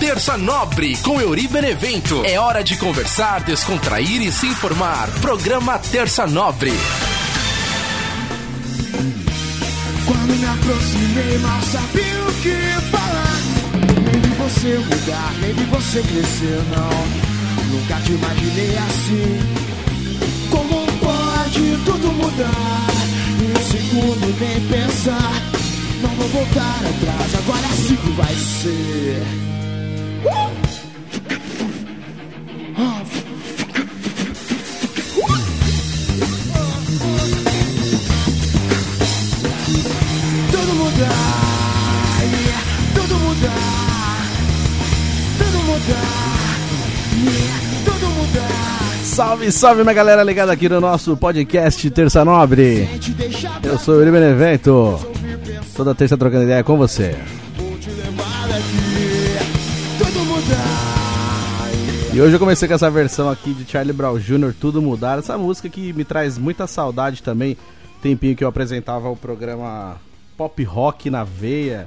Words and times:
Terça 0.00 0.36
Nobre 0.36 0.96
com 0.98 1.20
Euri 1.20 1.48
Benevento. 1.48 2.22
É 2.24 2.38
hora 2.38 2.62
de 2.62 2.76
conversar, 2.76 3.40
descontrair 3.40 4.22
e 4.22 4.30
se 4.30 4.46
informar. 4.46 5.08
Programa 5.20 5.76
Terça 5.76 6.24
Nobre. 6.24 6.72
Quando 10.06 10.36
me 10.38 10.46
aproximei, 10.46 11.38
mal 11.38 11.60
sabia 11.62 12.22
o 12.22 12.32
que 12.34 12.56
falar. 12.92 13.40
Nem 14.04 14.20
vi 14.20 14.28
você 14.36 14.78
mudar, 14.78 15.34
nem 15.40 15.52
vi 15.52 15.64
você 15.64 16.00
crescer, 16.02 16.62
não. 16.70 17.76
Nunca 17.76 18.00
te 18.00 18.12
imaginei 18.12 18.78
assim. 18.78 19.40
Como 20.48 20.86
pode 21.00 21.76
tudo 21.84 22.12
mudar? 22.12 22.86
Em 23.40 23.50
um 23.50 23.62
segundo 23.66 24.38
nem 24.38 24.60
pensar. 24.68 25.42
Não 26.00 26.10
vou 26.10 26.28
voltar 26.28 26.80
atrás, 26.86 27.34
agora 27.34 27.66
que 27.84 28.10
vai 28.12 28.34
ser. 28.34 29.57
Tudo 30.18 30.30
mudar, 40.74 41.06
yeah, 42.24 42.62
tudo 42.94 43.14
mudar, 43.14 44.26
tudo 45.38 45.58
mudar, 45.62 46.08
yeah, 47.24 47.60
tudo 47.84 48.06
mudar. 48.08 49.04
Salve, 49.04 49.52
salve, 49.52 49.82
minha 49.82 49.94
galera 49.94 50.24
ligada 50.24 50.52
aqui 50.52 50.68
no 50.68 50.80
nosso 50.80 51.16
podcast 51.16 51.88
Terça 51.90 52.24
Nobre. 52.24 52.88
Eu 53.62 53.78
sou 53.78 53.94
o 53.94 53.98
Yuri 53.98 54.10
Benevento. 54.10 54.98
Toda 55.76 55.94
terça 55.94 56.16
trocando 56.16 56.42
ideia 56.42 56.64
com 56.64 56.76
você. 56.76 57.16
E 62.18 62.20
hoje 62.20 62.34
eu 62.34 62.40
comecei 62.40 62.66
com 62.66 62.74
essa 62.74 62.90
versão 62.90 63.30
aqui 63.30 63.54
de 63.54 63.64
Charlie 63.64 63.92
Brown 63.92 64.18
Jr., 64.18 64.52
Tudo 64.52 64.82
Mudar. 64.82 65.20
Essa 65.20 65.38
música 65.38 65.68
que 65.68 65.92
me 65.92 66.04
traz 66.04 66.36
muita 66.36 66.66
saudade 66.66 67.22
também. 67.22 67.56
Tempinho 68.02 68.34
que 68.34 68.42
eu 68.42 68.48
apresentava 68.48 69.08
o 69.08 69.14
programa 69.14 69.98
Pop 70.36 70.60
Rock 70.64 71.10
na 71.10 71.22
Veia, 71.22 71.86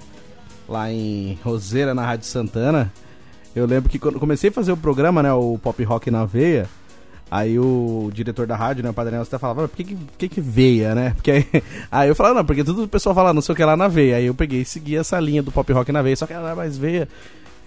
lá 0.69 0.89
em 0.89 1.37
Roseira, 1.43 1.93
na 1.93 2.05
Rádio 2.05 2.27
Santana. 2.27 2.93
Eu 3.53 3.65
lembro 3.65 3.89
que 3.89 3.99
quando 3.99 4.21
comecei 4.21 4.49
a 4.49 4.53
fazer 4.53 4.71
o 4.71 4.77
programa, 4.77 5.21
né, 5.21 5.33
o 5.33 5.59
Pop 5.61 5.83
Rock 5.83 6.09
na 6.09 6.23
Veia, 6.23 6.69
aí 7.29 7.59
o 7.59 8.09
diretor 8.13 8.47
da 8.47 8.55
rádio, 8.55 8.85
né, 8.85 8.89
o 8.89 8.93
Padre 8.93 9.15
Nelson, 9.15 9.27
até 9.31 9.37
falava, 9.37 9.63
"Mas 9.63 9.71
por 9.71 9.75
que 9.75 9.95
por 9.97 10.17
que 10.17 10.29
que 10.29 10.39
veia, 10.39 10.95
né? 10.95 11.09
Porque 11.15 11.31
aí, 11.31 11.45
aí 11.91 12.07
eu 12.07 12.15
falava, 12.15 12.35
não, 12.35 12.45
porque 12.45 12.63
tudo 12.63 12.83
o 12.83 12.87
pessoal 12.87 13.13
fala 13.13 13.33
não 13.33 13.41
sei 13.41 13.51
o 13.51 13.55
que 13.57 13.65
lá 13.65 13.75
na 13.75 13.89
veia. 13.89 14.15
Aí 14.15 14.27
eu 14.27 14.33
peguei 14.33 14.61
e 14.61 14.65
segui 14.65 14.95
essa 14.95 15.19
linha 15.19 15.43
do 15.43 15.51
Pop 15.51 15.69
Rock 15.73 15.91
na 15.91 16.01
Veia, 16.01 16.15
só 16.15 16.25
que 16.25 16.31
ela 16.31 16.55
mais 16.55 16.77
veia 16.77 17.05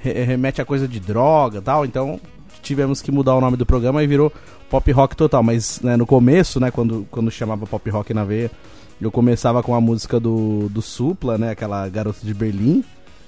re- 0.00 0.24
remete 0.24 0.62
a 0.62 0.64
coisa 0.64 0.88
de 0.88 0.98
droga 0.98 1.60
tal, 1.60 1.84
então 1.84 2.18
tivemos 2.64 3.00
que 3.00 3.12
mudar 3.12 3.34
o 3.34 3.40
nome 3.40 3.56
do 3.56 3.64
programa 3.66 4.02
e 4.02 4.06
virou 4.06 4.32
Pop 4.68 4.90
Rock 4.90 5.14
Total. 5.14 5.42
Mas 5.42 5.80
né, 5.80 5.96
no 5.96 6.06
começo, 6.06 6.58
né, 6.58 6.70
quando, 6.70 7.06
quando 7.10 7.30
chamava 7.30 7.66
Pop 7.66 7.88
Rock 7.90 8.12
na 8.12 8.24
veia, 8.24 8.50
eu 9.00 9.10
começava 9.12 9.62
com 9.62 9.74
a 9.74 9.80
música 9.80 10.18
do, 10.18 10.68
do 10.70 10.80
Supla, 10.82 11.36
né, 11.38 11.50
aquela 11.50 11.88
garota 11.88 12.18
de 12.22 12.32
Berlim. 12.34 12.82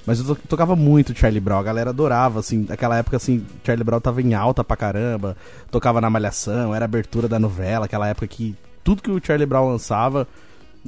Mas 0.06 0.20
eu 0.20 0.25
to- 0.37 0.41
tocava 0.48 0.77
muito 0.77 1.12
Charlie 1.19 1.41
Brown, 1.41 1.59
a 1.59 1.62
galera 1.65 1.91
adorava, 1.91 2.39
assim, 2.39 2.65
naquela 2.69 2.97
época, 2.97 3.17
assim, 3.17 3.45
Charlie 3.65 3.83
Brown 3.84 4.01
tava 4.01 4.23
em 4.23 4.34
alta 4.34 4.62
pra 4.62 4.77
caramba, 4.77 5.37
tocava 5.69 6.00
na 6.00 6.09
Malhação, 6.09 6.73
era 6.73 6.84
abertura 6.84 7.27
da 7.27 7.41
novela, 7.41 7.87
aquela 7.87 8.06
época 8.06 8.28
que 8.28 8.55
tudo 8.84 9.03
que 9.03 9.11
o 9.11 9.21
Charlie 9.21 9.47
Brown 9.47 9.69
lançava, 9.69 10.28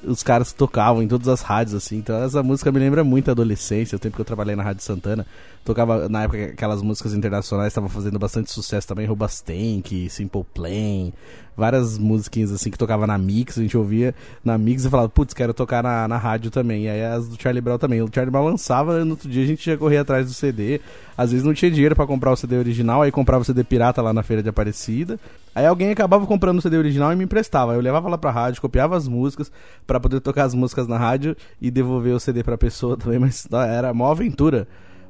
os 0.04 0.22
caras 0.22 0.52
tocavam 0.52 1.02
em 1.02 1.08
todas 1.08 1.28
as 1.28 1.40
rádios, 1.42 1.74
assim. 1.74 1.98
Então 1.98 2.22
essa 2.22 2.42
música 2.42 2.70
me 2.72 2.78
lembra 2.78 3.02
muito 3.04 3.28
a 3.28 3.32
adolescência, 3.32 3.96
o 3.96 3.98
tempo 3.98 4.16
que 4.16 4.20
eu 4.20 4.24
trabalhei 4.24 4.56
na 4.56 4.62
Rádio 4.62 4.82
Santana. 4.82 5.26
Tocava, 5.64 6.08
na 6.08 6.22
época, 6.22 6.44
aquelas 6.46 6.80
músicas 6.80 7.12
internacionais 7.12 7.68
estavam 7.68 7.90
fazendo 7.90 8.18
bastante 8.18 8.50
sucesso 8.50 8.88
também, 8.88 9.06
Rubastank, 9.06 10.08
Simple 10.08 10.44
Plan, 10.54 11.12
várias 11.54 11.98
musiquinhas 11.98 12.52
assim 12.52 12.70
que 12.70 12.78
tocava 12.78 13.06
na 13.06 13.18
Mix, 13.18 13.58
a 13.58 13.62
gente 13.62 13.76
ouvia 13.76 14.14
na 14.44 14.56
Mix 14.56 14.84
e 14.84 14.88
falava, 14.88 15.08
putz, 15.08 15.34
quero 15.34 15.52
tocar 15.52 15.82
na, 15.82 16.08
na 16.08 16.16
rádio 16.16 16.50
também. 16.50 16.84
E 16.84 16.88
aí 16.88 17.04
as 17.04 17.28
do 17.28 17.40
Charlie 17.40 17.60
Brown 17.60 17.76
também. 17.78 18.00
O 18.00 18.08
Charlie 18.12 18.30
Brown 18.30 18.44
lançava, 18.44 19.04
no 19.04 19.10
outro 19.10 19.28
dia 19.28 19.42
a 19.42 19.46
gente 19.46 19.68
ia 19.68 19.76
correr 19.76 19.98
atrás 19.98 20.26
do 20.26 20.32
CD. 20.32 20.80
Às 21.16 21.32
vezes 21.32 21.44
não 21.44 21.52
tinha 21.52 21.70
dinheiro 21.70 21.96
pra 21.96 22.06
comprar 22.06 22.32
o 22.32 22.36
CD 22.36 22.56
original, 22.56 23.02
aí 23.02 23.10
comprava 23.10 23.42
o 23.42 23.44
CD 23.44 23.64
pirata 23.64 24.00
lá 24.00 24.12
na 24.12 24.22
feira 24.22 24.42
de 24.42 24.48
Aparecida. 24.48 25.18
Aí 25.58 25.66
alguém 25.66 25.90
acabava 25.90 26.24
comprando 26.24 26.58
o 26.58 26.62
CD 26.62 26.78
original 26.78 27.12
e 27.12 27.16
me 27.16 27.24
emprestava. 27.24 27.74
Eu 27.74 27.80
levava 27.80 28.08
lá 28.08 28.16
pra 28.16 28.30
rádio, 28.30 28.62
copiava 28.62 28.96
as 28.96 29.08
músicas 29.08 29.50
pra 29.84 29.98
poder 29.98 30.20
tocar 30.20 30.44
as 30.44 30.54
músicas 30.54 30.86
na 30.86 30.96
rádio 30.96 31.36
e 31.60 31.68
devolver 31.68 32.14
o 32.14 32.20
CD 32.20 32.44
pra 32.44 32.56
pessoa 32.56 32.94
também, 32.96 33.18
mas 33.18 33.44
era 33.50 33.92
mó 33.92 34.08
aventura 34.12 34.68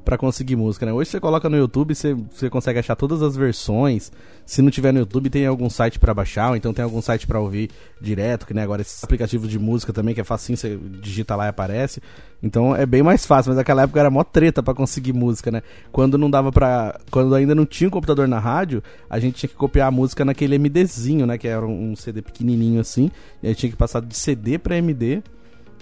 pra 0.09 0.17
conseguir 0.17 0.55
música, 0.55 0.87
né? 0.87 0.91
Hoje 0.91 1.11
você 1.11 1.19
coloca 1.19 1.47
no 1.47 1.55
YouTube, 1.55 1.93
você, 1.93 2.15
você 2.15 2.49
consegue 2.49 2.79
achar 2.79 2.95
todas 2.95 3.21
as 3.21 3.35
versões. 3.35 4.11
Se 4.43 4.59
não 4.59 4.71
tiver 4.71 4.91
no 4.91 4.97
YouTube, 4.97 5.29
tem 5.29 5.45
algum 5.45 5.69
site 5.69 5.99
pra 5.99 6.15
baixar, 6.15 6.49
ou 6.49 6.55
então 6.55 6.73
tem 6.73 6.83
algum 6.83 6.99
site 6.99 7.27
pra 7.27 7.39
ouvir 7.39 7.69
direto, 8.01 8.47
que 8.47 8.53
nem 8.55 8.63
agora 8.63 8.81
esses 8.81 9.03
aplicativos 9.03 9.47
de 9.47 9.59
música 9.59 9.93
também, 9.93 10.15
que 10.15 10.21
é 10.21 10.23
facinho, 10.23 10.57
você 10.57 10.79
digita 10.99 11.35
lá 11.35 11.45
e 11.45 11.49
aparece. 11.49 12.01
Então 12.41 12.75
é 12.75 12.87
bem 12.87 13.03
mais 13.03 13.23
fácil, 13.23 13.51
mas 13.51 13.57
naquela 13.57 13.83
época 13.83 13.99
era 13.99 14.09
mó 14.09 14.23
treta 14.23 14.63
pra 14.63 14.73
conseguir 14.73 15.13
música, 15.13 15.51
né? 15.51 15.61
Quando 15.91 16.17
não 16.17 16.27
dava 16.27 16.51
pra. 16.51 16.99
Quando 17.11 17.35
ainda 17.35 17.53
não 17.53 17.67
tinha 17.67 17.87
um 17.87 17.91
computador 17.91 18.27
na 18.27 18.39
rádio, 18.39 18.81
a 19.07 19.19
gente 19.19 19.35
tinha 19.35 19.49
que 19.49 19.55
copiar 19.55 19.89
a 19.89 19.91
música 19.91 20.25
naquele 20.25 20.57
MDzinho, 20.57 21.27
né? 21.27 21.37
Que 21.37 21.47
era 21.47 21.63
um 21.63 21.95
CD 21.95 22.23
pequenininho 22.23 22.81
assim. 22.81 23.11
E 23.43 23.47
aí 23.47 23.53
tinha 23.53 23.69
que 23.69 23.77
passar 23.77 24.01
de 24.01 24.17
CD 24.17 24.57
pra 24.57 24.75
MD 24.75 25.21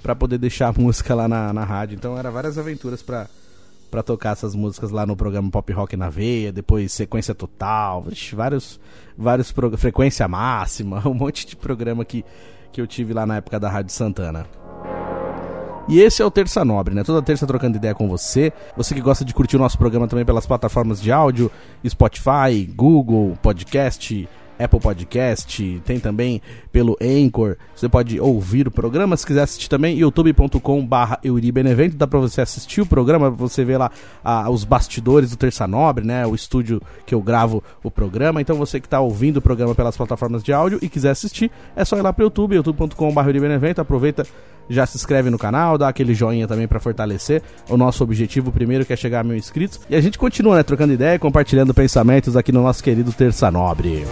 pra 0.04 0.14
poder 0.14 0.38
deixar 0.38 0.68
a 0.68 0.74
música 0.78 1.16
lá 1.16 1.30
na, 1.30 1.54
na 1.54 1.64
rádio. 1.64 1.96
Então 1.96 2.18
era 2.18 2.30
várias 2.30 2.58
aventuras 2.58 3.02
pra, 3.02 3.28
pra 3.90 4.04
tocar 4.04 4.34
essas 4.34 4.54
músicas 4.54 4.92
lá 4.92 5.06
no 5.06 5.16
programa 5.16 5.50
Pop 5.50 5.72
Rock 5.72 5.96
na 5.96 6.10
Veia, 6.10 6.52
depois 6.52 6.92
Sequência 6.92 7.34
Total, 7.34 8.04
vários, 8.34 8.80
vários 9.18 9.54
Frequência 9.78 10.28
Máxima, 10.28 11.02
um 11.08 11.14
monte 11.14 11.46
de 11.46 11.56
programa 11.56 12.04
que, 12.04 12.24
que 12.72 12.82
eu 12.82 12.88
tive 12.88 13.14
lá 13.14 13.26
na 13.26 13.38
época 13.38 13.60
da 13.60 13.70
Rádio 13.70 13.94
Santana. 13.94 14.46
E 15.90 16.02
esse 16.02 16.22
é 16.22 16.26
o 16.26 16.30
Terça 16.30 16.66
Nobre, 16.66 16.94
né? 16.94 17.02
Toda 17.02 17.22
terça 17.22 17.48
trocando 17.48 17.78
ideia 17.78 17.96
com 17.96 18.10
você. 18.10 18.52
Você 18.76 18.94
que 18.94 19.00
gosta 19.00 19.24
de 19.24 19.34
curtir 19.34 19.56
o 19.56 19.60
nosso 19.60 19.78
programa 19.78 20.06
também 20.06 20.26
pelas 20.26 20.46
plataformas 20.46 21.02
de 21.02 21.14
áudio, 21.14 21.50
Spotify, 21.88 22.66
Google, 22.76 23.38
Podcast, 23.42 24.28
Apple 24.60 24.80
Podcast, 24.80 25.82
tem 25.86 26.00
também 26.00 26.42
pelo 26.72 26.98
Anchor. 27.02 27.58
Você 27.76 27.88
pode 27.88 28.20
ouvir 28.20 28.68
o 28.68 28.72
programa, 28.72 29.16
se 29.18 29.26
quiser 29.26 29.44
assistir 29.44 29.70
também, 29.70 29.98
youtube.com/barra 29.98 31.20
Euribenevento. 31.24 31.96
Dá 31.96 32.08
pra 32.08 32.20
você 32.20 32.42
assistir 32.42 32.82
o 32.82 32.86
programa, 32.86 33.30
você 33.30 33.64
vê 33.64 33.78
lá 33.78 33.92
ah, 34.24 34.50
os 34.50 34.64
bastidores 34.64 35.32
do 35.32 35.38
Terça 35.38 35.68
Nobre, 35.68 36.06
né? 36.06 36.26
O 36.26 36.36
estúdio 36.36 36.82
que 37.06 37.14
eu 37.14 37.22
gravo 37.22 37.64
o 37.84 37.92
programa. 37.92 38.42
Então 38.42 38.56
você 38.56 38.80
que 38.80 38.90
tá 38.90 39.00
ouvindo 39.00 39.38
o 39.38 39.42
programa 39.42 39.76
pelas 39.76 39.96
plataformas 39.96 40.44
de 40.44 40.54
áudio 40.54 40.80
e 40.82 40.90
quiser 40.90 41.12
assistir, 41.12 41.52
é 41.76 41.86
só 41.86 41.98
ir 41.98 42.02
lá 42.02 42.12
pro 42.12 42.26
YouTube, 42.26 42.56
youtube.com/barra 42.56 43.30
Euribenevento. 43.30 43.82
Aproveita 43.82 44.26
já 44.70 44.86
se 44.86 44.98
inscreve 44.98 45.30
no 45.30 45.38
canal, 45.38 45.78
dá 45.78 45.88
aquele 45.88 46.14
joinha 46.14 46.48
também 46.48 46.68
pra 46.68 46.80
fortalecer. 46.80 47.42
O 47.70 47.78
nosso 47.78 48.04
objetivo 48.04 48.52
primeiro 48.52 48.86
que 48.86 48.94
é 48.94 48.96
chegar 48.96 49.22
a 49.22 49.24
mil 49.24 49.38
inscritos. 49.38 49.80
E 49.90 49.96
a 49.96 50.02
gente 50.02 50.18
continua, 50.18 50.58
né, 50.58 50.64
trocando 50.64 50.94
ideia 50.94 51.18
compartilhando 51.18 51.74
pensamentos 51.74 52.36
aqui 52.36 52.52
no 52.52 52.62
nosso 52.62 52.84
querido 52.84 53.12
Terça 53.12 53.50
Nobre. 53.50 54.06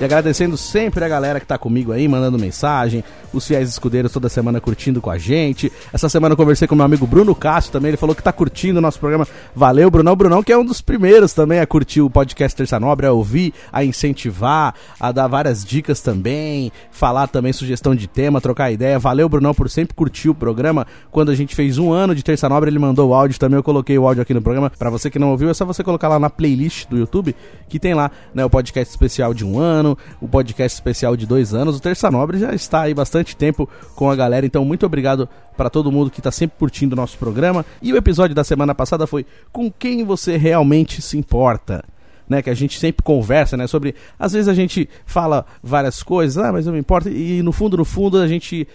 E 0.00 0.04
agradecendo 0.04 0.56
sempre 0.56 1.04
a 1.04 1.08
galera 1.08 1.40
que 1.40 1.46
tá 1.46 1.58
comigo 1.58 1.90
aí, 1.90 2.06
mandando 2.06 2.38
mensagem, 2.38 3.02
os 3.32 3.44
fiéis 3.44 3.68
escudeiros 3.68 4.12
toda 4.12 4.28
semana 4.28 4.60
curtindo 4.60 5.00
com 5.00 5.10
a 5.10 5.18
gente. 5.18 5.72
Essa 5.92 6.08
semana 6.08 6.34
eu 6.34 6.36
conversei 6.36 6.68
com 6.68 6.76
meu 6.76 6.84
amigo 6.84 7.04
Bruno 7.04 7.34
Cássio 7.34 7.72
também, 7.72 7.88
ele 7.88 7.96
falou 7.96 8.14
que 8.14 8.22
tá 8.22 8.32
curtindo 8.32 8.78
o 8.78 8.80
nosso 8.80 9.00
programa. 9.00 9.26
Valeu, 9.56 9.90
Brunão. 9.90 10.14
Brunão, 10.14 10.40
que 10.40 10.52
é 10.52 10.56
um 10.56 10.64
dos 10.64 10.80
primeiros 10.80 11.32
também 11.32 11.58
a 11.58 11.66
curtir 11.66 12.00
o 12.00 12.08
podcast 12.08 12.56
Terça 12.56 12.78
Nobre, 12.78 13.06
a 13.06 13.12
ouvir, 13.12 13.52
a 13.72 13.82
incentivar, 13.82 14.72
a 15.00 15.10
dar 15.10 15.26
várias 15.26 15.64
dicas 15.64 16.00
também, 16.00 16.70
falar 16.92 17.26
também 17.26 17.52
sugestão 17.52 17.92
de 17.92 18.06
tema, 18.06 18.40
trocar 18.40 18.70
ideia. 18.70 19.00
Valeu, 19.00 19.28
Brunão, 19.28 19.52
por 19.52 19.68
sempre 19.68 19.96
curtir 19.96 20.28
o 20.28 20.34
programa. 20.34 20.86
Quando 21.10 21.32
a 21.32 21.34
gente 21.34 21.56
fez 21.56 21.76
um 21.76 21.90
ano 21.90 22.14
de 22.14 22.22
Terça 22.22 22.48
Nobre, 22.48 22.70
ele 22.70 22.78
mandou 22.78 23.10
o 23.10 23.14
áudio 23.14 23.36
também, 23.36 23.56
eu 23.56 23.64
coloquei 23.64 23.98
o 23.98 24.06
áudio 24.06 24.22
aqui 24.22 24.32
no 24.32 24.42
programa. 24.42 24.70
Pra 24.70 24.90
você 24.90 25.10
que 25.10 25.18
não 25.18 25.32
ouviu, 25.32 25.50
é 25.50 25.54
só 25.54 25.64
você 25.64 25.82
colocar 25.82 26.06
lá 26.06 26.20
na 26.20 26.30
playlist 26.30 26.88
do 26.88 26.96
YouTube, 26.96 27.34
que 27.68 27.80
tem 27.80 27.94
lá, 27.94 28.12
né, 28.32 28.44
o 28.44 28.50
podcast 28.50 28.92
especial 28.92 29.34
de 29.34 29.44
um 29.44 29.58
ano, 29.58 29.87
o 30.20 30.26
podcast 30.26 30.74
especial 30.74 31.16
de 31.16 31.26
dois 31.26 31.54
anos. 31.54 31.76
O 31.76 31.80
Terça 31.80 32.10
Nobre 32.10 32.38
já 32.38 32.54
está 32.54 32.82
aí 32.82 32.94
bastante 32.94 33.36
tempo 33.36 33.68
com 33.94 34.10
a 34.10 34.16
galera, 34.16 34.44
então 34.44 34.64
muito 34.64 34.84
obrigado 34.84 35.28
para 35.56 35.70
todo 35.70 35.92
mundo 35.92 36.10
que 36.10 36.22
tá 36.22 36.30
sempre 36.30 36.58
curtindo 36.58 36.94
o 36.94 36.96
nosso 36.96 37.16
programa. 37.18 37.64
E 37.80 37.92
o 37.92 37.96
episódio 37.96 38.34
da 38.34 38.44
semana 38.44 38.74
passada 38.74 39.06
foi 39.06 39.24
com 39.52 39.70
quem 39.70 40.04
você 40.04 40.36
realmente 40.36 41.00
se 41.00 41.16
importa. 41.16 41.84
Né, 42.28 42.42
que 42.42 42.50
a 42.50 42.54
gente 42.54 42.78
sempre 42.78 43.02
conversa, 43.02 43.56
né, 43.56 43.66
sobre 43.66 43.94
às 44.18 44.34
vezes 44.34 44.48
a 44.48 44.52
gente 44.52 44.86
fala 45.06 45.46
várias 45.62 46.02
coisas, 46.02 46.36
ah, 46.36 46.52
mas 46.52 46.66
eu 46.66 46.74
me 46.74 46.78
importo 46.78 47.08
e 47.08 47.40
no 47.42 47.52
fundo, 47.52 47.78
no 47.78 47.86
fundo 47.86 48.18
a 48.18 48.28
gente 48.28 48.68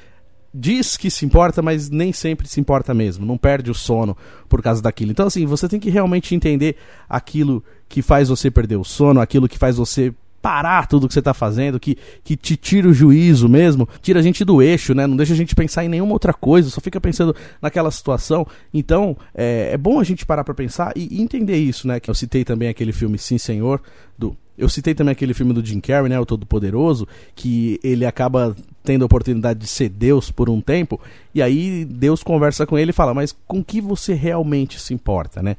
diz 0.53 0.95
que 0.95 1.09
se 1.09 1.25
importa, 1.25 1.61
mas 1.61 1.89
nem 1.89 2.13
sempre 2.13 2.47
se 2.47 2.59
importa 2.59 2.93
mesmo, 2.93 3.25
não 3.25 3.37
perde 3.37 3.71
o 3.71 3.73
sono 3.73 4.15
por 4.47 4.61
causa 4.61 4.81
daquilo. 4.81 5.11
Então, 5.11 5.25
assim, 5.25 5.45
você 5.45 5.67
tem 5.67 5.79
que 5.79 5.89
realmente 5.89 6.35
entender 6.35 6.75
aquilo 7.09 7.63
que 7.89 8.01
faz 8.01 8.29
você 8.29 8.51
perder 8.51 8.75
o 8.75 8.83
sono, 8.83 9.19
aquilo 9.19 9.49
que 9.49 9.57
faz 9.57 9.77
você 9.77 10.13
parar 10.43 10.87
tudo 10.87 11.07
que 11.07 11.13
você 11.13 11.21
tá 11.21 11.33
fazendo, 11.33 11.79
que, 11.79 11.97
que 12.21 12.35
te 12.35 12.57
tira 12.57 12.89
o 12.89 12.93
juízo 12.93 13.47
mesmo, 13.47 13.87
tira 14.01 14.19
a 14.19 14.21
gente 14.21 14.43
do 14.43 14.61
eixo, 14.61 14.93
né? 14.93 15.07
Não 15.07 15.15
deixa 15.15 15.31
a 15.31 15.37
gente 15.37 15.55
pensar 15.55 15.85
em 15.85 15.87
nenhuma 15.87 16.11
outra 16.11 16.33
coisa, 16.33 16.69
só 16.69 16.81
fica 16.81 16.99
pensando 16.99 17.33
naquela 17.61 17.89
situação. 17.89 18.45
Então, 18.73 19.15
é, 19.33 19.69
é 19.71 19.77
bom 19.77 20.01
a 20.01 20.03
gente 20.03 20.25
parar 20.25 20.43
para 20.43 20.53
pensar 20.53 20.91
e, 20.97 21.07
e 21.09 21.21
entender 21.21 21.55
isso, 21.55 21.87
né? 21.87 21.97
Que 21.97 22.09
eu 22.09 22.13
citei 22.13 22.43
também 22.43 22.67
aquele 22.67 22.91
filme 22.91 23.17
Sim 23.17 23.37
Senhor, 23.37 23.81
do 24.19 24.35
eu 24.55 24.69
citei 24.69 24.93
também 24.93 25.13
aquele 25.13 25.33
filme 25.33 25.51
do 25.51 25.65
Jim 25.65 25.79
Carrey, 25.79 26.09
né, 26.09 26.19
o 26.19 26.27
Todo 26.27 26.45
Poderoso, 26.45 27.07
que 27.33 27.79
ele 27.83 28.05
acaba 28.05 28.55
tendo 28.83 29.01
a 29.01 29.07
oportunidade 29.07 29.59
de 29.59 29.65
ser 29.65 29.89
Deus 29.89 30.29
por 30.29 30.47
um 30.47 30.61
tempo, 30.61 31.01
e 31.33 31.41
aí 31.41 31.83
Deus 31.85 32.21
conversa 32.21 32.63
com 32.67 32.77
ele 32.77 32.91
e 32.91 32.93
fala: 32.93 33.15
"Mas 33.15 33.35
com 33.47 33.63
que 33.63 33.81
você 33.81 34.13
realmente 34.13 34.79
se 34.79 34.93
importa, 34.93 35.41
né?" 35.41 35.57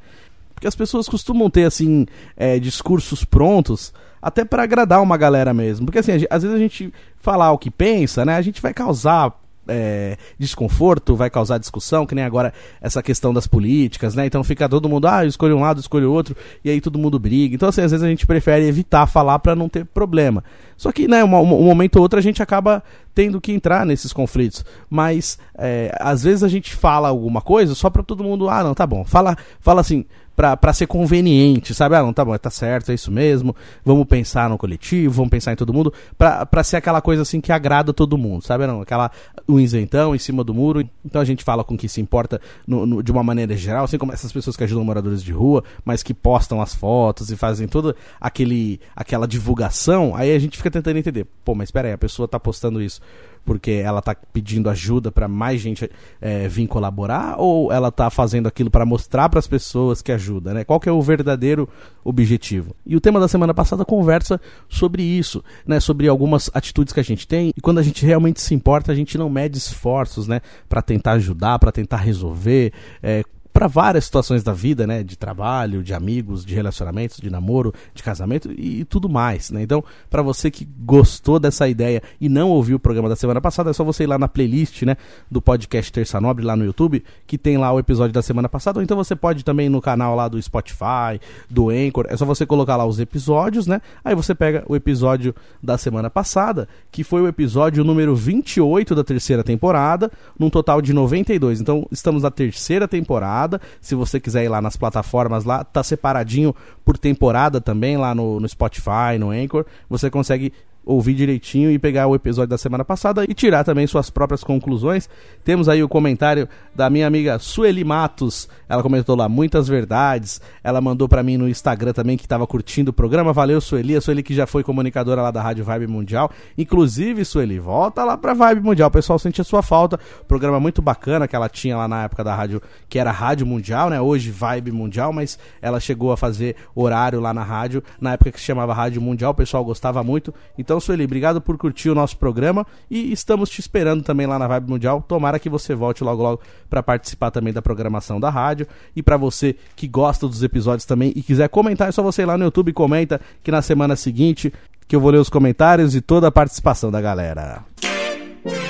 Porque 0.53 0.67
as 0.67 0.75
pessoas 0.75 1.09
costumam 1.09 1.49
ter 1.49 1.65
assim 1.65 2.05
é, 2.37 2.57
discursos 2.57 3.25
prontos 3.25 3.93
até 4.25 4.43
para 4.43 4.63
agradar 4.63 5.03
uma 5.03 5.17
galera 5.17 5.53
mesmo. 5.53 5.85
Porque 5.85 5.99
assim, 5.99 6.13
às 6.27 6.41
vezes 6.41 6.55
a 6.55 6.59
gente 6.59 6.91
falar 7.19 7.51
o 7.51 7.59
que 7.59 7.69
pensa, 7.69 8.25
né, 8.25 8.35
a 8.35 8.41
gente 8.41 8.59
vai 8.59 8.73
causar 8.73 9.31
é, 9.67 10.17
desconforto, 10.39 11.15
vai 11.15 11.29
causar 11.29 11.59
discussão, 11.59 12.07
que 12.07 12.15
nem 12.15 12.23
agora 12.23 12.51
essa 12.81 13.03
questão 13.03 13.31
das 13.31 13.45
políticas, 13.45 14.15
né? 14.15 14.25
Então 14.25 14.43
fica 14.43 14.67
todo 14.67 14.89
mundo, 14.89 15.07
ah, 15.07 15.23
escolhe 15.25 15.53
um 15.53 15.61
lado, 15.61 15.79
escolhe 15.79 16.05
o 16.05 16.11
outro, 16.11 16.35
e 16.63 16.71
aí 16.71 16.81
todo 16.81 16.97
mundo 16.97 17.19
briga. 17.19 17.53
Então, 17.53 17.69
assim, 17.69 17.81
às 17.81 17.91
vezes 17.91 18.03
a 18.03 18.09
gente 18.09 18.25
prefere 18.25 18.67
evitar 18.67 19.05
falar 19.05 19.37
para 19.37 19.55
não 19.55 19.69
ter 19.69 19.85
problema. 19.85 20.43
Só 20.75 20.91
que, 20.91 21.07
né, 21.07 21.23
um, 21.23 21.35
um, 21.35 21.63
momento 21.63 21.97
ou 21.97 22.01
outro 22.01 22.17
a 22.17 22.21
gente 22.21 22.41
acaba 22.41 22.83
tendo 23.15 23.39
que 23.39 23.53
entrar 23.53 23.85
nesses 23.85 24.11
conflitos. 24.11 24.63
Mas, 24.89 25.39
é, 25.57 25.95
às 25.99 26.23
vezes 26.23 26.43
a 26.43 26.49
gente 26.49 26.75
fala 26.75 27.07
alguma 27.07 27.41
coisa 27.41 27.73
só 27.73 27.89
pra 27.89 28.03
todo 28.03 28.23
mundo, 28.23 28.49
ah, 28.49 28.63
não, 28.63 28.75
tá 28.75 28.85
bom. 28.85 29.05
Fala, 29.05 29.37
fala 29.61 29.79
assim, 29.81 30.05
para 30.35 30.73
ser 30.73 30.85
conveniente, 30.85 31.73
sabe? 31.73 31.95
Ah, 31.95 32.03
não, 32.03 32.11
tá 32.11 32.25
bom, 32.25 32.37
tá 32.37 32.49
certo, 32.49 32.91
é 32.91 32.93
isso 32.93 33.09
mesmo. 33.09 33.55
Vamos 33.85 34.05
pensar 34.05 34.49
no 34.49 34.57
coletivo, 34.57 35.13
vamos 35.13 35.29
pensar 35.29 35.53
em 35.53 35.55
todo 35.55 35.73
mundo, 35.73 35.93
para 36.17 36.63
ser 36.63 36.75
aquela 36.75 37.01
coisa 37.01 37.21
assim 37.21 37.39
que 37.39 37.51
agrada 37.51 37.93
todo 37.93 38.17
mundo, 38.17 38.43
sabe? 38.43 38.67
Não, 38.67 38.81
aquela 38.81 39.09
o 39.47 39.59
isentão 39.59 40.13
em 40.13 40.19
cima 40.19 40.43
do 40.43 40.53
muro. 40.53 40.87
Então 41.05 41.21
a 41.21 41.25
gente 41.25 41.43
fala 41.43 41.63
com 41.63 41.77
que 41.77 41.87
se 41.87 42.01
importa 42.01 42.41
no, 42.67 42.85
no, 42.85 43.01
de 43.01 43.11
uma 43.11 43.23
maneira 43.23 43.55
geral, 43.55 43.85
assim 43.85 43.97
como 43.97 44.11
essas 44.11 44.31
pessoas 44.31 44.57
que 44.57 44.63
ajudam 44.65 44.83
moradores 44.83 45.23
de 45.23 45.31
rua, 45.31 45.63
mas 45.85 46.03
que 46.03 46.13
postam 46.13 46.61
as 46.61 46.75
fotos 46.75 47.31
e 47.31 47.37
fazem 47.37 47.67
toda 47.67 47.95
aquele 48.19 48.79
aquela 48.93 49.27
divulgação. 49.27 50.13
Aí 50.15 50.35
a 50.35 50.39
gente 50.39 50.57
fica 50.57 50.69
tentando 50.69 50.97
entender, 50.97 51.25
pô, 51.45 51.55
mas 51.55 51.69
espera 51.69 51.87
aí, 51.87 51.93
a 51.93 51.97
pessoa 51.97 52.27
tá 52.27 52.39
postando 52.39 52.81
isso 52.81 52.99
porque 53.45 53.71
ela 53.71 53.99
está 53.99 54.15
pedindo 54.15 54.69
ajuda 54.69 55.11
para 55.11 55.27
mais 55.27 55.61
gente 55.61 55.89
é, 56.19 56.47
vir 56.47 56.67
colaborar 56.67 57.35
ou 57.37 57.71
ela 57.71 57.89
está 57.89 58.09
fazendo 58.09 58.47
aquilo 58.47 58.71
para 58.71 58.85
mostrar 58.85 59.29
para 59.29 59.39
as 59.39 59.47
pessoas 59.47 60.01
que 60.01 60.11
ajuda, 60.11 60.53
né? 60.53 60.63
Qual 60.63 60.79
que 60.79 60.89
é 60.89 60.91
o 60.91 61.01
verdadeiro 61.01 61.69
objetivo? 62.03 62.75
E 62.85 62.95
o 62.95 63.01
tema 63.01 63.19
da 63.19 63.27
semana 63.27 63.53
passada 63.53 63.85
conversa 63.85 64.41
sobre 64.67 65.03
isso, 65.03 65.43
né? 65.65 65.79
Sobre 65.79 66.07
algumas 66.07 66.49
atitudes 66.53 66.91
que 66.91 66.99
a 66.99 67.03
gente 67.03 67.27
tem 67.27 67.53
e 67.55 67.61
quando 67.61 67.77
a 67.77 67.83
gente 67.83 68.05
realmente 68.05 68.41
se 68.41 68.53
importa, 68.55 68.91
a 68.91 68.95
gente 68.95 69.17
não 69.17 69.29
mede 69.29 69.57
esforços, 69.57 70.27
né? 70.27 70.41
Para 70.67 70.81
tentar 70.81 71.13
ajudar, 71.13 71.59
para 71.59 71.71
tentar 71.71 71.97
resolver, 71.97 72.73
é, 73.01 73.23
para 73.55 73.67
várias 73.67 74.03
situações 74.03 74.43
da 74.43 74.51
vida, 74.51 74.85
né? 74.85 75.01
De 75.01 75.17
trabalho, 75.17 75.81
de 75.81 75.93
amigos, 75.93 76.43
de 76.43 76.53
relacionamentos, 76.53 77.21
de 77.21 77.29
namoro, 77.29 77.73
de 77.93 78.03
casamento 78.03 78.51
e, 78.51 78.81
e 78.81 78.83
tudo 78.83 79.07
mais, 79.07 79.49
né? 79.49 79.61
Então, 79.61 79.81
para 80.09 80.21
você 80.21 80.51
que 80.51 80.67
gostou 80.83 81.39
dessa 81.39 81.65
ideia 81.65 82.03
e 82.19 82.27
não 82.27 82.49
ouviu 82.49 82.75
o 82.75 82.79
programa 82.79 83.07
da 83.07 83.15
semana 83.15 83.39
passada, 83.39 83.69
é 83.69 83.73
só 83.73 83.81
você 83.81 84.03
ir 84.03 84.07
lá 84.07 84.17
na 84.17 84.27
playlist, 84.27 84.81
né? 84.81 84.97
Do 85.31 85.41
podcast 85.41 85.89
Terça 85.89 86.19
Nobre 86.19 86.43
lá 86.43 86.53
no 86.57 86.65
YouTube, 86.65 87.01
que 87.25 87.37
tem 87.37 87.57
lá 87.57 87.71
o 87.71 87.79
episódio 87.79 88.11
da 88.11 88.21
semana 88.21 88.49
passada. 88.49 88.79
Ou 88.79 88.83
então 88.83 88.97
você 88.97 89.15
pode 89.15 89.45
também 89.45 89.69
no 89.69 89.79
canal 89.79 90.17
lá 90.17 90.27
do 90.27 90.41
Spotify, 90.41 91.21
do 91.49 91.69
Anchor. 91.69 92.07
É 92.09 92.17
só 92.17 92.25
você 92.25 92.45
colocar 92.45 92.75
lá 92.75 92.85
os 92.85 92.99
episódios, 92.99 93.67
né? 93.67 93.81
Aí 94.03 94.13
você 94.13 94.35
pega 94.35 94.65
o 94.67 94.75
episódio 94.75 95.33
da 95.63 95.77
semana 95.77 96.09
passada, 96.09 96.67
que 96.91 97.05
foi 97.05 97.21
o 97.21 97.27
episódio 97.29 97.85
número 97.85 98.17
28 98.17 98.93
da 98.93 99.03
terceira 99.05 99.45
temporada, 99.45 100.11
num 100.37 100.49
total 100.49 100.81
de 100.81 100.91
92. 100.91 101.61
Então, 101.61 101.87
estamos 101.89 102.23
na 102.23 102.29
terceira 102.29 102.85
temporada 102.85 103.44
temporada. 103.45 103.61
Se 103.79 103.95
você 103.95 104.19
quiser 104.19 104.43
ir 104.43 104.49
lá 104.49 104.61
nas 104.61 104.75
plataformas 104.75 105.45
lá, 105.45 105.63
tá 105.63 105.83
separadinho 105.83 106.53
por 106.83 106.97
temporada 106.97 107.61
também 107.61 107.97
lá 107.97 108.13
no, 108.13 108.39
no 108.39 108.49
Spotify, 108.49 109.17
no 109.19 109.29
Anchor. 109.29 109.65
Você 109.89 110.09
consegue 110.09 110.51
ouvir 110.85 111.13
direitinho 111.13 111.71
e 111.71 111.79
pegar 111.79 112.07
o 112.07 112.15
episódio 112.15 112.49
da 112.49 112.57
semana 112.57 112.85
passada 112.85 113.25
e 113.27 113.33
tirar 113.33 113.63
também 113.63 113.87
suas 113.87 114.09
próprias 114.09 114.43
conclusões. 114.43 115.09
Temos 115.43 115.67
aí 115.67 115.83
o 115.83 115.89
comentário 115.89 116.47
da 116.75 116.89
minha 116.89 117.07
amiga 117.07 117.39
Sueli 117.39 117.83
Matos. 117.83 118.47
Ela 118.69 118.83
comentou 118.83 119.15
lá 119.15 119.27
muitas 119.27 119.67
verdades. 119.67 120.39
Ela 120.63 120.79
mandou 120.79 121.09
para 121.09 121.23
mim 121.23 121.37
no 121.37 121.49
Instagram 121.49 121.93
também 121.93 122.17
que 122.17 122.25
estava 122.25 122.45
curtindo 122.45 122.91
o 122.91 122.93
programa. 122.93 123.33
Valeu, 123.33 123.59
Sueli. 123.59 123.95
A 123.95 124.01
Sueli 124.01 124.21
que 124.21 124.33
já 124.33 124.45
foi 124.45 124.63
comunicadora 124.63 125.21
lá 125.21 125.31
da 125.31 125.41
Rádio 125.41 125.63
Vibe 125.63 125.87
Mundial. 125.87 126.29
Inclusive, 126.57 127.25
Sueli, 127.25 127.59
volta 127.59 128.03
lá 128.03 128.17
pra 128.17 128.33
Vibe 128.33 128.61
Mundial. 128.61 128.89
O 128.89 128.91
pessoal 128.91 129.17
sente 129.17 129.41
a 129.41 129.43
sua 129.43 129.63
falta. 129.63 129.99
Programa 130.27 130.59
muito 130.59 130.81
bacana 130.81 131.27
que 131.27 131.35
ela 131.35 131.49
tinha 131.49 131.75
lá 131.75 131.87
na 131.87 132.03
época 132.03 132.23
da 132.23 132.35
rádio, 132.35 132.61
que 132.87 132.99
era 132.99 133.11
Rádio 133.11 133.47
Mundial, 133.47 133.89
né? 133.89 133.99
Hoje 133.99 134.29
Vibe 134.29 134.71
Mundial, 134.71 135.11
mas 135.11 135.39
ela 135.61 135.79
chegou 135.79 136.11
a 136.11 136.17
fazer 136.17 136.55
horário 136.75 137.19
lá 137.19 137.33
na 137.33 137.43
rádio, 137.43 137.83
na 137.99 138.13
época 138.13 138.31
que 138.31 138.39
se 138.39 138.45
chamava 138.45 138.73
Rádio 138.73 139.01
Mundial. 139.01 139.31
O 139.31 139.35
pessoal 139.35 139.63
gostava 139.63 140.03
muito. 140.03 140.33
Então, 140.57 140.74
então, 140.75 140.81
Sueli, 140.81 141.05
obrigado 141.05 141.39
por 141.39 141.57
curtir 141.57 141.89
o 141.89 141.95
nosso 141.95 142.17
programa 142.17 142.67
e 142.91 143.09
estamos 143.09 143.49
te 143.49 143.61
esperando 143.61 144.03
também 144.03 144.27
lá 144.27 144.37
na 144.37 144.45
Vibe 144.45 144.71
Mundial. 144.71 145.01
Tomara 145.07 145.39
que 145.39 145.47
você 145.47 145.73
volte 145.73 146.03
logo 146.03 146.21
logo 146.21 146.41
para 146.69 146.83
participar 146.83 147.31
também 147.31 147.53
da 147.53 147.61
programação 147.61 148.19
da 148.19 148.29
rádio. 148.29 148.67
E 148.93 149.01
para 149.01 149.15
você 149.15 149.55
que 149.73 149.87
gosta 149.87 150.27
dos 150.27 150.43
episódios 150.43 150.83
também 150.83 151.13
e 151.15 151.23
quiser 151.23 151.47
comentar, 151.47 151.87
é 151.87 151.93
só 151.93 152.03
você 152.03 152.23
ir 152.23 152.25
lá 152.25 152.37
no 152.37 152.43
YouTube 152.43 152.71
e 152.71 152.73
comenta 152.73 153.21
que 153.41 153.51
na 153.51 153.61
semana 153.61 153.95
seguinte 153.95 154.51
que 154.85 154.97
eu 154.97 154.99
vou 154.99 155.11
ler 155.11 155.19
os 155.19 155.29
comentários 155.29 155.95
e 155.95 156.01
toda 156.01 156.27
a 156.27 156.31
participação 156.31 156.91
da 156.91 156.99
galera. 156.99 157.63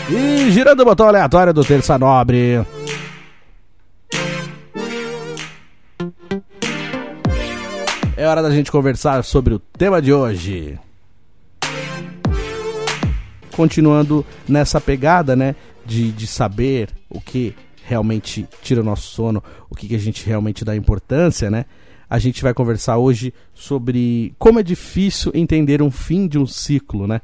E 0.07 0.51
girando 0.51 0.81
o 0.81 0.85
botão 0.85 1.07
aleatório 1.07 1.51
do 1.51 1.65
Terça 1.65 1.97
Nobre. 1.97 2.63
É 8.15 8.27
hora 8.27 8.43
da 8.43 8.51
gente 8.51 8.71
conversar 8.71 9.23
sobre 9.23 9.55
o 9.55 9.59
tema 9.59 9.99
de 9.99 10.13
hoje 10.13 10.77
continuando 13.55 14.25
nessa 14.47 14.79
pegada, 14.81 15.35
né? 15.35 15.55
De, 15.85 16.11
de 16.11 16.27
saber 16.27 16.89
o 17.09 17.21
que 17.21 17.53
realmente 17.85 18.47
tira 18.61 18.81
o 18.81 18.83
nosso 18.83 19.07
sono, 19.13 19.43
o 19.69 19.75
que, 19.75 19.87
que 19.87 19.95
a 19.95 19.99
gente 19.99 20.25
realmente 20.25 20.65
dá 20.65 20.75
importância, 20.75 21.49
né? 21.49 21.65
A 22.09 22.19
gente 22.19 22.43
vai 22.43 22.53
conversar 22.53 22.97
hoje 22.97 23.33
sobre 23.53 24.33
como 24.37 24.59
é 24.59 24.63
difícil 24.63 25.31
entender 25.33 25.81
um 25.81 25.91
fim 25.91 26.27
de 26.27 26.37
um 26.37 26.45
ciclo, 26.45 27.07
né? 27.07 27.21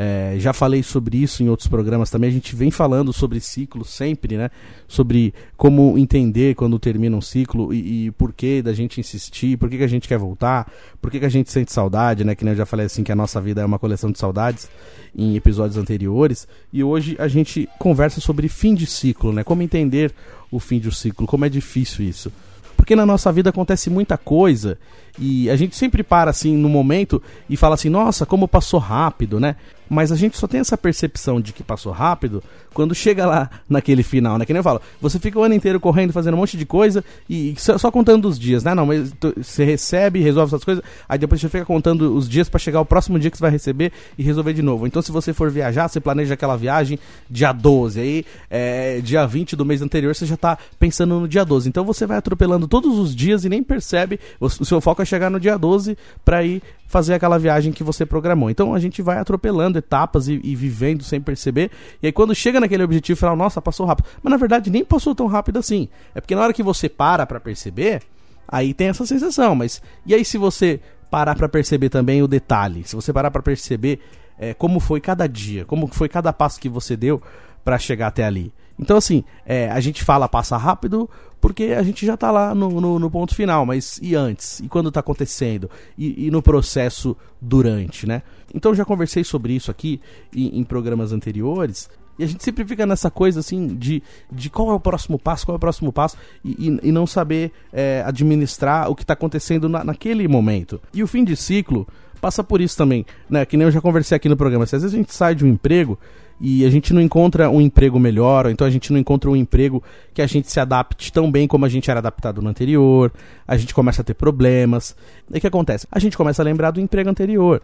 É, 0.00 0.36
já 0.38 0.52
falei 0.52 0.80
sobre 0.80 1.20
isso 1.20 1.42
em 1.42 1.48
outros 1.48 1.66
programas 1.66 2.08
também. 2.08 2.30
A 2.30 2.32
gente 2.32 2.54
vem 2.54 2.70
falando 2.70 3.12
sobre 3.12 3.40
ciclo 3.40 3.84
sempre, 3.84 4.36
né? 4.36 4.48
Sobre 4.86 5.34
como 5.56 5.98
entender 5.98 6.54
quando 6.54 6.78
termina 6.78 7.16
um 7.16 7.20
ciclo 7.20 7.74
e, 7.74 8.06
e 8.06 8.10
por 8.12 8.32
que 8.32 8.62
da 8.62 8.72
gente 8.72 9.00
insistir, 9.00 9.56
por 9.58 9.68
que, 9.68 9.76
que 9.76 9.82
a 9.82 9.88
gente 9.88 10.06
quer 10.06 10.16
voltar, 10.16 10.70
por 11.02 11.10
que, 11.10 11.18
que 11.18 11.26
a 11.26 11.28
gente 11.28 11.50
sente 11.50 11.72
saudade, 11.72 12.22
né? 12.22 12.36
Que 12.36 12.44
nem 12.44 12.52
eu 12.52 12.58
já 12.58 12.64
falei 12.64 12.86
assim 12.86 13.02
que 13.02 13.10
a 13.10 13.16
nossa 13.16 13.40
vida 13.40 13.60
é 13.60 13.64
uma 13.64 13.76
coleção 13.76 14.12
de 14.12 14.20
saudades 14.20 14.70
em 15.16 15.34
episódios 15.34 15.76
anteriores. 15.76 16.46
E 16.72 16.84
hoje 16.84 17.16
a 17.18 17.26
gente 17.26 17.68
conversa 17.76 18.20
sobre 18.20 18.46
fim 18.46 18.76
de 18.76 18.86
ciclo, 18.86 19.32
né? 19.32 19.42
Como 19.42 19.62
entender 19.62 20.14
o 20.48 20.60
fim 20.60 20.78
de 20.78 20.86
um 20.86 20.92
ciclo, 20.92 21.26
como 21.26 21.44
é 21.44 21.48
difícil 21.48 22.04
isso. 22.04 22.32
Porque 22.76 22.94
na 22.94 23.04
nossa 23.04 23.32
vida 23.32 23.50
acontece 23.50 23.90
muita 23.90 24.16
coisa 24.16 24.78
e 25.18 25.50
a 25.50 25.56
gente 25.56 25.74
sempre 25.74 26.04
para 26.04 26.30
assim 26.30 26.56
no 26.56 26.68
momento 26.68 27.20
e 27.50 27.56
fala 27.56 27.74
assim: 27.74 27.88
nossa, 27.88 28.24
como 28.24 28.46
passou 28.46 28.78
rápido, 28.78 29.40
né? 29.40 29.56
Mas 29.88 30.12
a 30.12 30.16
gente 30.16 30.36
só 30.36 30.46
tem 30.46 30.60
essa 30.60 30.76
percepção 30.76 31.40
de 31.40 31.52
que 31.52 31.62
passou 31.62 31.92
rápido 31.92 32.42
quando 32.74 32.94
chega 32.94 33.26
lá 33.26 33.50
naquele 33.68 34.02
final, 34.02 34.38
né? 34.38 34.46
Que 34.46 34.52
nem 34.52 34.58
eu 34.58 34.64
falo, 34.64 34.80
você 35.00 35.18
fica 35.18 35.38
o 35.38 35.42
ano 35.42 35.54
inteiro 35.54 35.80
correndo, 35.80 36.12
fazendo 36.12 36.34
um 36.34 36.36
monte 36.36 36.56
de 36.56 36.64
coisa 36.64 37.04
e 37.28 37.54
só, 37.56 37.76
só 37.76 37.90
contando 37.90 38.28
os 38.28 38.38
dias, 38.38 38.62
né? 38.62 38.74
Não, 38.74 38.86
mas 38.86 39.12
tu, 39.18 39.34
você 39.36 39.64
recebe, 39.64 40.20
resolve 40.20 40.50
essas 40.50 40.64
coisas, 40.64 40.84
aí 41.08 41.18
depois 41.18 41.40
você 41.40 41.48
fica 41.48 41.64
contando 41.64 42.14
os 42.14 42.28
dias 42.28 42.48
para 42.48 42.58
chegar 42.58 42.80
o 42.80 42.84
próximo 42.84 43.18
dia 43.18 43.30
que 43.30 43.36
você 43.36 43.42
vai 43.42 43.50
receber 43.50 43.92
e 44.16 44.22
resolver 44.22 44.52
de 44.52 44.62
novo. 44.62 44.86
Então, 44.86 45.02
se 45.02 45.10
você 45.10 45.32
for 45.32 45.50
viajar, 45.50 45.88
você 45.88 46.00
planeja 46.00 46.34
aquela 46.34 46.56
viagem 46.56 46.98
dia 47.28 47.52
12, 47.52 48.00
aí 48.00 48.26
é, 48.50 49.00
dia 49.00 49.26
20 49.26 49.56
do 49.56 49.64
mês 49.64 49.82
anterior 49.82 50.14
você 50.14 50.26
já 50.26 50.36
tá 50.36 50.56
pensando 50.78 51.20
no 51.20 51.28
dia 51.28 51.44
12. 51.44 51.68
Então, 51.68 51.84
você 51.84 52.06
vai 52.06 52.18
atropelando 52.18 52.68
todos 52.68 52.98
os 52.98 53.14
dias 53.14 53.44
e 53.44 53.48
nem 53.48 53.62
percebe, 53.62 54.20
o, 54.38 54.46
o 54.46 54.64
seu 54.64 54.80
foco 54.80 55.02
é 55.02 55.04
chegar 55.04 55.30
no 55.30 55.40
dia 55.40 55.58
12 55.58 55.96
para 56.24 56.44
ir 56.44 56.62
fazer 56.88 57.14
aquela 57.14 57.38
viagem 57.38 57.70
que 57.70 57.84
você 57.84 58.04
programou. 58.04 58.50
Então 58.50 58.74
a 58.74 58.80
gente 58.80 59.02
vai 59.02 59.18
atropelando 59.18 59.78
etapas 59.78 60.26
e, 60.26 60.40
e, 60.42 60.56
vivendo 60.56 61.04
sem 61.04 61.20
perceber. 61.20 61.70
E 62.02 62.06
aí 62.06 62.12
quando 62.12 62.34
chega 62.34 62.58
naquele 62.58 62.82
objetivo 62.82 63.18
final, 63.20 63.36
nossa, 63.36 63.60
passou 63.60 63.86
rápido. 63.86 64.06
Mas 64.22 64.30
na 64.30 64.38
verdade 64.38 64.70
nem 64.70 64.84
passou 64.84 65.14
tão 65.14 65.26
rápido 65.26 65.58
assim. 65.58 65.88
É 66.14 66.20
porque 66.20 66.34
na 66.34 66.42
hora 66.42 66.52
que 66.52 66.62
você 66.62 66.88
para 66.88 67.26
para 67.26 67.38
perceber, 67.38 68.02
aí 68.48 68.72
tem 68.72 68.88
essa 68.88 69.04
sensação. 69.04 69.54
Mas 69.54 69.82
e 70.06 70.14
aí 70.14 70.24
se 70.24 70.38
você 70.38 70.80
parar 71.10 71.36
para 71.36 71.48
perceber 71.48 71.90
também 71.90 72.22
o 72.22 72.26
detalhe, 72.26 72.82
se 72.84 72.96
você 72.96 73.12
parar 73.12 73.30
para 73.30 73.42
perceber 73.42 74.00
é, 74.38 74.54
como 74.54 74.80
foi 74.80 75.00
cada 75.00 75.26
dia, 75.26 75.66
como 75.66 75.86
foi 75.88 76.08
cada 76.08 76.32
passo 76.32 76.58
que 76.58 76.68
você 76.68 76.96
deu 76.96 77.22
para 77.62 77.78
chegar 77.78 78.06
até 78.06 78.24
ali. 78.24 78.50
Então, 78.78 78.96
assim, 78.96 79.24
é, 79.44 79.70
a 79.70 79.80
gente 79.80 80.04
fala 80.04 80.28
passa 80.28 80.56
rápido 80.56 81.08
porque 81.40 81.74
a 81.76 81.82
gente 81.82 82.04
já 82.04 82.16
tá 82.16 82.30
lá 82.30 82.54
no, 82.54 82.80
no, 82.80 82.98
no 82.98 83.10
ponto 83.10 83.34
final, 83.34 83.64
mas 83.64 83.98
e 84.02 84.14
antes? 84.14 84.60
E 84.60 84.68
quando 84.68 84.90
tá 84.90 85.00
acontecendo? 85.00 85.70
E, 85.96 86.26
e, 86.26 86.30
no 86.30 86.42
processo 86.42 87.16
durante, 87.40 88.06
né? 88.06 88.22
Então, 88.54 88.74
já 88.74 88.84
conversei 88.84 89.24
sobre 89.24 89.52
isso 89.52 89.70
aqui 89.70 90.00
em, 90.34 90.58
em 90.58 90.64
programas 90.64 91.12
anteriores. 91.12 91.88
E 92.18 92.24
a 92.24 92.26
gente 92.26 92.42
sempre 92.42 92.64
fica 92.64 92.84
nessa 92.84 93.10
coisa 93.10 93.38
assim 93.40 93.68
de, 93.76 94.02
de 94.30 94.50
qual 94.50 94.70
é 94.70 94.74
o 94.74 94.80
próximo 94.80 95.18
passo, 95.18 95.46
qual 95.46 95.54
é 95.54 95.58
o 95.58 95.60
próximo 95.60 95.92
passo, 95.92 96.16
e, 96.44 96.50
e, 96.68 96.88
e 96.88 96.92
não 96.92 97.06
saber 97.06 97.52
é, 97.72 98.02
administrar 98.04 98.90
o 98.90 98.96
que 98.96 99.02
está 99.02 99.12
acontecendo 99.12 99.68
na, 99.68 99.84
naquele 99.84 100.26
momento. 100.26 100.80
E 100.92 101.02
o 101.02 101.06
fim 101.06 101.22
de 101.22 101.36
ciclo 101.36 101.86
passa 102.20 102.42
por 102.42 102.60
isso 102.60 102.76
também, 102.76 103.06
né? 103.30 103.46
Que 103.46 103.56
nem 103.56 103.66
eu 103.66 103.70
já 103.70 103.80
conversei 103.80 104.16
aqui 104.16 104.28
no 104.28 104.36
programa. 104.36 104.66
Se 104.66 104.74
às 104.74 104.82
vezes 104.82 104.94
a 104.94 104.98
gente 104.98 105.14
sai 105.14 105.34
de 105.34 105.44
um 105.44 105.48
emprego 105.48 105.96
e 106.40 106.64
a 106.64 106.70
gente 106.70 106.92
não 106.92 107.00
encontra 107.00 107.50
um 107.50 107.60
emprego 107.60 107.98
melhor, 107.98 108.46
ou 108.46 108.52
então 108.52 108.66
a 108.66 108.70
gente 108.70 108.92
não 108.92 108.98
encontra 108.98 109.28
um 109.28 109.36
emprego 109.36 109.82
que 110.14 110.22
a 110.22 110.26
gente 110.26 110.50
se 110.50 110.60
adapte 110.60 111.12
tão 111.12 111.30
bem 111.30 111.48
como 111.48 111.64
a 111.64 111.68
gente 111.68 111.90
era 111.90 112.00
adaptado 112.00 112.40
no 112.40 112.48
anterior, 112.48 113.12
a 113.46 113.56
gente 113.56 113.74
começa 113.74 114.02
a 114.02 114.04
ter 114.04 114.14
problemas. 114.14 114.94
E 115.32 115.38
o 115.38 115.40
que 115.40 115.46
acontece? 115.46 115.86
A 115.90 115.98
gente 115.98 116.16
começa 116.16 116.42
a 116.42 116.44
lembrar 116.44 116.70
do 116.70 116.80
emprego 116.80 117.10
anterior 117.10 117.62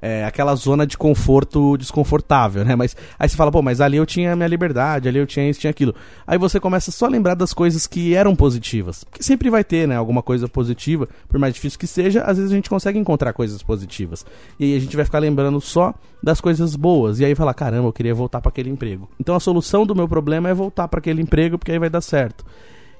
é, 0.00 0.24
aquela 0.24 0.54
zona 0.54 0.86
de 0.86 0.98
conforto 0.98 1.76
desconfortável, 1.76 2.64
né? 2.64 2.76
Mas 2.76 2.96
aí 3.18 3.28
você 3.28 3.36
fala, 3.36 3.50
pô, 3.50 3.62
mas 3.62 3.80
ali 3.80 3.96
eu 3.96 4.04
tinha 4.04 4.36
minha 4.36 4.48
liberdade, 4.48 5.08
ali 5.08 5.18
eu 5.18 5.26
tinha 5.26 5.48
isso, 5.48 5.60
tinha 5.60 5.70
aquilo. 5.70 5.94
Aí 6.26 6.36
você 6.36 6.60
começa 6.60 6.90
só 6.90 7.06
a 7.06 7.08
lembrar 7.08 7.34
das 7.34 7.52
coisas 7.52 7.86
que 7.86 8.14
eram 8.14 8.36
positivas. 8.36 9.04
Porque 9.04 9.22
sempre 9.22 9.48
vai 9.48 9.64
ter, 9.64 9.88
né? 9.88 9.96
Alguma 9.96 10.22
coisa 10.22 10.48
positiva, 10.48 11.08
por 11.28 11.38
mais 11.38 11.54
difícil 11.54 11.78
que 11.78 11.86
seja, 11.86 12.22
às 12.22 12.36
vezes 12.36 12.52
a 12.52 12.54
gente 12.54 12.68
consegue 12.68 12.98
encontrar 12.98 13.32
coisas 13.32 13.62
positivas. 13.62 14.26
E 14.58 14.64
aí 14.64 14.76
a 14.76 14.80
gente 14.80 14.94
vai 14.94 15.04
ficar 15.04 15.18
lembrando 15.20 15.60
só 15.60 15.94
das 16.22 16.40
coisas 16.40 16.76
boas. 16.76 17.20
E 17.20 17.24
aí 17.24 17.34
fala, 17.34 17.54
caramba, 17.54 17.88
eu 17.88 17.92
queria 17.92 18.14
voltar 18.14 18.40
para 18.40 18.50
aquele 18.50 18.70
emprego. 18.70 19.08
Então 19.18 19.34
a 19.34 19.40
solução 19.40 19.86
do 19.86 19.94
meu 19.94 20.08
problema 20.08 20.48
é 20.48 20.54
voltar 20.54 20.88
para 20.88 20.98
aquele 20.98 21.22
emprego, 21.22 21.58
porque 21.58 21.72
aí 21.72 21.78
vai 21.78 21.90
dar 21.90 22.00
certo. 22.00 22.44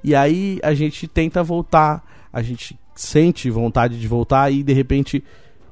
E 0.03 0.15
aí 0.15 0.59
a 0.63 0.73
gente 0.73 1.07
tenta 1.07 1.43
voltar, 1.43 2.03
a 2.31 2.41
gente 2.41 2.79
sente 2.95 3.49
vontade 3.49 3.99
de 3.99 4.07
voltar 4.07 4.51
e 4.51 4.63
de 4.63 4.71
repente 4.73 5.23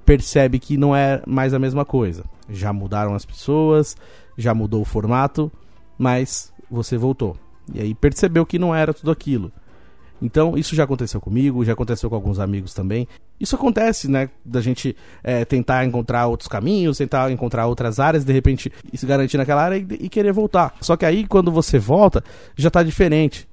percebe 0.06 0.60
que 0.60 0.78
não 0.78 0.96
é 0.96 1.22
mais 1.26 1.54
a 1.54 1.60
mesma 1.60 1.86
coisa. 1.86 2.24
Já 2.50 2.74
mudaram 2.74 3.14
as 3.14 3.26
pessoas, 3.26 3.96
já 4.38 4.54
mudou 4.54 4.82
o 4.82 4.86
formato, 4.86 5.52
mas 5.98 6.52
você 6.70 6.98
voltou. 6.98 7.38
E 7.74 7.82
aí 7.82 7.94
percebeu 7.94 8.46
que 8.46 8.60
não 8.60 8.74
era 8.76 8.94
tudo 8.94 9.12
aquilo. 9.12 9.52
Então, 10.22 10.58
isso 10.58 10.74
já 10.74 10.86
aconteceu 10.86 11.20
comigo, 11.20 11.66
já 11.66 11.74
aconteceu 11.74 12.10
com 12.10 12.16
alguns 12.16 12.40
amigos 12.40 12.74
também. 12.74 13.08
Isso 13.40 13.56
acontece, 13.56 14.10
né? 14.10 14.30
Da 14.46 14.62
gente 14.62 14.96
é, 15.22 15.44
tentar 15.44 15.84
encontrar 15.84 16.28
outros 16.28 16.48
caminhos, 16.48 16.98
tentar 16.98 17.30
encontrar 17.30 17.68
outras 17.68 18.00
áreas, 18.00 18.24
de 18.24 18.32
repente 18.32 18.72
se 18.94 19.06
garantir 19.06 19.38
naquela 19.38 19.62
área 19.62 19.76
e, 19.76 20.06
e, 20.06 20.10
querer 20.10 20.32
voltar. 20.32 20.76
Só 20.80 20.96
que 20.96 21.06
aí, 21.06 21.28
quando 21.28 21.52
você 21.52 21.78
volta, 21.78 22.24
já 22.56 22.70
tá 22.70 22.82
diferente. 22.84 23.46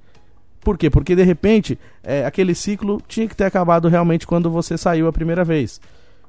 Por 0.61 0.79
quê? 0.79 0.89
Porque 0.89 1.17
de 1.17 1.25
repente, 1.25 1.77
é, 2.05 2.25
aquele 2.25 2.55
ciclo 2.55 3.03
tinha 3.09 3.27
que 3.27 3.35
ter 3.35 3.45
acabado 3.45 3.89
realmente 3.89 4.25
quando 4.25 4.49
você 4.49 4.79
saiu 4.79 5.09
a 5.09 5.13
primeira 5.13 5.45
vez. 5.45 5.81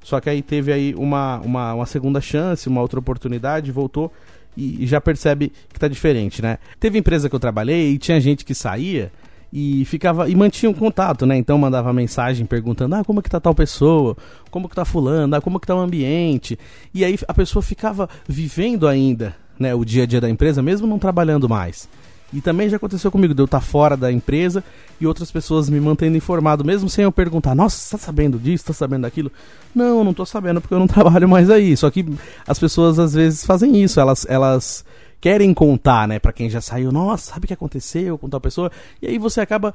Só 0.03 0.19
que 0.19 0.29
aí 0.29 0.41
teve 0.41 0.73
aí 0.73 0.95
uma, 0.95 1.39
uma, 1.39 1.73
uma 1.75 1.85
segunda 1.85 2.19
chance, 2.19 2.67
uma 2.67 2.81
outra 2.81 2.99
oportunidade, 2.99 3.71
voltou 3.71 4.11
e, 4.57 4.83
e 4.83 4.87
já 4.87 4.99
percebe 4.99 5.51
que 5.71 5.79
tá 5.79 5.87
diferente, 5.87 6.41
né? 6.41 6.57
Teve 6.79 6.97
empresa 6.97 7.29
que 7.29 7.35
eu 7.35 7.39
trabalhei 7.39 7.91
e 7.91 7.97
tinha 7.97 8.19
gente 8.19 8.43
que 8.43 8.53
saía 8.53 9.11
e 9.53 9.83
ficava 9.85 10.29
e 10.29 10.35
mantinha 10.35 10.69
um 10.69 10.73
contato, 10.73 11.25
né? 11.25 11.37
Então 11.37 11.57
mandava 11.57 11.91
mensagem 11.93 12.45
perguntando: 12.45 12.95
"Ah, 12.95 13.03
como 13.03 13.19
é 13.19 13.23
que 13.23 13.29
tá 13.29 13.39
tal 13.39 13.53
pessoa? 13.53 14.15
Como 14.49 14.67
que 14.67 14.75
tá 14.75 14.85
fulano? 14.85 15.35
Ah, 15.35 15.41
como 15.41 15.59
que 15.59 15.67
tá 15.67 15.75
o 15.75 15.79
ambiente?". 15.79 16.57
E 16.93 17.03
aí 17.05 17.17
a 17.27 17.33
pessoa 17.33 17.61
ficava 17.61 18.09
vivendo 18.27 18.87
ainda, 18.87 19.35
né, 19.59 19.75
o 19.75 19.85
dia 19.85 20.03
a 20.03 20.05
dia 20.05 20.21
da 20.21 20.29
empresa 20.29 20.61
mesmo 20.61 20.87
não 20.87 20.97
trabalhando 20.97 21.47
mais. 21.47 21.87
E 22.33 22.39
também 22.39 22.69
já 22.69 22.77
aconteceu 22.77 23.11
comigo, 23.11 23.33
de 23.33 23.41
eu 23.41 23.45
estar 23.45 23.59
fora 23.59 23.97
da 23.97 24.11
empresa 24.11 24.63
e 24.99 25.05
outras 25.05 25.29
pessoas 25.31 25.69
me 25.69 25.79
mantendo 25.79 26.15
informado, 26.15 26.63
mesmo 26.63 26.89
sem 26.89 27.03
eu 27.03 27.11
perguntar, 27.11 27.53
nossa, 27.53 27.77
você 27.77 27.91
tá 27.91 27.97
sabendo 27.97 28.39
disso, 28.39 28.65
tá 28.65 28.73
sabendo 28.73 29.01
daquilo? 29.01 29.31
Não, 29.75 30.03
não 30.03 30.13
tô 30.13 30.25
sabendo 30.25 30.61
porque 30.61 30.73
eu 30.73 30.79
não 30.79 30.87
trabalho 30.87 31.27
mais 31.27 31.49
aí. 31.49 31.75
Só 31.75 31.89
que 31.89 32.05
as 32.47 32.57
pessoas 32.57 32.99
às 32.99 33.13
vezes 33.13 33.45
fazem 33.45 33.81
isso, 33.83 33.99
elas, 33.99 34.25
elas 34.29 34.85
querem 35.19 35.53
contar, 35.53 36.07
né, 36.07 36.19
para 36.19 36.33
quem 36.33 36.49
já 36.49 36.61
saiu, 36.61 36.91
nossa, 36.91 37.33
sabe 37.33 37.45
o 37.45 37.47
que 37.47 37.53
aconteceu 37.53 38.17
com 38.17 38.27
tal 38.27 38.41
pessoa? 38.41 38.71
E 39.01 39.07
aí 39.07 39.17
você 39.17 39.39
acaba 39.39 39.73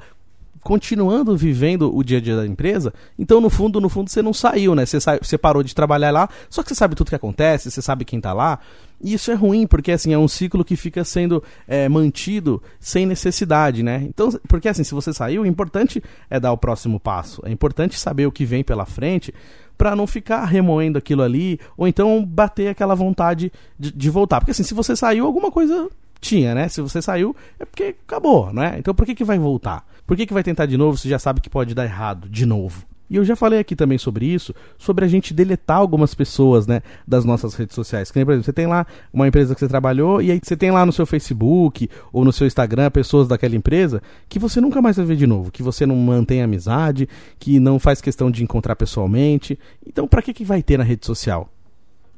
continuando 0.63 1.35
vivendo 1.35 1.95
o 1.95 2.03
dia 2.03 2.17
a 2.17 2.21
dia 2.21 2.35
da 2.35 2.45
empresa, 2.45 2.93
então 3.17 3.39
no 3.39 3.49
fundo, 3.49 3.79
no 3.79 3.89
fundo 3.89 4.09
você 4.09 4.21
não 4.21 4.33
saiu, 4.33 4.75
né? 4.75 4.85
Você, 4.85 4.99
sa 4.99 5.17
você 5.17 5.37
parou 5.37 5.63
de 5.63 5.73
trabalhar 5.73 6.11
lá, 6.11 6.29
só 6.49 6.61
que 6.61 6.69
você 6.69 6.75
sabe 6.75 6.95
tudo 6.95 7.09
que 7.09 7.15
acontece, 7.15 7.71
você 7.71 7.81
sabe 7.81 8.05
quem 8.05 8.19
tá 8.19 8.33
lá. 8.33 8.59
E 8.99 9.13
isso 9.13 9.29
é 9.29 9.35
ruim, 9.35 9.67
porque 9.67 9.91
assim, 9.91 10.11
é 10.13 10.17
um 10.17 10.27
ciclo 10.27 10.65
que 10.65 10.75
fica 10.75 11.03
sendo 11.03 11.43
é, 11.67 11.87
mantido 11.87 12.61
sem 12.79 13.05
necessidade, 13.05 13.83
né? 13.83 14.03
Então, 14.07 14.29
porque 14.47 14.67
assim, 14.67 14.83
se 14.83 14.93
você 14.93 15.13
saiu, 15.13 15.43
o 15.43 15.45
importante 15.45 16.03
é 16.29 16.39
dar 16.39 16.51
o 16.51 16.57
próximo 16.57 16.99
passo. 16.99 17.41
É 17.45 17.51
importante 17.51 17.99
saber 17.99 18.25
o 18.25 18.31
que 18.31 18.43
vem 18.43 18.63
pela 18.63 18.85
frente 18.85 19.33
para 19.77 19.95
não 19.95 20.07
ficar 20.07 20.43
remoendo 20.45 20.97
aquilo 20.97 21.21
ali, 21.21 21.59
ou 21.77 21.87
então 21.87 22.25
bater 22.25 22.69
aquela 22.69 22.95
vontade 22.95 23.51
de, 23.77 23.91
de 23.91 24.09
voltar. 24.09 24.39
Porque 24.39 24.51
assim, 24.51 24.63
se 24.63 24.73
você 24.73 24.95
saiu, 24.95 25.25
alguma 25.25 25.51
coisa 25.51 25.87
tinha, 26.19 26.53
né? 26.55 26.67
Se 26.67 26.81
você 26.81 27.01
saiu, 27.01 27.35
é 27.59 27.65
porque 27.65 27.95
acabou, 28.05 28.51
né? 28.53 28.75
Então 28.77 28.93
por 28.93 29.05
que, 29.05 29.15
que 29.15 29.23
vai 29.23 29.37
voltar? 29.37 29.85
Por 30.05 30.15
que, 30.15 30.25
que 30.25 30.33
vai 30.33 30.43
tentar 30.43 30.65
de 30.65 30.77
novo 30.77 30.97
se 30.97 31.09
já 31.09 31.19
sabe 31.19 31.41
que 31.41 31.49
pode 31.49 31.75
dar 31.75 31.83
errado 31.83 32.29
de 32.29 32.45
novo? 32.45 32.85
E 33.09 33.15
eu 33.15 33.23
já 33.23 33.35
falei 33.35 33.59
aqui 33.59 33.75
também 33.75 33.97
sobre 33.97 34.25
isso, 34.25 34.53
sobre 34.77 35.05
a 35.05 35.07
gente 35.07 35.33
deletar 35.33 35.77
algumas 35.77 36.13
pessoas, 36.13 36.67
né, 36.67 36.81
das 37.07 37.23
nossas 37.23 37.55
redes 37.55 37.73
sociais. 37.73 38.11
Que, 38.11 38.23
por 38.25 38.31
exemplo, 38.31 38.43
você 38.43 38.53
tem 38.53 38.67
lá 38.67 38.85
uma 39.13 39.27
empresa 39.27 39.53
que 39.53 39.59
você 39.59 39.67
trabalhou 39.67 40.21
e 40.21 40.31
aí 40.31 40.39
você 40.43 40.57
tem 40.57 40.71
lá 40.71 40.85
no 40.85 40.91
seu 40.91 41.05
Facebook 41.05 41.89
ou 42.11 42.25
no 42.25 42.33
seu 42.33 42.45
Instagram 42.45 42.91
pessoas 42.91 43.27
daquela 43.27 43.55
empresa 43.55 44.01
que 44.27 44.37
você 44.37 44.59
nunca 44.59 44.81
mais 44.81 44.97
vai 44.97 45.05
ver 45.05 45.15
de 45.15 45.25
novo, 45.25 45.51
que 45.51 45.63
você 45.63 45.85
não 45.85 45.95
mantém 45.95 46.41
amizade, 46.41 47.07
que 47.39 47.59
não 47.59 47.79
faz 47.79 48.01
questão 48.01 48.29
de 48.29 48.43
encontrar 48.43 48.75
pessoalmente. 48.75 49.57
Então, 49.85 50.07
para 50.07 50.21
que 50.21 50.33
que 50.33 50.43
vai 50.43 50.61
ter 50.61 50.77
na 50.77 50.83
rede 50.83 51.05
social? 51.05 51.49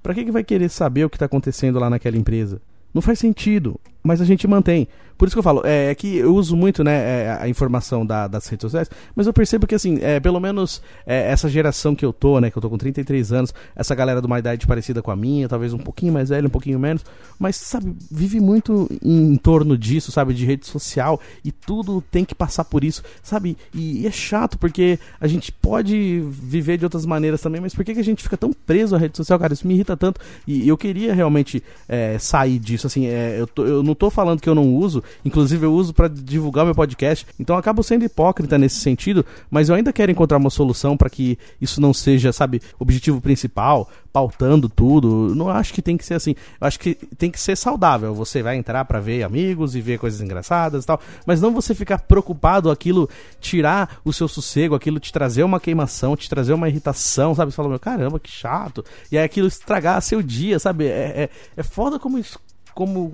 Para 0.02 0.16
que 0.16 0.26
que 0.26 0.32
vai 0.32 0.44
querer 0.44 0.70
saber 0.70 1.06
o 1.06 1.10
que 1.10 1.18
está 1.18 1.26
acontecendo 1.26 1.78
lá 1.78 1.90
naquela 1.90 2.18
empresa? 2.18 2.60
Não 2.94 3.02
faz 3.02 3.20
sentido, 3.20 3.80
mas 4.04 4.22
a 4.22 4.26
gente 4.26 4.48
mantém. 4.48 4.88
Por 5.20 5.28
isso 5.28 5.36
que 5.36 5.40
eu 5.40 5.44
falo, 5.44 5.64
é, 5.66 5.92
é 5.92 5.96
que 5.96 6.16
eu 6.16 6.34
uso 6.34 6.56
muito 6.56 6.82
né, 6.82 6.94
é, 7.26 7.38
a 7.42 7.50
informação 7.50 8.06
da, 8.06 8.26
das 8.26 8.48
redes 8.48 8.62
sociais, 8.62 8.90
mas 9.14 9.28
eu 9.28 9.34
percebo 9.34 9.68
que, 9.68 9.76
assim, 9.76 10.00
é, 10.02 10.18
pelo 10.18 10.40
menos 10.40 10.82
é, 11.06 11.30
essa 11.30 11.50
geração 11.50 11.94
que 11.94 12.06
eu 12.06 12.14
tô, 12.14 12.40
né, 12.40 12.50
que 12.50 12.58
eu 12.58 12.62
tô 12.62 12.70
com 12.70 12.78
33 12.78 13.34
anos, 13.34 13.54
essa 13.76 13.94
galera 13.94 14.22
de 14.22 14.28
uma 14.28 14.40
idade 14.40 14.66
parecida 14.66 15.02
com 15.02 15.12
a 15.12 15.18
minha, 15.18 15.50
talvez 15.50 15.74
um 15.74 15.78
pouquinho 15.78 16.14
mais 16.14 16.30
velha, 16.30 16.48
um 16.48 16.50
pouquinho 16.50 16.80
menos, 16.80 17.04
mas, 17.38 17.58
sabe, 17.58 17.94
vive 18.10 18.40
muito 18.40 18.90
em, 19.04 19.36
torno 19.36 19.78
disso, 19.78 20.10
sabe, 20.10 20.34
de 20.34 20.46
rede 20.46 20.66
social, 20.66 21.20
e 21.44 21.52
tudo 21.52 22.02
tem 22.10 22.24
que 22.24 22.34
passar 22.34 22.64
por 22.64 22.86
isso, 22.86 23.04
sabe? 23.22 23.58
E, 23.74 24.04
e, 24.04 24.08
é 24.08 24.12
chato, 24.12 24.58
porque 24.58 24.98
a 25.20 25.28
gente 25.28 25.52
pode 25.52 26.22
viver 26.32 26.78
de 26.78 26.86
outras 26.86 27.06
maneiras 27.06 27.42
também, 27.42 27.60
mas 27.60 27.76
por 27.76 27.84
que, 27.84 27.94
que 27.94 28.00
a 28.00 28.06
gente 28.06 28.24
fica 28.24 28.38
tão 28.38 28.54
preso 28.54 28.96
à 28.96 28.98
rede 28.98 29.18
social, 29.18 29.38
cara? 29.38 29.52
Isso 29.52 29.68
me 29.68 29.74
irrita 29.74 29.98
tanto, 29.98 30.22
e 30.48 30.66
eu 30.66 30.78
queria 30.78 31.14
realmente 31.14 31.62
é, 31.90 32.18
sair 32.18 32.58
disso, 32.58 32.88
assim, 32.88 33.06
é, 33.06 33.36
eu, 33.38 33.46
tô, 33.46 33.66
eu 33.66 33.84
não 33.90 33.96
tô 33.96 34.10
falando 34.10 34.42
que 34.42 34.50
eu 34.50 34.56
não 34.56 34.76
uso, 34.76 35.04
Inclusive 35.26 35.66
eu 35.66 35.74
uso 35.74 35.94
para 35.94 36.08
divulgar 36.08 36.66
meu 36.66 36.76
podcast. 36.76 37.26
Então 37.40 37.56
eu 37.56 37.60
acabo 37.60 37.84
sendo 37.84 38.06
hipócrita 38.06 38.58
nesse 38.58 38.78
sentido, 38.78 39.26
mas 39.50 39.70
eu 39.70 39.76
ainda 39.76 39.92
quero 39.92 40.12
encontrar 40.12 40.38
uma 40.38 40.50
solução 40.50 40.96
para 40.96 41.10
que 41.10 41.38
isso 41.60 41.82
não 41.82 41.94
seja, 41.94 42.32
sabe, 42.32 42.62
objetivo 42.80 43.22
principal, 43.22 43.90
pautando 44.12 44.70
tudo. 44.70 45.34
Não 45.36 45.50
acho 45.50 45.74
que 45.74 45.82
tem 45.82 45.98
que 45.98 46.06
ser 46.06 46.16
assim. 46.16 46.36
Eu 46.60 46.68
acho 46.68 46.80
que 46.80 46.96
tem 47.18 47.30
que 47.30 47.40
ser 47.40 47.56
saudável. 47.56 48.14
Você 48.14 48.42
vai 48.42 48.56
entrar 48.56 48.86
para 48.86 49.00
ver 49.00 49.24
amigos 49.24 49.76
e 49.76 49.82
ver 49.82 50.00
coisas 50.00 50.22
engraçadas 50.22 50.84
e 50.84 50.88
tal, 50.88 51.00
mas 51.26 51.42
não 51.42 51.54
você 51.54 51.76
ficar 51.76 52.00
preocupado 52.00 52.72
aquilo 52.72 53.10
tirar 53.40 54.00
o 54.04 54.14
seu 54.14 54.28
sossego, 54.28 54.76
aquilo 54.76 55.00
te 55.00 55.12
trazer 55.12 55.44
uma 55.44 55.60
queimação, 55.60 56.16
te 56.16 56.30
trazer 56.30 56.54
uma 56.54 56.70
irritação, 56.70 57.36
sabe? 57.36 57.52
Você 57.52 57.56
fala, 57.56 57.70
meu, 57.70 57.80
caramba, 57.80 58.20
que 58.20 58.32
chato. 58.32 58.84
E 59.12 59.18
aí 59.18 59.24
aquilo 59.24 59.48
estragar 59.48 60.02
seu 60.02 60.22
dia, 60.22 60.60
sabe? 60.60 60.86
É, 60.86 61.24
é, 61.24 61.30
é 61.58 61.64
foda 61.64 62.00
como 62.00 62.18
isso 62.18 62.40
como 62.80 63.14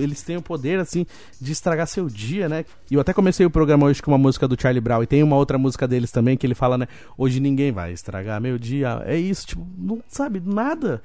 eles 0.00 0.22
têm 0.22 0.38
o 0.38 0.42
poder, 0.42 0.78
assim, 0.78 1.04
de 1.38 1.52
estragar 1.52 1.86
seu 1.86 2.08
dia, 2.08 2.48
né? 2.48 2.64
E 2.90 2.94
eu 2.94 3.00
até 3.02 3.12
comecei 3.12 3.44
o 3.44 3.50
programa 3.50 3.84
hoje 3.84 4.00
com 4.00 4.10
uma 4.10 4.16
música 4.16 4.48
do 4.48 4.58
Charlie 4.58 4.80
Brown 4.80 5.02
e 5.02 5.06
tem 5.06 5.22
uma 5.22 5.36
outra 5.36 5.58
música 5.58 5.86
deles 5.86 6.10
também 6.10 6.34
que 6.34 6.46
ele 6.46 6.54
fala, 6.54 6.78
né? 6.78 6.88
Hoje 7.18 7.38
ninguém 7.38 7.70
vai 7.70 7.92
estragar 7.92 8.40
meu 8.40 8.58
dia. 8.58 9.02
É 9.04 9.14
isso, 9.14 9.48
tipo, 9.48 9.66
não 9.76 10.02
sabe 10.08 10.40
nada 10.42 11.02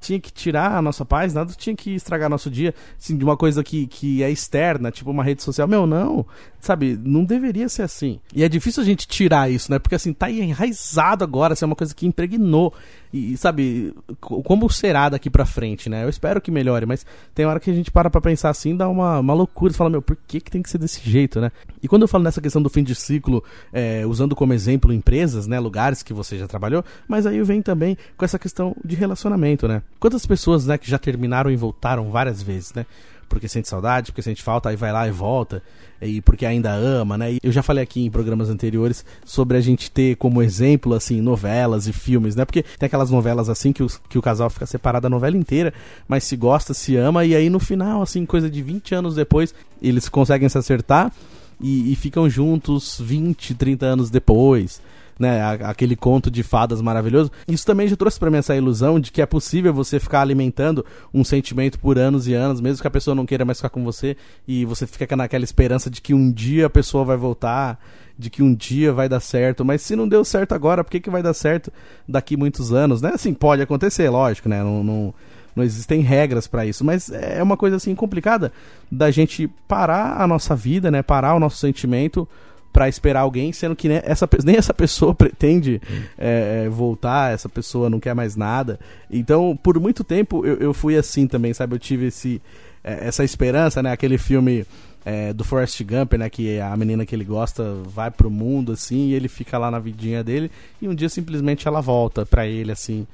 tinha 0.00 0.18
que 0.18 0.32
tirar 0.32 0.76
a 0.76 0.82
nossa 0.82 1.04
paz, 1.04 1.32
nada 1.32 1.52
tinha 1.56 1.76
que 1.76 1.94
estragar 1.94 2.28
nosso 2.28 2.50
dia, 2.50 2.74
assim, 2.98 3.16
de 3.16 3.22
uma 3.22 3.36
coisa 3.36 3.62
que, 3.62 3.86
que 3.86 4.20
é 4.20 4.28
externa, 4.28 4.90
tipo 4.90 5.08
uma 5.10 5.22
rede 5.22 5.44
social. 5.44 5.68
Meu, 5.68 5.86
não, 5.86 6.26
sabe, 6.60 6.98
não 7.04 7.24
deveria 7.24 7.68
ser 7.68 7.82
assim. 7.82 8.18
E 8.34 8.42
é 8.42 8.48
difícil 8.48 8.82
a 8.82 8.86
gente 8.86 9.06
tirar 9.06 9.48
isso, 9.48 9.70
né? 9.70 9.78
Porque 9.78 9.94
assim, 9.94 10.12
tá 10.12 10.28
enraizado 10.28 11.22
agora, 11.22 11.52
assim, 11.52 11.64
é 11.64 11.66
uma 11.66 11.76
coisa 11.76 11.94
que 11.94 12.04
impregnou. 12.04 12.74
E, 13.12 13.36
sabe, 13.36 13.94
como 14.20 14.70
será 14.70 15.08
daqui 15.10 15.28
pra 15.28 15.44
frente, 15.44 15.90
né? 15.90 16.04
Eu 16.04 16.08
espero 16.08 16.40
que 16.40 16.50
melhore, 16.50 16.86
mas 16.86 17.04
tem 17.34 17.44
hora 17.44 17.60
que 17.60 17.70
a 17.70 17.74
gente 17.74 17.90
para 17.90 18.08
pra 18.08 18.20
pensar 18.20 18.48
assim, 18.48 18.74
dá 18.74 18.88
uma, 18.88 19.20
uma 19.20 19.34
loucura. 19.34 19.72
Você 19.72 19.76
fala, 19.76 19.90
meu, 19.90 20.00
por 20.00 20.16
que, 20.26 20.40
que 20.40 20.50
tem 20.50 20.62
que 20.62 20.70
ser 20.70 20.78
desse 20.78 21.00
jeito, 21.08 21.40
né? 21.40 21.52
E 21.82 21.88
quando 21.88 22.02
eu 22.02 22.08
falo 22.08 22.24
nessa 22.24 22.40
questão 22.40 22.62
do 22.62 22.70
fim 22.70 22.82
de 22.82 22.94
ciclo, 22.94 23.44
é, 23.72 24.06
usando 24.06 24.34
como 24.34 24.54
exemplo 24.54 24.92
empresas, 24.92 25.46
né? 25.46 25.60
Lugares 25.60 26.02
que 26.02 26.14
você 26.14 26.38
já 26.38 26.46
trabalhou, 26.46 26.82
mas 27.06 27.26
aí 27.26 27.42
vem 27.42 27.60
também 27.60 27.98
com 28.16 28.24
essa 28.24 28.38
questão 28.38 28.74
de 28.82 28.96
relacionamento, 28.96 29.68
né? 29.68 29.82
Quantas 30.00 30.24
pessoas, 30.24 30.66
né, 30.66 30.78
que 30.78 30.90
já 30.90 30.98
terminaram 30.98 31.50
e 31.50 31.56
voltaram 31.56 32.10
várias 32.10 32.42
vezes, 32.42 32.72
né? 32.72 32.86
Porque 33.32 33.48
sente 33.48 33.66
saudade, 33.66 34.12
porque 34.12 34.20
sente 34.20 34.42
falta, 34.42 34.68
aí 34.68 34.76
vai 34.76 34.92
lá 34.92 35.08
e 35.08 35.10
volta, 35.10 35.62
e 36.02 36.20
porque 36.20 36.44
ainda 36.44 36.70
ama, 36.70 37.16
né? 37.16 37.32
E 37.32 37.38
eu 37.42 37.50
já 37.50 37.62
falei 37.62 37.82
aqui 37.82 38.04
em 38.04 38.10
programas 38.10 38.50
anteriores 38.50 39.06
sobre 39.24 39.56
a 39.56 39.60
gente 39.62 39.90
ter 39.90 40.16
como 40.16 40.42
exemplo, 40.42 40.92
assim, 40.92 41.22
novelas 41.22 41.86
e 41.86 41.94
filmes, 41.94 42.36
né? 42.36 42.44
Porque 42.44 42.62
tem 42.62 42.86
aquelas 42.86 43.10
novelas 43.10 43.48
assim 43.48 43.72
que 43.72 43.82
o, 43.82 43.86
que 44.06 44.18
o 44.18 44.22
casal 44.22 44.50
fica 44.50 44.66
separado 44.66 45.06
a 45.06 45.10
novela 45.10 45.34
inteira, 45.34 45.72
mas 46.06 46.24
se 46.24 46.36
gosta, 46.36 46.74
se 46.74 46.94
ama, 46.94 47.24
e 47.24 47.34
aí 47.34 47.48
no 47.48 47.58
final, 47.58 48.02
assim, 48.02 48.26
coisa 48.26 48.50
de 48.50 48.60
20 48.62 48.94
anos 48.94 49.14
depois, 49.14 49.54
eles 49.80 50.10
conseguem 50.10 50.48
se 50.50 50.58
acertar 50.58 51.10
e, 51.58 51.90
e 51.90 51.96
ficam 51.96 52.28
juntos 52.28 53.00
20, 53.00 53.54
30 53.54 53.86
anos 53.86 54.10
depois 54.10 54.82
né, 55.22 55.40
aquele 55.62 55.94
conto 55.94 56.28
de 56.28 56.42
fadas 56.42 56.82
maravilhoso. 56.82 57.30
Isso 57.46 57.64
também 57.64 57.86
já 57.86 57.94
trouxe 57.94 58.18
para 58.18 58.28
mim 58.28 58.38
essa 58.38 58.56
ilusão 58.56 58.98
de 58.98 59.12
que 59.12 59.22
é 59.22 59.26
possível 59.26 59.72
você 59.72 60.00
ficar 60.00 60.20
alimentando 60.20 60.84
um 61.14 61.22
sentimento 61.22 61.78
por 61.78 61.96
anos 61.96 62.26
e 62.26 62.34
anos, 62.34 62.60
mesmo 62.60 62.82
que 62.82 62.88
a 62.88 62.90
pessoa 62.90 63.14
não 63.14 63.24
queira 63.24 63.44
mais 63.44 63.58
ficar 63.58 63.70
com 63.70 63.84
você, 63.84 64.16
e 64.48 64.64
você 64.64 64.84
fica 64.84 65.14
naquela 65.14 65.44
esperança 65.44 65.88
de 65.88 66.00
que 66.00 66.12
um 66.12 66.30
dia 66.32 66.66
a 66.66 66.70
pessoa 66.70 67.04
vai 67.04 67.16
voltar, 67.16 67.78
de 68.18 68.30
que 68.30 68.42
um 68.42 68.52
dia 68.52 68.92
vai 68.92 69.08
dar 69.08 69.20
certo, 69.20 69.64
mas 69.64 69.80
se 69.82 69.94
não 69.94 70.08
deu 70.08 70.24
certo 70.24 70.56
agora, 70.56 70.82
por 70.82 70.90
que, 70.90 70.98
que 70.98 71.08
vai 71.08 71.22
dar 71.22 71.34
certo 71.34 71.72
daqui 72.06 72.36
muitos 72.36 72.72
anos, 72.72 73.00
né? 73.00 73.12
Assim, 73.14 73.32
pode 73.32 73.62
acontecer, 73.62 74.10
lógico, 74.10 74.48
né? 74.48 74.60
Não, 74.60 74.82
não, 74.82 75.14
não 75.54 75.62
existem 75.62 76.00
regras 76.00 76.48
para 76.48 76.66
isso, 76.66 76.84
mas 76.84 77.10
é 77.10 77.40
uma 77.40 77.56
coisa 77.56 77.76
assim 77.76 77.94
complicada 77.94 78.52
da 78.90 79.08
gente 79.12 79.48
parar 79.68 80.20
a 80.20 80.26
nossa 80.26 80.56
vida, 80.56 80.90
né? 80.90 81.00
Parar 81.00 81.36
o 81.36 81.40
nosso 81.40 81.58
sentimento 81.58 82.28
para 82.72 82.88
esperar 82.88 83.20
alguém, 83.20 83.52
sendo 83.52 83.76
que 83.76 83.88
essa, 83.88 84.28
nem 84.44 84.56
essa 84.56 84.72
pessoa 84.72 85.14
pretende 85.14 85.80
é, 86.16 86.64
é, 86.64 86.68
voltar, 86.68 87.32
essa 87.32 87.48
pessoa 87.48 87.90
não 87.90 88.00
quer 88.00 88.14
mais 88.14 88.34
nada. 88.34 88.80
Então, 89.10 89.58
por 89.62 89.78
muito 89.78 90.02
tempo 90.02 90.46
eu, 90.46 90.56
eu 90.56 90.74
fui 90.74 90.96
assim 90.96 91.26
também, 91.26 91.52
sabe? 91.52 91.74
Eu 91.74 91.78
tive 91.78 92.06
esse, 92.06 92.40
é, 92.82 93.06
essa 93.06 93.22
esperança, 93.22 93.82
né? 93.82 93.92
Aquele 93.92 94.16
filme 94.16 94.64
é, 95.04 95.32
do 95.32 95.44
Forrest 95.44 95.82
Gump, 95.82 96.14
né? 96.14 96.30
Que 96.30 96.60
a 96.60 96.76
menina 96.76 97.04
que 97.04 97.14
ele 97.14 97.24
gosta 97.24 97.74
vai 97.84 98.10
pro 98.10 98.30
mundo, 98.30 98.72
assim, 98.72 99.08
e 99.08 99.14
ele 99.14 99.28
fica 99.28 99.58
lá 99.58 99.70
na 99.70 99.78
vidinha 99.78 100.24
dele, 100.24 100.50
e 100.80 100.88
um 100.88 100.94
dia 100.94 101.08
simplesmente 101.08 101.68
ela 101.68 101.80
volta 101.80 102.24
pra 102.24 102.46
ele, 102.46 102.72
assim. 102.72 103.06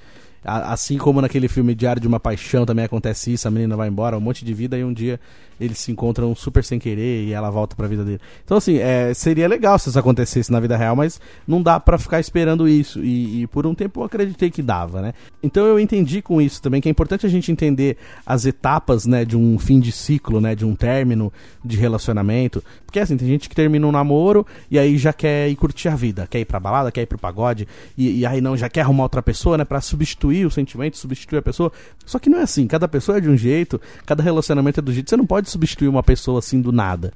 Assim 0.45 0.97
como 0.99 1.21
naquele 1.21 1.49
filme 1.49 1.75
Diário 1.75 2.00
de 2.00 2.09
uma 2.09 2.21
Paixão 2.21 2.64
também 2.64 2.85
acontece 2.85 3.33
isso, 3.33 3.49
a 3.49 3.50
menina 3.50 3.76
vai 3.76 3.88
embora, 3.88 4.16
um 4.16 4.21
monte 4.21 4.45
de 4.45 4.54
vida, 4.54 4.78
e 4.78 4.85
um 4.85 4.92
dia 4.92 5.18
eles 5.61 5.78
se 5.78 5.90
encontram 5.90 6.35
super 6.35 6.64
sem 6.64 6.78
querer 6.78 7.25
e 7.25 7.33
ela 7.33 7.50
volta 7.50 7.75
pra 7.75 7.88
vida 7.88 8.04
dele. 8.04 8.21
Então, 8.45 8.57
assim, 8.57 8.76
é, 8.76 9.12
seria 9.12 9.49
legal 9.49 9.78
se 9.78 9.88
isso 9.88 9.99
acontecesse 9.99 10.52
na 10.52 10.61
vida 10.61 10.76
real, 10.76 10.95
mas 10.95 11.21
não 11.47 11.62
dá 11.62 11.80
para 11.80 11.99
ficar 11.99 12.21
esperando 12.21 12.68
isso. 12.68 13.02
E, 13.02 13.42
e, 13.42 13.47
por 13.49 13.66
um 13.66 13.75
tempo 13.75 14.00
eu 14.00 14.04
acreditei 14.04 14.50
que 14.50 14.62
dava, 14.62 15.02
né? 15.02 15.14
Então 15.42 15.66
eu 15.66 15.80
entendi 15.80 16.23
com 16.23 16.40
isso 16.40 16.62
também 16.62 16.80
que 16.80 16.88
é 16.88 16.90
importante 16.90 17.26
a 17.26 17.28
gente 17.28 17.50
entender 17.50 17.97
as 18.25 18.47
etapas, 18.47 19.07
né, 19.07 19.25
de 19.25 19.37
um 19.37 19.59
fim 19.59 19.80
de 19.80 19.90
ciclo, 19.90 20.40
né, 20.40 20.54
de 20.54 20.64
um 20.64 20.75
término 20.75 21.33
de 21.64 21.76
relacionamento. 21.76 22.62
Porque 22.88 23.00
assim, 23.00 23.16
tem 23.16 23.26
gente 23.26 23.49
que 23.49 23.54
termina 23.54 23.87
um 23.87 23.92
namoro 23.92 24.47
e 24.71 24.78
aí 24.78 24.97
já 24.97 25.12
quer 25.12 25.49
ir 25.49 25.57
curtir 25.57 25.88
a 25.88 25.97
vida, 25.97 26.26
quer 26.28 26.40
ir 26.40 26.45
pra 26.45 26.61
balada, 26.61 26.92
quer 26.92 27.02
ir 27.02 27.07
pro 27.07 27.18
pagode, 27.18 27.66
e, 27.97 28.21
e 28.21 28.26
aí 28.26 28.40
não, 28.40 28.57
já 28.57 28.68
quer 28.68 28.83
arrumar 28.83 29.04
outra 29.04 29.23
pessoa, 29.23 29.59
né, 29.59 29.64
pra 29.64 29.80
substituir 29.80 30.47
o 30.47 30.50
sentimento, 30.50 30.97
substituir 30.97 31.38
a 31.38 31.42
pessoa. 31.42 31.73
Só 32.07 32.18
que 32.18 32.30
não 32.30 32.38
é 32.38 32.42
assim, 32.42 32.66
cada 32.66 32.87
pessoa 32.87 33.18
é 33.18 33.21
de 33.21 33.28
um 33.28 33.37
jeito, 33.37 33.80
cada 34.07 34.23
relacionamento 34.23 34.80
é 34.80 34.83
do 34.83 34.92
jeito, 34.92 35.11
você 35.11 35.16
não 35.16 35.26
pode 35.26 35.49
pode 35.49 35.50
substituir 35.50 35.88
uma 35.88 36.02
pessoa 36.02 36.40
assim 36.40 36.61
do 36.61 36.73
nada. 36.73 37.12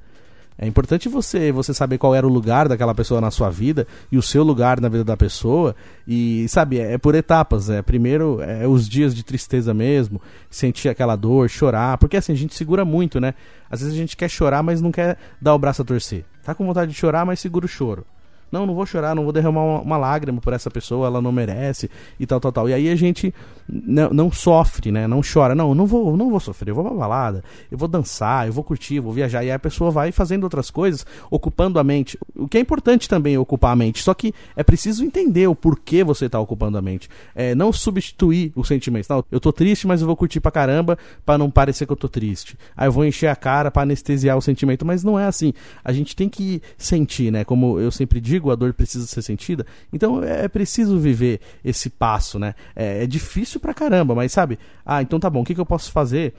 É 0.57 0.67
importante 0.67 1.09
você 1.09 1.51
você 1.51 1.73
saber 1.73 1.97
qual 1.97 2.13
era 2.13 2.25
o 2.25 2.29
lugar 2.29 2.67
daquela 2.67 2.93
pessoa 2.93 3.19
na 3.19 3.31
sua 3.31 3.49
vida 3.49 3.87
e 4.11 4.17
o 4.17 4.21
seu 4.21 4.43
lugar 4.43 4.79
na 4.79 4.89
vida 4.89 5.03
da 5.03 5.17
pessoa. 5.17 5.75
E 6.07 6.47
sabe 6.47 6.79
é, 6.79 6.93
é 6.93 6.97
por 6.97 7.15
etapas 7.15 7.69
é. 7.69 7.81
Primeiro 7.81 8.41
é 8.41 8.67
os 8.67 8.87
dias 8.87 9.15
de 9.15 9.23
tristeza 9.23 9.73
mesmo 9.73 10.21
sentir 10.49 10.89
aquela 10.89 11.15
dor 11.15 11.49
chorar. 11.49 11.97
Porque 11.97 12.17
assim 12.17 12.33
a 12.33 12.37
gente 12.37 12.55
segura 12.55 12.85
muito 12.85 13.19
né? 13.19 13.33
Às 13.69 13.81
vezes 13.81 13.95
a 13.95 13.97
gente 13.97 14.15
quer 14.15 14.29
chorar 14.29 14.61
mas 14.61 14.81
não 14.81 14.91
quer 14.91 15.17
dar 15.41 15.55
o 15.55 15.59
braço 15.59 15.81
a 15.81 15.85
torcer. 15.85 16.25
Tá 16.43 16.53
com 16.53 16.65
vontade 16.65 16.91
de 16.91 16.97
chorar 16.97 17.25
mas 17.25 17.39
segura 17.39 17.65
o 17.65 17.69
choro 17.69 18.05
não, 18.53 18.67
não 18.67 18.75
vou 18.75 18.85
chorar, 18.85 19.15
não 19.15 19.23
vou 19.23 19.33
derramar 19.33 19.63
uma, 19.63 19.81
uma, 19.81 19.97
lágrima 19.97 20.39
por 20.39 20.53
essa 20.53 20.69
pessoa, 20.69 21.07
ela 21.07 21.19
não 21.19 21.31
merece 21.31 21.89
e 22.19 22.25
tal, 22.27 22.39
tal, 22.39 22.51
tal. 22.51 22.69
E 22.69 22.73
aí 22.73 22.87
a 22.87 22.95
gente 22.95 23.33
não, 23.67 24.11
não 24.11 24.31
sofre, 24.31 24.91
né? 24.91 25.07
Não 25.07 25.21
chora. 25.21 25.55
Não, 25.55 25.73
não 25.73 25.87
vou, 25.87 26.15
não 26.15 26.29
vou 26.29 26.39
sofrer, 26.39 26.69
eu 26.69 26.75
vou 26.75 26.83
pra 26.83 26.93
balada, 26.93 27.43
eu 27.71 27.77
vou 27.77 27.87
dançar, 27.87 28.45
eu 28.45 28.53
vou 28.53 28.63
curtir, 28.63 28.95
eu 28.95 29.03
vou 29.03 29.11
viajar. 29.11 29.43
E 29.43 29.47
aí 29.47 29.51
a 29.51 29.59
pessoa 29.59 29.89
vai 29.89 30.11
fazendo 30.11 30.43
outras 30.43 30.69
coisas, 30.69 31.03
ocupando 31.31 31.79
a 31.79 31.83
mente. 31.83 32.17
O 32.35 32.47
que 32.47 32.57
é 32.57 32.61
importante 32.61 33.09
também 33.09 33.33
é 33.33 33.39
ocupar 33.39 33.73
a 33.73 33.75
mente. 33.75 34.03
Só 34.03 34.13
que 34.13 34.33
é 34.55 34.63
preciso 34.63 35.03
entender 35.03 35.47
o 35.47 35.55
porquê 35.55 36.03
você 36.03 36.29
tá 36.29 36.39
ocupando 36.39 36.77
a 36.77 36.81
mente. 36.81 37.09
É, 37.33 37.55
não 37.55 37.73
substituir 37.73 38.53
os 38.55 38.67
sentimentos. 38.67 39.09
Não, 39.09 39.25
eu 39.31 39.39
tô 39.39 39.51
triste, 39.51 39.87
mas 39.87 40.01
eu 40.01 40.07
vou 40.07 40.15
curtir 40.15 40.39
pra 40.39 40.51
caramba 40.51 40.95
para 41.25 41.39
não 41.39 41.49
parecer 41.49 41.87
que 41.87 41.91
eu 41.91 41.97
tô 41.97 42.07
triste. 42.07 42.55
Aí 42.77 42.87
eu 42.87 42.91
vou 42.91 43.03
encher 43.03 43.27
a 43.27 43.35
cara 43.35 43.71
para 43.71 43.81
anestesiar 43.81 44.37
o 44.37 44.41
sentimento. 44.41 44.85
Mas 44.85 45.03
não 45.03 45.19
é 45.19 45.25
assim. 45.25 45.53
A 45.83 45.91
gente 45.91 46.15
tem 46.15 46.29
que 46.29 46.61
sentir, 46.77 47.31
né? 47.31 47.43
Como 47.43 47.79
eu 47.79 47.91
sempre 47.91 48.19
digo, 48.19 48.42
a 48.51 48.55
dor 48.55 48.73
precisa 48.73 49.05
ser 49.05 49.21
sentida. 49.21 49.65
Então 49.91 50.23
é, 50.23 50.45
é 50.45 50.47
preciso 50.47 50.97
viver 50.99 51.39
esse 51.63 51.89
passo, 51.89 52.39
né? 52.39 52.55
É, 52.75 53.03
é, 53.03 53.07
difícil 53.07 53.59
pra 53.59 53.73
caramba, 53.73 54.15
mas 54.15 54.31
sabe? 54.31 54.57
Ah, 54.85 55.01
então 55.01 55.19
tá 55.19 55.29
bom, 55.29 55.41
o 55.41 55.43
que, 55.45 55.55
que 55.55 55.61
eu 55.61 55.65
posso 55.65 55.91
fazer 55.91 56.33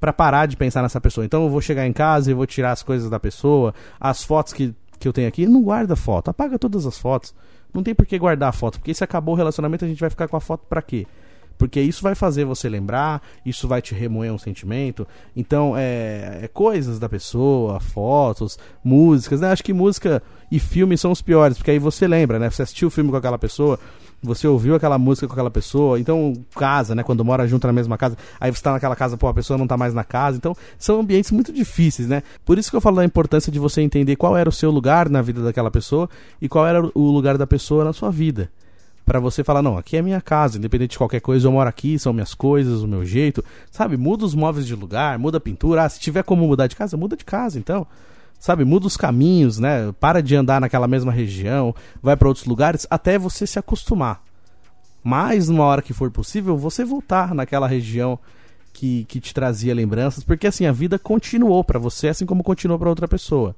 para 0.00 0.12
parar 0.12 0.46
de 0.46 0.56
pensar 0.56 0.82
nessa 0.82 1.00
pessoa? 1.00 1.24
Então 1.24 1.44
eu 1.44 1.50
vou 1.50 1.60
chegar 1.60 1.86
em 1.86 1.92
casa 1.92 2.30
e 2.30 2.34
vou 2.34 2.46
tirar 2.46 2.72
as 2.72 2.82
coisas 2.82 3.10
da 3.10 3.18
pessoa, 3.18 3.74
as 4.00 4.22
fotos 4.22 4.52
que, 4.52 4.74
que 4.98 5.08
eu 5.08 5.12
tenho 5.12 5.28
aqui, 5.28 5.46
não 5.46 5.62
guarda 5.62 5.96
foto, 5.96 6.28
apaga 6.28 6.58
todas 6.58 6.86
as 6.86 6.98
fotos. 6.98 7.34
Não 7.72 7.82
tem 7.82 7.94
por 7.94 8.06
que 8.06 8.18
guardar 8.18 8.48
a 8.48 8.52
foto, 8.52 8.78
porque 8.78 8.94
se 8.94 9.04
acabou 9.04 9.34
o 9.34 9.36
relacionamento, 9.36 9.84
a 9.84 9.88
gente 9.88 10.00
vai 10.00 10.08
ficar 10.08 10.26
com 10.26 10.36
a 10.36 10.40
foto 10.40 10.64
pra 10.68 10.80
quê? 10.80 11.06
Porque 11.58 11.80
isso 11.80 12.02
vai 12.02 12.14
fazer 12.14 12.44
você 12.44 12.68
lembrar, 12.68 13.20
isso 13.44 13.66
vai 13.66 13.82
te 13.82 13.94
remoer 13.94 14.32
um 14.32 14.38
sentimento. 14.38 15.06
Então, 15.36 15.74
é, 15.76 16.38
é 16.44 16.48
coisas 16.48 17.00
da 17.00 17.08
pessoa, 17.08 17.80
fotos, 17.80 18.56
músicas, 18.82 19.40
né? 19.40 19.50
Acho 19.50 19.64
que 19.64 19.72
música 19.72 20.22
e 20.50 20.58
filme 20.60 20.96
são 20.96 21.10
os 21.10 21.20
piores, 21.20 21.58
porque 21.58 21.72
aí 21.72 21.78
você 21.78 22.06
lembra, 22.06 22.38
né? 22.38 22.48
Você 22.48 22.62
assistiu 22.62 22.88
o 22.88 22.90
filme 22.90 23.10
com 23.10 23.16
aquela 23.16 23.38
pessoa, 23.38 23.78
você 24.22 24.46
ouviu 24.46 24.74
aquela 24.74 24.98
música 24.98 25.26
com 25.26 25.32
aquela 25.32 25.50
pessoa, 25.50 25.98
então 25.98 26.32
casa, 26.54 26.94
né? 26.94 27.02
Quando 27.02 27.24
mora 27.24 27.46
junto 27.46 27.66
na 27.66 27.72
mesma 27.72 27.98
casa, 27.98 28.16
aí 28.40 28.50
você 28.50 28.62
tá 28.62 28.72
naquela 28.72 28.96
casa, 28.96 29.16
pô, 29.16 29.26
a 29.26 29.34
pessoa 29.34 29.58
não 29.58 29.66
tá 29.66 29.76
mais 29.76 29.92
na 29.92 30.04
casa, 30.04 30.36
então 30.36 30.56
são 30.78 31.00
ambientes 31.00 31.30
muito 31.32 31.52
difíceis, 31.52 32.08
né? 32.08 32.22
Por 32.44 32.56
isso 32.56 32.70
que 32.70 32.76
eu 32.76 32.80
falo 32.80 32.96
da 32.96 33.04
importância 33.04 33.50
de 33.50 33.58
você 33.58 33.82
entender 33.82 34.16
qual 34.16 34.36
era 34.36 34.48
o 34.48 34.52
seu 34.52 34.70
lugar 34.70 35.08
na 35.08 35.20
vida 35.20 35.42
daquela 35.42 35.70
pessoa 35.70 36.08
e 36.40 36.48
qual 36.48 36.66
era 36.66 36.88
o 36.94 37.10
lugar 37.10 37.36
da 37.36 37.46
pessoa 37.46 37.84
na 37.84 37.92
sua 37.92 38.10
vida 38.10 38.50
para 39.08 39.18
você 39.18 39.42
falar, 39.42 39.62
não, 39.62 39.78
aqui 39.78 39.96
é 39.96 40.02
minha 40.02 40.20
casa, 40.20 40.58
independente 40.58 40.90
de 40.90 40.98
qualquer 40.98 41.20
coisa, 41.20 41.48
eu 41.48 41.52
moro 41.52 41.66
aqui, 41.66 41.98
são 41.98 42.12
minhas 42.12 42.34
coisas, 42.34 42.82
o 42.82 42.86
meu 42.86 43.06
jeito, 43.06 43.42
sabe? 43.70 43.96
Muda 43.96 44.26
os 44.26 44.34
móveis 44.34 44.66
de 44.66 44.74
lugar, 44.74 45.18
muda 45.18 45.38
a 45.38 45.40
pintura, 45.40 45.84
ah, 45.84 45.88
se 45.88 45.98
tiver 45.98 46.22
como 46.22 46.46
mudar 46.46 46.66
de 46.66 46.76
casa, 46.76 46.94
muda 46.94 47.16
de 47.16 47.24
casa, 47.24 47.58
então. 47.58 47.86
Sabe, 48.38 48.64
muda 48.64 48.86
os 48.86 48.98
caminhos, 48.98 49.58
né? 49.58 49.92
Para 49.98 50.22
de 50.22 50.36
andar 50.36 50.60
naquela 50.60 50.86
mesma 50.86 51.10
região, 51.10 51.74
vai 52.02 52.16
para 52.16 52.28
outros 52.28 52.44
lugares 52.46 52.86
até 52.90 53.18
você 53.18 53.46
se 53.46 53.58
acostumar. 53.58 54.22
Mas 55.02 55.48
numa 55.48 55.64
hora 55.64 55.80
que 55.80 55.94
for 55.94 56.10
possível, 56.10 56.56
você 56.56 56.84
voltar 56.84 57.34
naquela 57.34 57.66
região 57.66 58.18
que, 58.74 59.06
que 59.06 59.20
te 59.20 59.32
trazia 59.32 59.74
lembranças, 59.74 60.22
porque 60.22 60.46
assim, 60.46 60.66
a 60.66 60.72
vida 60.72 60.98
continuou 60.98 61.64
para 61.64 61.78
você, 61.78 62.08
assim 62.08 62.26
como 62.26 62.44
continuou 62.44 62.78
para 62.78 62.90
outra 62.90 63.08
pessoa 63.08 63.56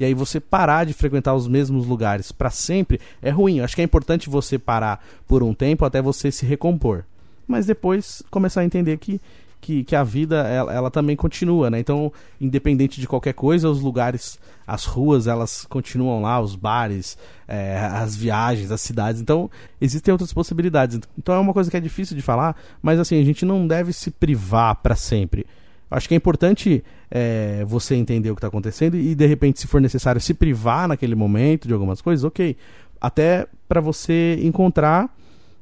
e 0.00 0.04
aí 0.06 0.14
você 0.14 0.40
parar 0.40 0.86
de 0.86 0.94
frequentar 0.94 1.34
os 1.34 1.46
mesmos 1.46 1.86
lugares 1.86 2.32
para 2.32 2.48
sempre 2.48 2.98
é 3.20 3.28
ruim. 3.28 3.58
Eu 3.58 3.64
acho 3.64 3.76
que 3.76 3.82
é 3.82 3.84
importante 3.84 4.30
você 4.30 4.58
parar 4.58 5.04
por 5.28 5.42
um 5.42 5.52
tempo 5.52 5.84
até 5.84 6.00
você 6.00 6.32
se 6.32 6.46
recompor. 6.46 7.04
Mas 7.46 7.66
depois 7.66 8.22
começar 8.30 8.62
a 8.62 8.64
entender 8.64 8.96
que, 8.96 9.20
que, 9.60 9.84
que 9.84 9.94
a 9.94 10.02
vida 10.02 10.48
ela, 10.48 10.72
ela, 10.72 10.90
também 10.90 11.14
continua, 11.14 11.68
né? 11.68 11.78
Então, 11.78 12.10
independente 12.40 12.98
de 12.98 13.06
qualquer 13.06 13.34
coisa, 13.34 13.68
os 13.68 13.82
lugares, 13.82 14.38
as 14.66 14.86
ruas, 14.86 15.26
elas 15.26 15.66
continuam 15.66 16.22
lá, 16.22 16.40
os 16.40 16.56
bares, 16.56 17.18
é, 17.46 17.76
as 17.78 18.16
viagens, 18.16 18.70
as 18.70 18.80
cidades. 18.80 19.20
Então, 19.20 19.50
existem 19.78 20.12
outras 20.12 20.32
possibilidades. 20.32 20.98
Então, 21.18 21.34
é 21.34 21.38
uma 21.38 21.52
coisa 21.52 21.70
que 21.70 21.76
é 21.76 21.80
difícil 21.80 22.16
de 22.16 22.22
falar, 22.22 22.56
mas 22.80 22.98
assim, 22.98 23.20
a 23.20 23.24
gente 23.24 23.44
não 23.44 23.66
deve 23.66 23.92
se 23.92 24.10
privar 24.10 24.76
para 24.76 24.96
sempre. 24.96 25.44
Acho 25.90 26.08
que 26.08 26.14
é 26.14 26.16
importante 26.16 26.84
é, 27.10 27.64
você 27.66 27.96
entender 27.96 28.30
o 28.30 28.34
que 28.34 28.38
está 28.38 28.48
acontecendo 28.48 28.96
e, 28.96 29.14
de 29.14 29.26
repente, 29.26 29.58
se 29.58 29.66
for 29.66 29.80
necessário, 29.80 30.20
se 30.20 30.32
privar 30.32 30.86
naquele 30.86 31.14
momento 31.14 31.66
de 31.66 31.74
algumas 31.74 32.00
coisas, 32.00 32.24
ok. 32.24 32.56
Até 33.00 33.46
para 33.68 33.80
você 33.80 34.38
encontrar 34.42 35.12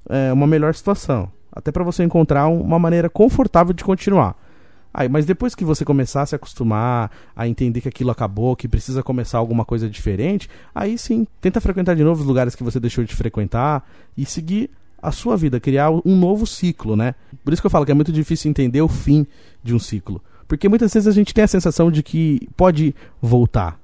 é, 0.08 0.32
uma 0.32 0.46
melhor 0.46 0.74
situação. 0.74 1.30
Até 1.50 1.72
para 1.72 1.82
você 1.82 2.04
encontrar 2.04 2.46
uma 2.48 2.78
maneira 2.78 3.08
confortável 3.08 3.72
de 3.72 3.82
continuar. 3.82 4.36
Aí, 4.92 5.08
mas 5.08 5.24
depois 5.24 5.54
que 5.54 5.64
você 5.64 5.84
começar 5.84 6.22
a 6.22 6.26
se 6.26 6.34
acostumar, 6.34 7.10
a 7.36 7.46
entender 7.46 7.80
que 7.80 7.88
aquilo 7.88 8.10
acabou, 8.10 8.56
que 8.56 8.66
precisa 8.66 9.02
começar 9.02 9.38
alguma 9.38 9.64
coisa 9.64 9.88
diferente, 9.88 10.48
aí 10.74 10.98
sim, 10.98 11.26
tenta 11.40 11.60
frequentar 11.60 11.94
de 11.94 12.02
novo 12.02 12.20
os 12.20 12.26
lugares 12.26 12.54
que 12.54 12.64
você 12.64 12.80
deixou 12.80 13.04
de 13.04 13.14
frequentar 13.14 13.88
e 14.16 14.24
seguir 14.24 14.70
a 15.00 15.12
sua 15.12 15.36
vida, 15.36 15.60
criar 15.60 15.90
um 15.90 16.16
novo 16.16 16.46
ciclo, 16.46 16.96
né? 16.96 17.14
Por 17.44 17.52
isso 17.52 17.62
que 17.62 17.66
eu 17.66 17.70
falo 17.70 17.86
que 17.86 17.92
é 17.92 17.94
muito 17.94 18.12
difícil 18.12 18.50
entender 18.50 18.82
o 18.82 18.88
fim 18.88 19.26
de 19.62 19.74
um 19.74 19.78
ciclo. 19.78 20.22
Porque 20.46 20.68
muitas 20.68 20.92
vezes 20.92 21.06
a 21.06 21.12
gente 21.12 21.32
tem 21.32 21.44
a 21.44 21.48
sensação 21.48 21.90
de 21.90 22.02
que 22.02 22.48
pode 22.56 22.94
voltar. 23.20 23.78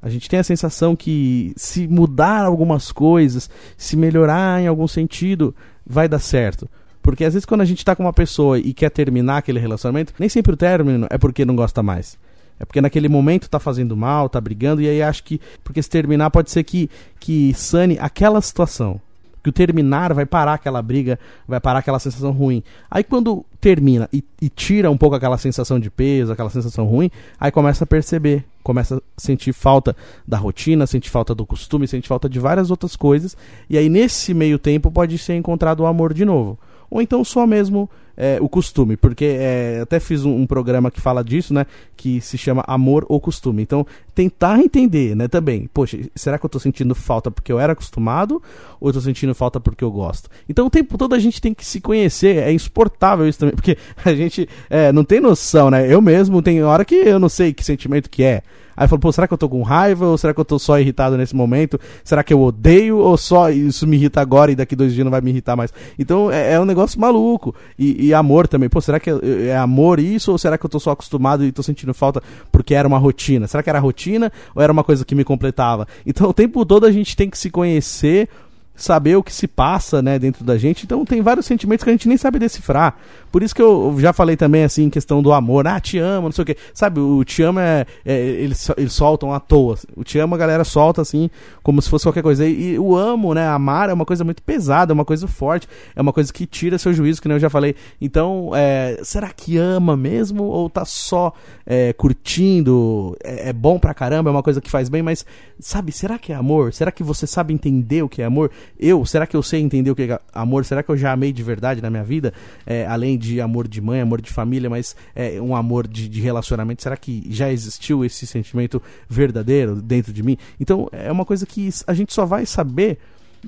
A 0.00 0.08
gente 0.08 0.28
tem 0.30 0.38
a 0.38 0.44
sensação 0.44 0.96
que 0.96 1.52
se 1.56 1.86
mudar 1.86 2.44
algumas 2.44 2.90
coisas, 2.90 3.50
se 3.76 3.96
melhorar 3.96 4.62
em 4.62 4.66
algum 4.66 4.88
sentido, 4.88 5.54
vai 5.86 6.08
dar 6.08 6.20
certo. 6.20 6.68
Porque 7.02 7.24
às 7.24 7.34
vezes 7.34 7.44
quando 7.44 7.60
a 7.60 7.66
gente 7.66 7.84
tá 7.84 7.94
com 7.94 8.04
uma 8.04 8.12
pessoa 8.12 8.58
e 8.58 8.72
quer 8.72 8.90
terminar 8.90 9.38
aquele 9.38 9.58
relacionamento, 9.58 10.14
nem 10.18 10.28
sempre 10.28 10.54
o 10.54 10.56
término 10.56 11.06
é 11.10 11.18
porque 11.18 11.44
não 11.44 11.56
gosta 11.56 11.82
mais. 11.82 12.18
É 12.58 12.64
porque 12.64 12.80
naquele 12.80 13.08
momento 13.08 13.48
tá 13.48 13.58
fazendo 13.58 13.96
mal, 13.96 14.28
tá 14.28 14.40
brigando, 14.40 14.82
e 14.82 14.88
aí 14.88 15.02
acho 15.02 15.24
que, 15.24 15.40
porque 15.64 15.82
se 15.82 15.88
terminar 15.88 16.30
pode 16.30 16.50
ser 16.50 16.62
que, 16.62 16.90
que 17.18 17.52
sane 17.54 17.98
aquela 17.98 18.40
situação 18.40 19.00
que 19.42 19.50
o 19.50 19.52
terminar 19.52 20.12
vai 20.12 20.26
parar 20.26 20.54
aquela 20.54 20.82
briga, 20.82 21.18
vai 21.46 21.60
parar 21.60 21.80
aquela 21.80 21.98
sensação 21.98 22.30
ruim. 22.30 22.62
Aí 22.90 23.02
quando 23.02 23.44
termina 23.60 24.08
e, 24.12 24.24
e, 24.40 24.48
tira 24.48 24.90
um 24.90 24.96
pouco 24.96 25.16
aquela 25.16 25.36
sensação 25.36 25.78
de 25.78 25.90
peso, 25.90 26.32
aquela 26.32 26.50
sensação 26.50 26.86
ruim, 26.86 27.10
aí 27.38 27.50
começa 27.50 27.84
a 27.84 27.86
perceber, 27.86 28.44
começa 28.62 28.96
a 28.96 29.00
sentir 29.16 29.52
falta 29.52 29.94
da 30.26 30.38
rotina, 30.38 30.86
sentir 30.86 31.10
falta 31.10 31.34
do 31.34 31.44
costume, 31.44 31.86
sentir 31.86 32.08
falta 32.08 32.28
de 32.28 32.38
várias 32.38 32.70
outras 32.70 32.96
coisas, 32.96 33.36
e 33.68 33.76
aí 33.76 33.88
nesse 33.88 34.32
meio 34.32 34.58
tempo 34.58 34.90
pode 34.90 35.16
ser 35.18 35.34
encontrado 35.34 35.80
o 35.80 35.86
amor 35.86 36.14
de 36.14 36.24
novo. 36.24 36.58
Ou 36.90 37.00
então 37.00 37.24
só 37.24 37.46
mesmo 37.46 37.88
é, 38.16 38.38
o 38.38 38.50
costume, 38.50 38.98
porque 38.98 39.24
é, 39.24 39.80
até 39.80 39.98
fiz 39.98 40.26
um, 40.26 40.42
um, 40.42 40.46
programa 40.46 40.90
que 40.90 41.00
fala 41.00 41.24
disso, 41.24 41.54
né? 41.54 41.64
Que 41.96 42.20
se 42.20 42.36
chama 42.36 42.62
Amor 42.66 43.06
ou 43.08 43.18
Costume. 43.18 43.62
Então, 43.62 43.86
tentar 44.14 44.60
entender, 44.60 45.16
né, 45.16 45.26
também. 45.26 45.70
Poxa, 45.72 45.98
será 46.14 46.38
que 46.38 46.44
eu 46.44 46.50
tô 46.50 46.58
sentindo 46.58 46.94
falta 46.94 47.30
porque 47.30 47.50
eu 47.50 47.58
era 47.58 47.72
acostumado 47.72 48.42
ou 48.78 48.90
eu 48.90 48.92
tô 48.92 49.00
sentindo 49.00 49.34
falta 49.34 49.58
porque 49.58 49.82
eu 49.82 49.90
gosto? 49.90 50.28
Então, 50.46 50.66
o 50.66 50.70
tempo 50.70 50.98
todo 50.98 51.14
a 51.14 51.18
gente 51.18 51.40
tem 51.40 51.54
que 51.54 51.64
se 51.64 51.80
conhecer, 51.80 52.36
é 52.36 52.52
insuportável 52.52 53.26
isso 53.26 53.38
também, 53.38 53.54
porque 53.56 53.78
a 54.04 54.14
gente 54.14 54.46
é, 54.68 54.92
não 54.92 55.02
tem 55.02 55.18
noção, 55.18 55.70
né? 55.70 55.90
Eu 55.90 56.02
mesmo 56.02 56.42
tem 56.42 56.62
hora 56.62 56.84
que 56.84 56.96
eu 56.96 57.18
não 57.18 57.30
sei 57.30 57.54
que 57.54 57.64
sentimento 57.64 58.10
que 58.10 58.22
é. 58.22 58.42
Aí 58.80 58.88
falou, 58.88 58.98
pô, 58.98 59.12
será 59.12 59.28
que 59.28 59.34
eu 59.34 59.36
tô 59.36 59.46
com 59.46 59.60
raiva 59.60 60.06
ou 60.06 60.16
será 60.16 60.32
que 60.32 60.40
eu 60.40 60.44
tô 60.44 60.58
só 60.58 60.80
irritado 60.80 61.14
nesse 61.14 61.36
momento? 61.36 61.78
Será 62.02 62.24
que 62.24 62.32
eu 62.32 62.40
odeio 62.40 62.96
ou 62.96 63.14
só 63.18 63.50
isso 63.50 63.86
me 63.86 63.98
irrita 63.98 64.22
agora 64.22 64.50
e 64.50 64.56
daqui 64.56 64.74
dois 64.74 64.94
dias 64.94 65.04
não 65.04 65.10
vai 65.10 65.20
me 65.20 65.28
irritar 65.30 65.54
mais? 65.54 65.70
Então 65.98 66.32
é, 66.32 66.54
é 66.54 66.58
um 66.58 66.64
negócio 66.64 66.98
maluco. 66.98 67.54
E, 67.78 68.06
e, 68.06 68.14
amor 68.14 68.48
também, 68.48 68.70
pô, 68.70 68.80
será 68.80 68.98
que 68.98 69.10
é, 69.10 69.48
é 69.48 69.56
amor 69.58 70.00
isso 70.00 70.32
ou 70.32 70.38
será 70.38 70.56
que 70.56 70.64
eu 70.64 70.70
tô 70.70 70.80
só 70.80 70.92
acostumado 70.92 71.44
e 71.44 71.52
tô 71.52 71.62
sentindo 71.62 71.92
falta 71.92 72.22
porque 72.50 72.74
era 72.74 72.88
uma 72.88 72.96
rotina? 72.96 73.46
Será 73.46 73.62
que 73.62 73.68
era 73.68 73.78
rotina 73.78 74.32
ou 74.54 74.62
era 74.62 74.72
uma 74.72 74.82
coisa 74.82 75.04
que 75.04 75.14
me 75.14 75.24
completava? 75.24 75.86
Então 76.06 76.30
o 76.30 76.32
tempo 76.32 76.64
todo 76.64 76.86
a 76.86 76.90
gente 76.90 77.14
tem 77.14 77.28
que 77.28 77.36
se 77.36 77.50
conhecer 77.50 78.30
saber 78.74 79.16
o 79.16 79.22
que 79.22 79.32
se 79.32 79.46
passa, 79.46 80.00
né, 80.00 80.18
dentro 80.18 80.42
da 80.42 80.56
gente. 80.56 80.84
Então 80.84 81.04
tem 81.04 81.20
vários 81.20 81.46
sentimentos 81.46 81.84
que 81.84 81.90
a 81.90 81.92
gente 81.92 82.08
nem 82.08 82.16
sabe 82.16 82.38
decifrar. 82.38 82.96
Por 83.30 83.42
isso 83.42 83.54
que 83.54 83.62
eu 83.62 83.96
já 83.98 84.12
falei 84.12 84.36
também 84.36 84.64
assim 84.64 84.84
em 84.84 84.90
questão 84.90 85.22
do 85.22 85.32
amor, 85.32 85.66
ah, 85.66 85.80
te 85.80 85.98
amo, 85.98 86.28
não 86.28 86.32
sei 86.32 86.42
o 86.42 86.46
que. 86.46 86.56
Sabe, 86.74 87.00
o 87.00 87.24
te 87.24 87.42
amo 87.42 87.60
é, 87.60 87.86
é 88.04 88.18
eles, 88.18 88.68
eles 88.76 88.92
soltam 88.92 89.32
à 89.32 89.38
toa. 89.38 89.76
O 89.96 90.02
te 90.02 90.18
amo 90.18 90.34
a 90.34 90.38
galera 90.38 90.64
solta 90.64 91.02
assim, 91.02 91.30
como 91.62 91.80
se 91.80 91.88
fosse 91.88 92.04
qualquer 92.04 92.22
coisa. 92.22 92.46
E, 92.46 92.72
e, 92.72 92.78
o 92.78 92.96
amo, 92.96 93.34
né, 93.34 93.46
amar 93.46 93.88
é 93.88 93.92
uma 93.92 94.04
coisa 94.04 94.24
muito 94.24 94.42
pesada, 94.42 94.92
é 94.92 94.94
uma 94.94 95.04
coisa 95.04 95.28
forte, 95.28 95.68
é 95.94 96.00
uma 96.00 96.12
coisa 96.12 96.32
que 96.32 96.46
tira 96.46 96.78
seu 96.78 96.92
juízo, 96.92 97.22
que 97.22 97.28
nem 97.28 97.36
eu 97.36 97.40
já 97.40 97.50
falei. 97.50 97.74
Então, 98.00 98.50
é, 98.54 99.00
será 99.02 99.30
que 99.30 99.56
ama 99.56 99.96
mesmo 99.96 100.44
ou 100.44 100.68
tá 100.68 100.84
só 100.84 101.32
é, 101.64 101.92
curtindo? 101.92 103.16
É, 103.22 103.50
é 103.50 103.52
bom 103.52 103.78
pra 103.78 103.94
caramba, 103.94 104.30
é 104.30 104.32
uma 104.32 104.42
coisa 104.42 104.60
que 104.60 104.70
faz 104.70 104.88
bem, 104.88 105.02
mas 105.02 105.24
sabe, 105.60 105.92
será 105.92 106.18
que 106.18 106.32
é 106.32 106.34
amor? 106.34 106.72
Será 106.72 106.90
que 106.90 107.02
você 107.02 107.26
sabe 107.26 107.54
entender 107.54 108.02
o 108.02 108.08
que 108.08 108.22
é 108.22 108.24
amor? 108.24 108.50
Eu, 108.78 109.04
será 109.04 109.26
que 109.26 109.36
eu 109.36 109.42
sei 109.42 109.60
entender 109.60 109.90
o 109.90 109.94
que 109.94 110.02
é 110.02 110.20
amor? 110.34 110.64
Será 110.64 110.82
que 110.82 110.88
eu 110.88 110.96
já 110.96 111.12
amei 111.12 111.32
de 111.32 111.42
verdade 111.42 111.80
na 111.80 111.90
minha 111.90 112.04
vida? 112.04 112.32
É, 112.66 112.86
além 112.86 113.19
de 113.20 113.40
amor 113.40 113.68
de 113.68 113.80
mãe, 113.80 114.00
amor 114.00 114.20
de 114.20 114.32
família, 114.32 114.68
mas 114.68 114.96
é, 115.14 115.40
um 115.40 115.54
amor 115.54 115.86
de, 115.86 116.08
de, 116.08 116.20
relacionamento. 116.20 116.82
Será 116.82 116.96
que 116.96 117.24
já 117.28 117.52
existiu 117.52 118.04
esse 118.04 118.26
sentimento 118.26 118.82
verdadeiro 119.08 119.76
dentro 119.76 120.12
de 120.12 120.22
mim? 120.22 120.36
Então, 120.58 120.88
é 120.90 121.12
uma 121.12 121.24
coisa 121.24 121.46
que 121.46 121.68
a 121.86 121.94
gente 121.94 122.12
só 122.12 122.24
vai 122.24 122.46
saber 122.46 122.98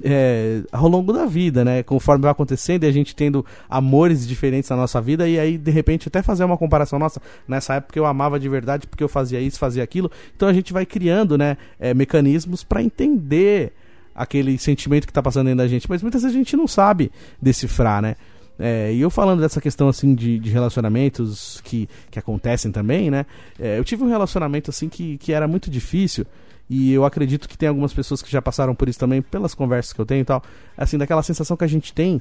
é, 0.03 0.63
ao 0.71 0.89
longo 0.89 1.13
da 1.13 1.27
vida, 1.27 1.65
né? 1.65 1.83
Conforme 1.83 2.23
vai 2.23 2.31
acontecendo 2.31 2.85
e 2.85 2.87
a 2.87 2.93
gente 2.93 3.15
tendo 3.15 3.45
amores 3.69 4.27
diferentes 4.27 4.71
na 4.71 4.77
nossa 4.77 5.01
vida, 5.01 5.29
e 5.29 5.39
aí, 5.39 5.59
de 5.59 5.71
repente, 5.71 6.09
até 6.09 6.23
fazer 6.23 6.45
uma 6.45 6.57
comparação, 6.57 6.99
nossa, 6.99 7.21
nessa 7.47 7.75
época 7.75 7.99
eu 7.99 8.07
amava 8.07 8.39
de 8.39 8.49
verdade 8.49 8.87
porque 8.87 9.03
eu 9.03 9.09
fazia 9.09 9.41
isso, 9.41 9.59
fazia 9.59 9.83
aquilo. 9.83 10.11
Então 10.37 10.49
a 10.49 10.53
gente 10.53 10.73
vai 10.73 10.87
criando, 10.87 11.37
né, 11.37 11.57
é, 11.79 11.93
mecanismos 11.93 12.63
para 12.63 12.83
entender 12.83 13.73
aquele 14.15 14.59
sentimento 14.59 15.07
que 15.07 15.11
está 15.11 15.23
passando 15.23 15.47
dentro 15.47 15.59
da 15.59 15.69
gente, 15.69 15.89
mas 15.89 16.03
muitas 16.03 16.23
vezes 16.23 16.35
a 16.35 16.39
gente 16.39 16.57
não 16.57 16.67
sabe 16.67 17.11
decifrar, 17.41 18.03
né? 18.03 18.17
É, 18.59 18.93
e 18.93 19.01
eu 19.01 19.11
falando 19.11 19.41
dessa 19.41 19.61
questão 19.61 19.89
assim 19.89 20.15
de, 20.15 20.39
de 20.39 20.51
relacionamentos 20.51 21.61
que, 21.65 21.89
que 22.11 22.19
acontecem 22.19 22.71
também, 22.71 23.11
né? 23.11 23.27
É, 23.59 23.79
eu 23.79 23.85
tive 23.85 24.05
um 24.05 24.09
relacionamento 24.09 24.71
assim 24.71 24.89
que, 24.89 25.19
que 25.19 25.33
era 25.33 25.49
muito 25.49 25.71
difícil. 25.71 26.27
E 26.71 26.93
eu 26.93 27.05
acredito 27.05 27.49
que 27.49 27.59
tem 27.59 27.69
algumas 27.69 27.93
pessoas 27.93 28.23
que 28.23 28.31
já 28.31 28.41
passaram 28.41 28.75
por 28.75 28.89
isso 28.89 28.99
também, 28.99 29.21
pelas 29.21 29.55
conversas 29.55 29.93
que 29.93 30.01
eu 30.01 30.07
tenho 30.07 30.23
e 30.23 30.25
tal. 30.25 30.43
Assim, 30.77 30.97
daquela 30.97 31.23
sensação 31.23 31.57
que 31.57 31.65
a 31.65 31.69
gente 31.69 31.93
tem 31.93 32.21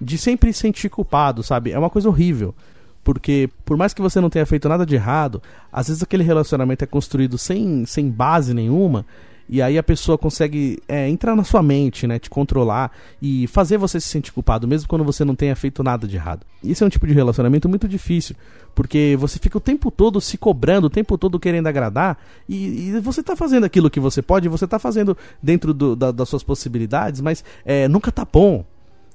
de 0.00 0.18
sempre 0.18 0.52
sentir 0.52 0.90
culpado, 0.90 1.42
sabe? 1.42 1.70
É 1.72 1.78
uma 1.78 1.88
coisa 1.88 2.08
horrível. 2.08 2.54
Porque, 3.02 3.48
por 3.64 3.76
mais 3.76 3.94
que 3.94 4.02
você 4.02 4.20
não 4.20 4.28
tenha 4.28 4.44
feito 4.44 4.68
nada 4.68 4.84
de 4.84 4.96
errado, 4.96 5.40
às 5.72 5.86
vezes 5.86 6.02
aquele 6.02 6.24
relacionamento 6.24 6.82
é 6.82 6.86
construído 6.86 7.38
sem, 7.38 7.86
sem 7.86 8.10
base 8.10 8.52
nenhuma 8.52 9.06
e 9.48 9.62
aí 9.62 9.78
a 9.78 9.82
pessoa 9.82 10.18
consegue 10.18 10.82
é, 10.88 11.08
entrar 11.08 11.36
na 11.36 11.44
sua 11.44 11.62
mente, 11.62 12.06
né? 12.06 12.18
Te 12.18 12.28
controlar 12.28 12.90
e 13.20 13.46
fazer 13.46 13.78
você 13.78 14.00
se 14.00 14.08
sentir 14.08 14.32
culpado, 14.32 14.66
mesmo 14.66 14.88
quando 14.88 15.04
você 15.04 15.24
não 15.24 15.34
tenha 15.34 15.54
feito 15.54 15.82
nada 15.82 16.06
de 16.06 16.16
errado. 16.16 16.44
Isso 16.62 16.82
é 16.82 16.86
um 16.86 16.90
tipo 16.90 17.06
de 17.06 17.12
relacionamento 17.12 17.68
muito 17.68 17.86
difícil, 17.86 18.34
porque 18.74 19.16
você 19.18 19.38
fica 19.38 19.56
o 19.56 19.60
tempo 19.60 19.90
todo 19.90 20.20
se 20.20 20.36
cobrando, 20.36 20.88
o 20.88 20.90
tempo 20.90 21.16
todo 21.16 21.38
querendo 21.38 21.66
agradar, 21.66 22.18
e, 22.48 22.88
e 22.88 23.00
você 23.00 23.22
tá 23.22 23.36
fazendo 23.36 23.64
aquilo 23.64 23.90
que 23.90 24.00
você 24.00 24.20
pode, 24.20 24.48
você 24.48 24.66
tá 24.66 24.78
fazendo 24.78 25.16
dentro 25.42 25.72
do, 25.72 25.94
da, 25.94 26.10
das 26.10 26.28
suas 26.28 26.42
possibilidades, 26.42 27.20
mas 27.20 27.44
é, 27.64 27.88
nunca 27.88 28.10
tá 28.10 28.26
bom. 28.30 28.64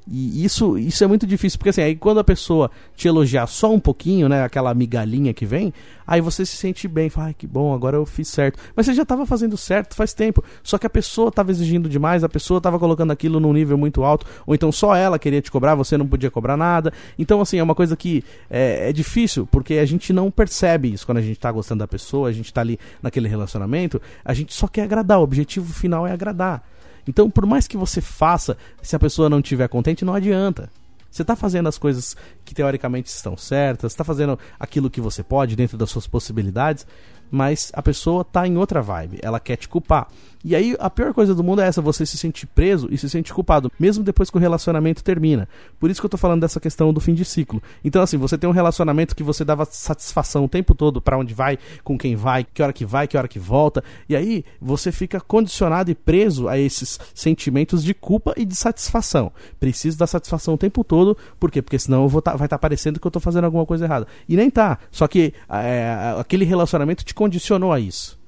E 0.07 0.43
isso, 0.43 0.77
isso 0.77 1.03
é 1.03 1.07
muito 1.07 1.27
difícil, 1.27 1.59
porque 1.59 1.69
assim, 1.69 1.81
aí 1.81 1.95
quando 1.95 2.19
a 2.19 2.23
pessoa 2.23 2.71
te 2.95 3.07
elogiar 3.07 3.45
só 3.47 3.71
um 3.71 3.79
pouquinho, 3.79 4.27
né, 4.27 4.43
aquela 4.43 4.73
migalhinha 4.73 5.31
que 5.33 5.45
vem, 5.45 5.71
aí 6.07 6.19
você 6.19 6.45
se 6.45 6.55
sente 6.55 6.87
bem, 6.87 7.09
fala, 7.09 7.33
que 7.33 7.45
bom, 7.45 7.73
agora 7.73 7.97
eu 7.97 8.05
fiz 8.05 8.27
certo. 8.27 8.59
Mas 8.75 8.87
você 8.87 8.93
já 8.93 9.03
estava 9.03 9.25
fazendo 9.25 9.55
certo 9.55 9.95
faz 9.95 10.13
tempo, 10.13 10.43
só 10.63 10.77
que 10.77 10.87
a 10.87 10.89
pessoa 10.89 11.29
estava 11.29 11.51
exigindo 11.51 11.87
demais, 11.87 12.23
a 12.23 12.29
pessoa 12.29 12.57
estava 12.57 12.79
colocando 12.79 13.11
aquilo 13.11 13.39
num 13.39 13.53
nível 13.53 13.77
muito 13.77 14.03
alto, 14.03 14.25
ou 14.45 14.55
então 14.55 14.71
só 14.71 14.95
ela 14.95 15.19
queria 15.19 15.41
te 15.41 15.51
cobrar, 15.51 15.75
você 15.75 15.97
não 15.97 16.07
podia 16.07 16.31
cobrar 16.31 16.57
nada. 16.57 16.91
Então, 17.17 17.39
assim, 17.39 17.59
é 17.59 17.63
uma 17.63 17.75
coisa 17.75 17.95
que 17.95 18.23
é, 18.49 18.89
é 18.89 18.93
difícil, 18.93 19.47
porque 19.51 19.75
a 19.75 19.85
gente 19.85 20.11
não 20.11 20.31
percebe 20.31 20.91
isso 20.91 21.05
quando 21.05 21.19
a 21.19 21.21
gente 21.21 21.37
está 21.37 21.51
gostando 21.51 21.79
da 21.79 21.87
pessoa, 21.87 22.27
a 22.27 22.33
gente 22.33 22.47
está 22.47 22.61
ali 22.61 22.79
naquele 23.01 23.27
relacionamento, 23.27 24.01
a 24.25 24.33
gente 24.33 24.53
só 24.53 24.67
quer 24.67 24.83
agradar, 24.83 25.19
o 25.19 25.23
objetivo 25.23 25.71
final 25.71 26.07
é 26.07 26.11
agradar. 26.11 26.63
Então, 27.07 27.29
por 27.29 27.45
mais 27.45 27.67
que 27.67 27.77
você 27.77 28.01
faça, 28.01 28.57
se 28.81 28.95
a 28.95 28.99
pessoa 28.99 29.29
não 29.29 29.39
estiver 29.39 29.67
contente, 29.67 30.05
não 30.05 30.13
adianta. 30.13 30.69
Você 31.11 31.23
está 31.23 31.35
fazendo 31.35 31.67
as 31.67 31.77
coisas 31.77 32.15
que 32.45 32.55
teoricamente 32.55 33.09
estão 33.09 33.35
certas, 33.35 33.91
está 33.91 34.03
fazendo 34.03 34.39
aquilo 34.57 34.89
que 34.89 35.01
você 35.01 35.21
pode 35.21 35.57
dentro 35.57 35.77
das 35.77 35.89
suas 35.89 36.07
possibilidades, 36.07 36.87
mas 37.29 37.69
a 37.73 37.81
pessoa 37.81 38.21
está 38.21 38.47
em 38.47 38.57
outra 38.57 38.81
vibe, 38.81 39.19
ela 39.21 39.39
quer 39.39 39.57
te 39.57 39.67
culpar. 39.67 40.07
E 40.43 40.55
aí 40.55 40.75
a 40.79 40.89
pior 40.89 41.13
coisa 41.13 41.35
do 41.35 41.43
mundo 41.43 41.61
é 41.61 41.67
essa, 41.67 41.81
você 41.81 42.05
se 42.05 42.17
sente 42.17 42.47
preso 42.47 42.87
e 42.91 42.97
se 42.97 43.09
sente 43.09 43.33
culpado, 43.33 43.71
mesmo 43.79 44.03
depois 44.03 44.29
que 44.29 44.37
o 44.37 44.39
relacionamento 44.39 45.03
termina. 45.03 45.47
Por 45.79 45.89
isso 45.89 46.01
que 46.01 46.05
eu 46.05 46.09
tô 46.09 46.17
falando 46.17 46.41
dessa 46.41 46.59
questão 46.59 46.93
do 46.93 46.99
fim 46.99 47.13
de 47.13 47.25
ciclo. 47.25 47.61
Então 47.83 48.01
assim, 48.01 48.17
você 48.17 48.37
tem 48.37 48.49
um 48.49 48.53
relacionamento 48.53 49.15
que 49.15 49.23
você 49.23 49.45
dava 49.45 49.65
satisfação 49.65 50.45
o 50.45 50.49
tempo 50.49 50.73
todo 50.73 51.01
para 51.01 51.17
onde 51.17 51.33
vai, 51.33 51.57
com 51.83 51.97
quem 51.97 52.15
vai, 52.15 52.43
que 52.43 52.61
hora 52.61 52.73
que 52.73 52.85
vai, 52.85 53.07
que 53.07 53.17
hora 53.17 53.27
que 53.27 53.39
volta, 53.39 53.83
e 54.07 54.15
aí 54.15 54.43
você 54.59 54.91
fica 54.91 55.19
condicionado 55.19 55.91
e 55.91 55.95
preso 55.95 56.47
a 56.47 56.57
esses 56.57 56.99
sentimentos 57.13 57.83
de 57.83 57.93
culpa 57.93 58.33
e 58.35 58.45
de 58.45 58.55
satisfação. 58.55 59.31
Preciso 59.59 59.97
da 59.97 60.07
satisfação 60.07 60.55
o 60.55 60.57
tempo 60.57 60.83
todo, 60.83 61.17
por 61.39 61.51
quê? 61.51 61.61
Porque 61.61 61.77
senão 61.79 62.09
tá, 62.21 62.35
vai 62.35 62.45
estar 62.45 62.57
tá 62.57 62.59
parecendo 62.59 62.99
que 62.99 63.05
eu 63.07 63.11
tô 63.11 63.19
fazendo 63.19 63.45
alguma 63.45 63.65
coisa 63.65 63.85
errada. 63.85 64.07
E 64.27 64.35
nem 64.35 64.49
tá. 64.49 64.79
Só 64.91 65.07
que 65.07 65.33
é, 65.49 66.15
aquele 66.19 66.45
relacionamento 66.45 67.03
te 67.03 67.13
condicionou 67.13 67.71
a 67.71 67.79
isso. 67.79 68.20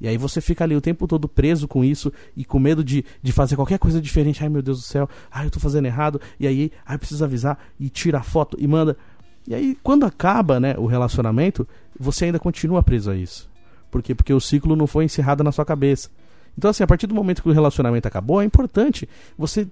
E 0.00 0.06
aí 0.06 0.16
você 0.16 0.40
fica 0.40 0.64
ali 0.64 0.76
o 0.76 0.80
tempo 0.80 1.06
todo 1.06 1.28
preso 1.28 1.66
com 1.66 1.84
isso 1.84 2.12
e 2.36 2.44
com 2.44 2.58
medo 2.58 2.84
de, 2.84 3.04
de 3.22 3.32
fazer 3.32 3.56
qualquer 3.56 3.78
coisa 3.78 4.00
diferente. 4.00 4.42
Ai 4.42 4.48
meu 4.48 4.62
Deus 4.62 4.78
do 4.78 4.84
céu, 4.84 5.08
ai 5.30 5.46
eu 5.46 5.50
tô 5.50 5.58
fazendo 5.58 5.86
errado. 5.86 6.20
E 6.38 6.46
aí, 6.46 6.70
ai 6.84 6.98
preciso 6.98 7.24
avisar 7.24 7.58
e 7.80 7.88
tira 7.88 8.18
a 8.18 8.22
foto 8.22 8.56
e 8.60 8.66
manda. 8.66 8.96
E 9.46 9.54
aí 9.54 9.76
quando 9.82 10.04
acaba, 10.04 10.60
né, 10.60 10.74
o 10.76 10.86
relacionamento, 10.86 11.66
você 11.98 12.26
ainda 12.26 12.38
continua 12.38 12.82
preso 12.82 13.10
a 13.10 13.16
isso. 13.16 13.48
Por 13.90 14.02
quê? 14.02 14.14
Porque 14.14 14.32
o 14.32 14.40
ciclo 14.40 14.76
não 14.76 14.86
foi 14.86 15.04
encerrado 15.04 15.42
na 15.42 15.52
sua 15.52 15.64
cabeça. 15.64 16.10
Então 16.58 16.70
assim, 16.70 16.82
a 16.82 16.86
partir 16.86 17.06
do 17.06 17.14
momento 17.14 17.42
que 17.42 17.48
o 17.48 17.52
relacionamento 17.52 18.06
acabou, 18.06 18.42
é 18.42 18.44
importante 18.44 19.08
você 19.38 19.66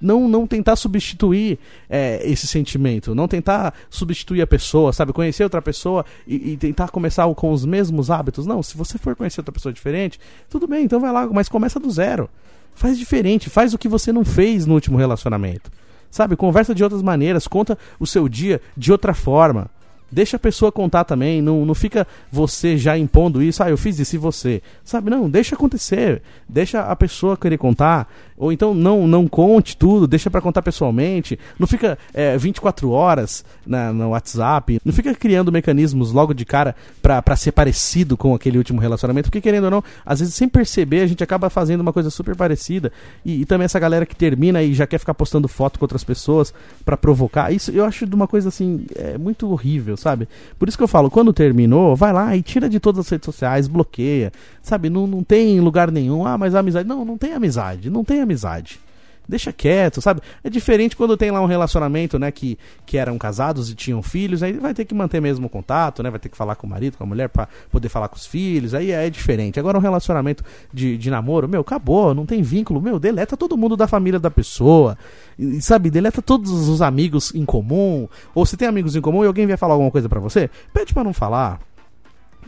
não, 0.00 0.28
não 0.28 0.46
tentar 0.46 0.76
substituir 0.76 1.58
é, 1.88 2.20
esse 2.24 2.46
sentimento, 2.46 3.14
não 3.14 3.26
tentar 3.26 3.74
substituir 3.88 4.42
a 4.42 4.46
pessoa, 4.46 4.92
sabe? 4.92 5.12
Conhecer 5.12 5.44
outra 5.44 5.62
pessoa 5.62 6.04
e, 6.26 6.52
e, 6.52 6.56
tentar 6.56 6.90
começar 6.90 7.32
com 7.34 7.50
os 7.50 7.64
mesmos 7.64 8.10
hábitos. 8.10 8.46
Não, 8.46 8.62
se 8.62 8.76
você 8.76 8.98
for 8.98 9.16
conhecer 9.16 9.40
outra 9.40 9.52
pessoa 9.52 9.72
diferente, 9.72 10.20
tudo 10.48 10.66
bem, 10.66 10.84
então 10.84 11.00
vai 11.00 11.12
lá, 11.12 11.26
mas 11.26 11.48
começa 11.48 11.80
do 11.80 11.90
zero. 11.90 12.28
Faz 12.74 12.98
diferente, 12.98 13.48
faz 13.48 13.72
o 13.72 13.78
que 13.78 13.88
você 13.88 14.12
não 14.12 14.24
fez 14.24 14.66
no 14.66 14.74
último 14.74 14.98
relacionamento. 14.98 15.70
Sabe? 16.10 16.36
Conversa 16.36 16.74
de 16.74 16.84
outras 16.84 17.02
maneiras, 17.02 17.46
conta 17.46 17.78
o 17.98 18.06
seu 18.06 18.28
dia 18.28 18.60
de 18.76 18.92
outra 18.92 19.14
forma. 19.14 19.70
Deixa 20.10 20.36
a 20.36 20.40
pessoa 20.40 20.70
contar 20.70 21.04
também, 21.04 21.42
não, 21.42 21.66
não 21.66 21.74
fica 21.74 22.06
você 22.30 22.78
já 22.78 22.96
impondo 22.96 23.42
isso, 23.42 23.62
ah, 23.62 23.70
eu 23.70 23.76
fiz 23.76 23.98
isso 23.98 24.14
e 24.14 24.18
você. 24.18 24.62
Sabe, 24.84 25.10
não, 25.10 25.28
deixa 25.28 25.56
acontecer. 25.56 26.22
Deixa 26.48 26.80
a 26.80 26.94
pessoa 26.94 27.36
querer 27.36 27.58
contar. 27.58 28.08
Ou 28.36 28.52
então 28.52 28.74
não 28.74 29.08
não 29.08 29.26
conte 29.26 29.76
tudo, 29.76 30.06
deixa 30.06 30.30
para 30.30 30.40
contar 30.40 30.62
pessoalmente. 30.62 31.38
Não 31.58 31.66
fica 31.66 31.98
é, 32.12 32.36
24 32.36 32.90
horas 32.90 33.44
na, 33.66 33.92
no 33.92 34.10
WhatsApp. 34.10 34.78
Não 34.84 34.92
fica 34.92 35.14
criando 35.14 35.50
mecanismos 35.50 36.12
logo 36.12 36.34
de 36.34 36.44
cara 36.44 36.76
para 37.02 37.36
ser 37.36 37.52
parecido 37.52 38.16
com 38.16 38.34
aquele 38.34 38.58
último 38.58 38.80
relacionamento. 38.80 39.28
Porque 39.28 39.40
querendo 39.40 39.64
ou 39.64 39.70
não, 39.70 39.84
às 40.04 40.20
vezes 40.20 40.34
sem 40.34 40.48
perceber 40.48 41.00
a 41.00 41.06
gente 41.06 41.24
acaba 41.24 41.50
fazendo 41.50 41.80
uma 41.80 41.92
coisa 41.92 42.10
super 42.10 42.36
parecida. 42.36 42.92
E, 43.24 43.40
e 43.40 43.44
também 43.44 43.64
essa 43.64 43.78
galera 43.78 44.06
que 44.06 44.14
termina 44.14 44.62
e 44.62 44.74
já 44.74 44.86
quer 44.86 44.98
ficar 44.98 45.14
postando 45.14 45.48
foto 45.48 45.78
com 45.78 45.84
outras 45.84 46.04
pessoas 46.04 46.52
para 46.84 46.96
provocar. 46.96 47.50
Isso 47.52 47.70
eu 47.70 47.84
acho 47.84 48.06
de 48.06 48.14
uma 48.14 48.28
coisa 48.28 48.50
assim, 48.50 48.86
é 48.94 49.16
muito 49.16 49.50
horrível, 49.50 49.95
sabe? 49.96 50.28
Por 50.58 50.68
isso 50.68 50.76
que 50.76 50.84
eu 50.84 50.88
falo, 50.88 51.10
quando 51.10 51.32
terminou, 51.32 51.94
vai 51.96 52.12
lá 52.12 52.36
e 52.36 52.42
tira 52.42 52.68
de 52.68 52.80
todas 52.80 53.00
as 53.00 53.08
redes 53.08 53.26
sociais, 53.26 53.68
bloqueia, 53.68 54.32
sabe? 54.62 54.90
Não, 54.90 55.06
não 55.06 55.22
tem 55.22 55.60
lugar 55.60 55.90
nenhum, 55.90 56.26
ah, 56.26 56.36
mas 56.38 56.54
amizade. 56.54 56.88
Não, 56.88 57.04
não 57.04 57.18
tem 57.18 57.32
amizade, 57.32 57.90
não 57.90 58.04
tem 58.04 58.20
amizade 58.20 58.80
deixa 59.28 59.52
quieto, 59.52 60.00
sabe? 60.00 60.20
É 60.42 60.50
diferente 60.50 60.96
quando 60.96 61.16
tem 61.16 61.30
lá 61.30 61.40
um 61.40 61.46
relacionamento, 61.46 62.18
né, 62.18 62.30
que, 62.30 62.58
que 62.84 62.96
eram 62.96 63.18
casados 63.18 63.70
e 63.70 63.74
tinham 63.74 64.02
filhos, 64.02 64.42
aí 64.42 64.52
vai 64.52 64.74
ter 64.74 64.84
que 64.84 64.94
manter 64.94 65.20
mesmo 65.20 65.46
o 65.46 65.50
contato, 65.50 66.02
né? 66.02 66.10
Vai 66.10 66.20
ter 66.20 66.28
que 66.28 66.36
falar 66.36 66.54
com 66.56 66.66
o 66.66 66.70
marido, 66.70 66.96
com 66.96 67.04
a 67.04 67.06
mulher 67.06 67.28
para 67.28 67.48
poder 67.70 67.88
falar 67.88 68.08
com 68.08 68.16
os 68.16 68.26
filhos, 68.26 68.74
aí 68.74 68.90
é 68.90 69.08
diferente. 69.10 69.58
Agora 69.58 69.78
um 69.78 69.80
relacionamento 69.80 70.44
de, 70.72 70.96
de 70.96 71.10
namoro, 71.10 71.48
meu, 71.48 71.60
acabou, 71.60 72.14
não 72.14 72.26
tem 72.26 72.42
vínculo, 72.42 72.80
meu, 72.80 72.98
deleta 72.98 73.36
todo 73.36 73.56
mundo 73.56 73.76
da 73.76 73.86
família 73.86 74.18
da 74.18 74.30
pessoa, 74.30 74.96
e, 75.38 75.60
sabe? 75.60 75.90
Deleta 75.90 76.22
todos 76.22 76.50
os 76.68 76.82
amigos 76.82 77.34
em 77.34 77.44
comum, 77.44 78.08
ou 78.34 78.46
se 78.46 78.56
tem 78.56 78.68
amigos 78.68 78.96
em 78.96 79.00
comum 79.00 79.24
e 79.24 79.26
alguém 79.26 79.46
vier 79.46 79.58
falar 79.58 79.74
alguma 79.74 79.90
coisa 79.90 80.08
para 80.08 80.20
você, 80.20 80.50
pede 80.72 80.92
para 80.92 81.04
não 81.04 81.12
falar. 81.12 81.60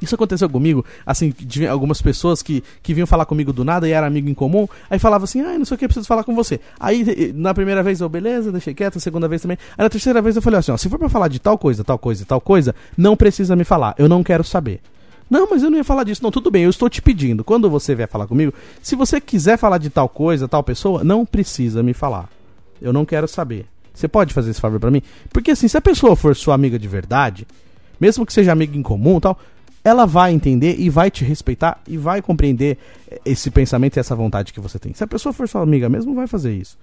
Isso 0.01 0.15
aconteceu 0.15 0.49
comigo, 0.49 0.85
assim, 1.05 1.33
de 1.39 1.67
algumas 1.67 2.01
pessoas 2.01 2.43
que, 2.43 2.63
que 2.83 2.95
vinham 2.95 3.07
falar 3.07 3.27
comigo 3.27 3.53
do 3.53 3.65
nada 3.65 3.89
e 3.89 3.93
era 3.93 4.07
amigo 4.07 4.29
em 4.29 4.35
comum, 4.35 4.69
aí 4.89 4.99
falava 4.99 5.25
assim, 5.25 5.41
ah, 5.41 5.59
não 5.59 5.65
sei 5.65 5.75
o 5.75 5.79
que, 5.79 5.87
preciso 5.87 6.07
falar 6.07 6.25
com 6.25 6.35
você. 6.35 6.61
Aí, 6.79 7.33
na 7.35 7.53
primeira 7.55 7.83
vez, 7.83 8.01
eu, 8.01 8.09
beleza, 8.09 8.53
deixei 8.53 8.75
quieto, 8.75 8.97
na 8.97 9.01
segunda 9.01 9.29
vez 9.29 9.43
também. 9.43 9.59
Aí 9.77 9.83
na 9.83 9.91
terceira 9.91 10.23
vez 10.23 10.37
eu 10.37 10.43
falei 10.43 10.59
assim, 10.59 10.73
ó, 10.73 10.77
se 10.77 10.89
for 10.89 10.99
pra 10.99 11.09
falar 11.09 11.29
de 11.29 11.39
tal 11.39 11.59
coisa, 11.59 11.83
tal 11.83 11.99
coisa, 11.99 12.25
tal 12.25 12.41
coisa, 12.41 12.75
não 12.97 13.17
precisa 13.17 13.57
me 13.57 13.65
falar, 13.65 13.95
eu 13.99 14.09
não 14.09 14.23
quero 14.23 14.45
saber. 14.45 14.81
Não, 15.31 15.49
mas 15.51 15.63
eu 15.63 15.71
não 15.71 15.77
ia 15.77 15.85
falar 15.85 16.05
disso. 16.05 16.23
Não, 16.23 16.31
tudo 16.31 16.51
bem, 16.51 16.65
eu 16.65 16.71
estou 16.71 16.89
te 16.89 17.03
pedindo. 17.03 17.45
Quando 17.45 17.69
você 17.69 17.95
vier 17.95 18.09
falar 18.09 18.27
comigo, 18.27 18.53
se 18.81 18.97
você 18.97 19.21
quiser 19.21 19.59
falar 19.59 19.79
de 19.79 19.91
tal 19.91 20.09
coisa, 20.09 20.49
tal 20.49 20.63
pessoa, 20.63 21.05
não 21.05 21.27
precisa 21.27 21.83
me 21.83 21.93
falar. 21.93 22.31
Eu 22.81 22.93
não 22.93 23.05
quero 23.05 23.29
saber. 23.29 23.67
Você 23.93 24.09
pode 24.09 24.33
fazer 24.33 24.51
esse 24.51 24.61
favor 24.61 24.79
para 24.79 24.91
mim? 24.91 25.03
Porque 25.31 25.51
assim, 25.51 25.69
se 25.69 25.77
a 25.77 25.81
pessoa 25.81 26.15
for 26.15 26.35
sua 26.35 26.55
amiga 26.55 26.79
de 26.79 26.87
verdade, 26.89 27.47
mesmo 28.01 28.25
que 28.25 28.33
seja 28.33 28.53
amiga 28.53 28.77
em 28.79 28.83
comum 28.83 29.19
tal, 29.19 29.39
ela 29.85 30.07
vai 30.07 30.33
entender 30.33 30.77
e 30.79 30.91
vai 30.91 31.11
te 31.11 31.25
respeitar 31.25 31.81
e 31.87 31.97
vai 31.97 32.21
compreender 32.21 32.79
esse 33.25 33.51
pensamento 33.51 33.97
e 33.97 34.01
essa 34.01 34.15
vontade 34.15 34.53
que 34.53 34.61
você 34.61 34.79
tem. 34.79 34.93
Se 34.95 35.05
a 35.05 35.07
pessoa 35.07 35.33
for 35.33 35.49
sua 35.49 35.63
amiga 35.63 35.89
mesmo, 35.89 36.15
vai 36.15 36.27
fazer 36.27 36.53
isso. 36.53 36.77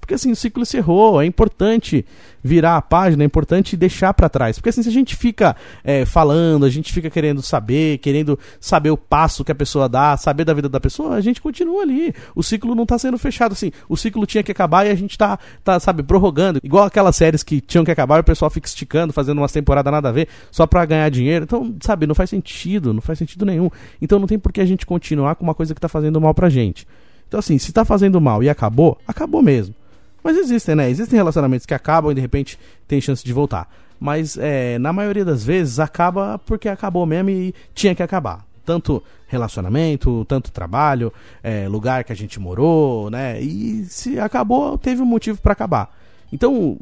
Porque 0.00 0.14
assim, 0.14 0.32
o 0.32 0.36
ciclo 0.36 0.62
encerrou, 0.62 1.20
é 1.20 1.26
importante 1.26 2.04
virar 2.42 2.76
a 2.76 2.82
página, 2.82 3.22
é 3.22 3.26
importante 3.26 3.76
deixar 3.76 4.12
para 4.14 4.28
trás. 4.28 4.56
Porque 4.56 4.70
assim, 4.70 4.82
se 4.82 4.88
a 4.88 4.92
gente 4.92 5.14
fica 5.14 5.54
é, 5.84 6.04
falando, 6.04 6.64
a 6.64 6.70
gente 6.70 6.92
fica 6.92 7.10
querendo 7.10 7.42
saber, 7.42 7.98
querendo 7.98 8.38
saber 8.58 8.90
o 8.90 8.96
passo 8.96 9.44
que 9.44 9.52
a 9.52 9.54
pessoa 9.54 9.88
dá, 9.88 10.16
saber 10.16 10.44
da 10.44 10.54
vida 10.54 10.68
da 10.68 10.80
pessoa, 10.80 11.14
a 11.14 11.20
gente 11.20 11.40
continua 11.40 11.82
ali. 11.82 12.14
O 12.34 12.42
ciclo 12.42 12.74
não 12.74 12.86
tá 12.86 12.98
sendo 12.98 13.18
fechado 13.18 13.52
assim. 13.52 13.70
O 13.88 13.96
ciclo 13.96 14.26
tinha 14.26 14.42
que 14.42 14.50
acabar 14.50 14.86
e 14.86 14.90
a 14.90 14.94
gente 14.94 15.16
tá, 15.16 15.38
tá 15.62 15.78
sabe, 15.78 16.02
prorrogando. 16.02 16.60
Igual 16.62 16.84
aquelas 16.84 17.14
séries 17.14 17.42
que 17.42 17.60
tinham 17.60 17.84
que 17.84 17.90
acabar 17.90 18.16
e 18.16 18.20
o 18.20 18.24
pessoal 18.24 18.50
fica 18.50 18.66
esticando, 18.66 19.12
fazendo 19.12 19.38
umas 19.38 19.52
temporadas 19.52 19.92
nada 19.92 20.08
a 20.08 20.12
ver, 20.12 20.28
só 20.50 20.66
pra 20.66 20.84
ganhar 20.84 21.08
dinheiro. 21.10 21.44
Então, 21.44 21.76
sabe, 21.80 22.06
não 22.06 22.14
faz 22.14 22.30
sentido, 22.30 22.92
não 22.92 23.02
faz 23.02 23.18
sentido 23.18 23.44
nenhum. 23.44 23.70
Então 24.00 24.18
não 24.18 24.26
tem 24.26 24.38
por 24.38 24.52
que 24.52 24.60
a 24.60 24.66
gente 24.66 24.86
continuar 24.86 25.34
com 25.34 25.44
uma 25.44 25.54
coisa 25.54 25.74
que 25.74 25.80
tá 25.80 25.88
fazendo 25.88 26.20
mal 26.20 26.34
pra 26.34 26.48
gente. 26.48 26.86
Então 27.28 27.38
assim, 27.38 27.58
se 27.58 27.72
tá 27.72 27.84
fazendo 27.84 28.20
mal 28.20 28.42
e 28.42 28.48
acabou, 28.48 28.98
acabou 29.06 29.40
mesmo. 29.40 29.74
Mas 30.22 30.36
existem, 30.36 30.74
né? 30.74 30.90
Existem 30.90 31.16
relacionamentos 31.16 31.66
que 31.66 31.74
acabam 31.74 32.12
e 32.12 32.14
de 32.14 32.20
repente 32.20 32.58
tem 32.86 33.00
chance 33.00 33.24
de 33.24 33.32
voltar. 33.32 33.68
Mas 33.98 34.38
é, 34.38 34.78
na 34.78 34.92
maioria 34.92 35.24
das 35.24 35.44
vezes 35.44 35.78
acaba 35.78 36.38
porque 36.38 36.68
acabou 36.68 37.04
mesmo 37.04 37.30
e 37.30 37.54
tinha 37.74 37.94
que 37.94 38.02
acabar. 38.02 38.46
Tanto 38.64 39.02
relacionamento, 39.26 40.24
tanto 40.26 40.52
trabalho, 40.52 41.12
é, 41.42 41.68
lugar 41.68 42.04
que 42.04 42.12
a 42.12 42.16
gente 42.16 42.38
morou, 42.38 43.10
né? 43.10 43.40
E 43.40 43.84
se 43.84 44.18
acabou, 44.18 44.78
teve 44.78 45.02
um 45.02 45.06
motivo 45.06 45.40
para 45.40 45.52
acabar. 45.52 45.99
Então, 46.32 46.78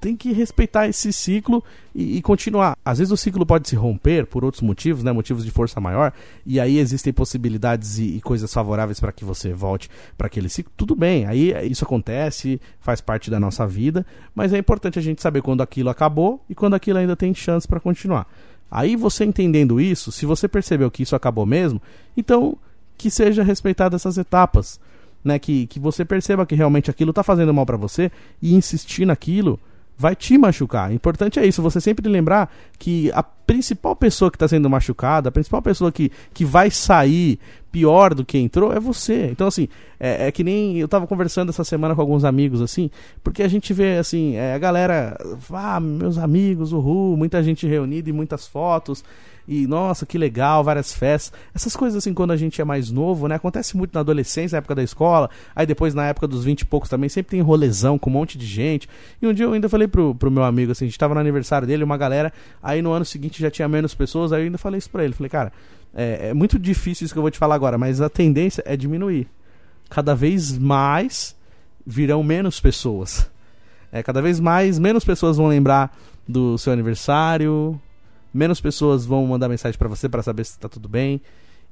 tem 0.00 0.16
que 0.16 0.32
respeitar 0.32 0.88
esse 0.88 1.12
ciclo 1.12 1.62
e, 1.94 2.18
e, 2.18 2.22
continuar. 2.22 2.76
Às 2.84 2.98
vezes 2.98 3.12
o 3.12 3.16
ciclo 3.16 3.44
pode 3.44 3.68
se 3.68 3.76
romper 3.76 4.26
por 4.26 4.44
outros 4.44 4.62
motivos, 4.62 5.02
né, 5.02 5.12
motivos 5.12 5.44
de 5.44 5.50
força 5.50 5.80
maior, 5.80 6.12
e 6.46 6.60
aí 6.60 6.78
existem 6.78 7.12
possibilidades 7.12 7.98
e, 7.98 8.16
e 8.16 8.20
coisas 8.20 8.52
favoráveis 8.52 9.00
para 9.00 9.12
que 9.12 9.24
você 9.24 9.52
volte 9.52 9.88
para 10.16 10.26
aquele 10.26 10.48
ciclo. 10.48 10.72
Tudo 10.76 10.94
bem, 10.94 11.26
aí 11.26 11.52
isso 11.70 11.84
acontece, 11.84 12.60
faz 12.80 13.00
parte 13.00 13.30
da 13.30 13.40
nossa 13.40 13.66
vida, 13.66 14.06
mas 14.34 14.52
é 14.52 14.58
importante 14.58 14.98
a 14.98 15.02
gente 15.02 15.22
saber 15.22 15.42
quando 15.42 15.62
aquilo 15.62 15.90
acabou 15.90 16.44
e 16.48 16.54
quando 16.54 16.74
aquilo 16.74 16.98
ainda 16.98 17.16
tem 17.16 17.34
chance 17.34 17.66
para 17.66 17.80
continuar. 17.80 18.26
Aí 18.70 18.96
você 18.96 19.24
entendendo 19.24 19.80
isso, 19.80 20.12
se 20.12 20.26
você 20.26 20.46
percebeu 20.46 20.90
que 20.90 21.02
isso 21.02 21.16
acabou 21.16 21.46
mesmo, 21.46 21.80
então 22.16 22.56
que 22.96 23.10
seja 23.10 23.42
respeitadas 23.42 24.02
essas 24.02 24.18
etapas 24.18 24.78
né, 25.24 25.38
que, 25.38 25.66
que 25.66 25.78
você 25.78 26.04
perceba 26.04 26.46
que 26.46 26.54
realmente 26.54 26.90
aquilo 26.90 27.10
está 27.10 27.22
fazendo 27.22 27.52
mal 27.52 27.66
para 27.66 27.76
você 27.76 28.10
e 28.40 28.54
insistir 28.54 29.04
naquilo 29.06 29.58
vai 29.96 30.14
te 30.14 30.38
machucar. 30.38 30.90
O 30.90 30.94
importante 30.94 31.40
é 31.40 31.46
isso, 31.46 31.60
você 31.60 31.80
sempre 31.80 32.08
lembrar 32.08 32.52
que 32.78 33.10
a 33.12 33.24
principal 33.48 33.96
pessoa 33.96 34.30
que 34.30 34.36
está 34.36 34.46
sendo 34.46 34.68
machucada, 34.68 35.30
a 35.30 35.32
principal 35.32 35.62
pessoa 35.62 35.90
que, 35.90 36.12
que 36.34 36.44
vai 36.44 36.70
sair 36.70 37.38
pior 37.72 38.12
do 38.12 38.22
que 38.22 38.36
entrou 38.36 38.74
é 38.74 38.78
você. 38.78 39.30
Então, 39.32 39.46
assim, 39.46 39.68
é, 39.98 40.28
é 40.28 40.32
que 40.32 40.44
nem 40.44 40.76
eu 40.76 40.84
estava 40.84 41.06
conversando 41.06 41.48
essa 41.48 41.64
semana 41.64 41.94
com 41.94 42.00
alguns 42.02 42.24
amigos, 42.24 42.60
assim, 42.60 42.90
porque 43.24 43.42
a 43.42 43.48
gente 43.48 43.72
vê, 43.72 43.96
assim, 43.96 44.36
é, 44.36 44.52
a 44.52 44.58
galera, 44.58 45.16
ah, 45.50 45.80
meus 45.80 46.18
amigos, 46.18 46.74
uhul, 46.74 47.16
muita 47.16 47.42
gente 47.42 47.66
reunida 47.66 48.10
e 48.10 48.12
muitas 48.12 48.46
fotos 48.46 49.02
e 49.48 49.66
nossa, 49.66 50.04
que 50.04 50.18
legal, 50.18 50.62
várias 50.62 50.92
festas. 50.92 51.32
Essas 51.54 51.74
coisas 51.74 51.96
assim, 51.96 52.12
quando 52.12 52.32
a 52.32 52.36
gente 52.36 52.60
é 52.60 52.64
mais 52.66 52.90
novo, 52.90 53.26
né? 53.26 53.36
Acontece 53.36 53.78
muito 53.78 53.94
na 53.94 54.00
adolescência, 54.00 54.56
na 54.56 54.58
época 54.58 54.74
da 54.74 54.82
escola, 54.82 55.30
aí 55.56 55.64
depois 55.64 55.94
na 55.94 56.06
época 56.06 56.28
dos 56.28 56.44
20 56.44 56.60
e 56.60 56.64
poucos 56.66 56.90
também, 56.90 57.08
sempre 57.08 57.30
tem 57.30 57.40
rolezão 57.40 57.98
com 57.98 58.10
um 58.10 58.12
monte 58.12 58.36
de 58.36 58.44
gente. 58.44 58.86
E 59.22 59.26
um 59.26 59.32
dia 59.32 59.46
eu 59.46 59.52
ainda 59.54 59.66
falei 59.66 59.88
pro, 59.88 60.14
pro 60.14 60.30
meu 60.30 60.44
amigo, 60.44 60.72
assim, 60.72 60.84
a 60.84 60.88
gente 60.88 60.98
tava 60.98 61.14
no 61.14 61.20
aniversário 61.20 61.66
dele, 61.66 61.82
uma 61.82 61.96
galera, 61.96 62.30
aí 62.62 62.82
no 62.82 62.92
ano 62.92 63.06
seguinte 63.06 63.37
já 63.40 63.50
tinha 63.50 63.68
menos 63.68 63.94
pessoas, 63.94 64.32
aí 64.32 64.42
eu 64.42 64.44
ainda 64.46 64.58
falei 64.58 64.78
isso 64.78 64.90
pra 64.90 65.04
ele, 65.04 65.12
falei, 65.12 65.30
cara, 65.30 65.52
é, 65.94 66.28
é 66.28 66.34
muito 66.34 66.58
difícil 66.58 67.04
isso 67.04 67.14
que 67.14 67.18
eu 67.18 67.22
vou 67.22 67.30
te 67.30 67.38
falar 67.38 67.54
agora, 67.54 67.78
mas 67.78 68.00
a 68.00 68.08
tendência 68.08 68.62
é 68.66 68.76
diminuir. 68.76 69.28
Cada 69.88 70.14
vez 70.14 70.56
mais 70.56 71.34
virão 71.86 72.22
menos 72.22 72.60
pessoas. 72.60 73.30
É, 73.90 74.02
cada 74.02 74.20
vez 74.20 74.38
mais, 74.38 74.78
menos 74.78 75.04
pessoas 75.04 75.38
vão 75.38 75.46
lembrar 75.46 75.96
do 76.26 76.58
seu 76.58 76.72
aniversário, 76.72 77.80
menos 78.32 78.60
pessoas 78.60 79.06
vão 79.06 79.26
mandar 79.26 79.48
mensagem 79.48 79.78
para 79.78 79.88
você 79.88 80.08
para 80.08 80.22
saber 80.22 80.44
se 80.44 80.58
tá 80.58 80.68
tudo 80.68 80.88
bem. 80.88 81.20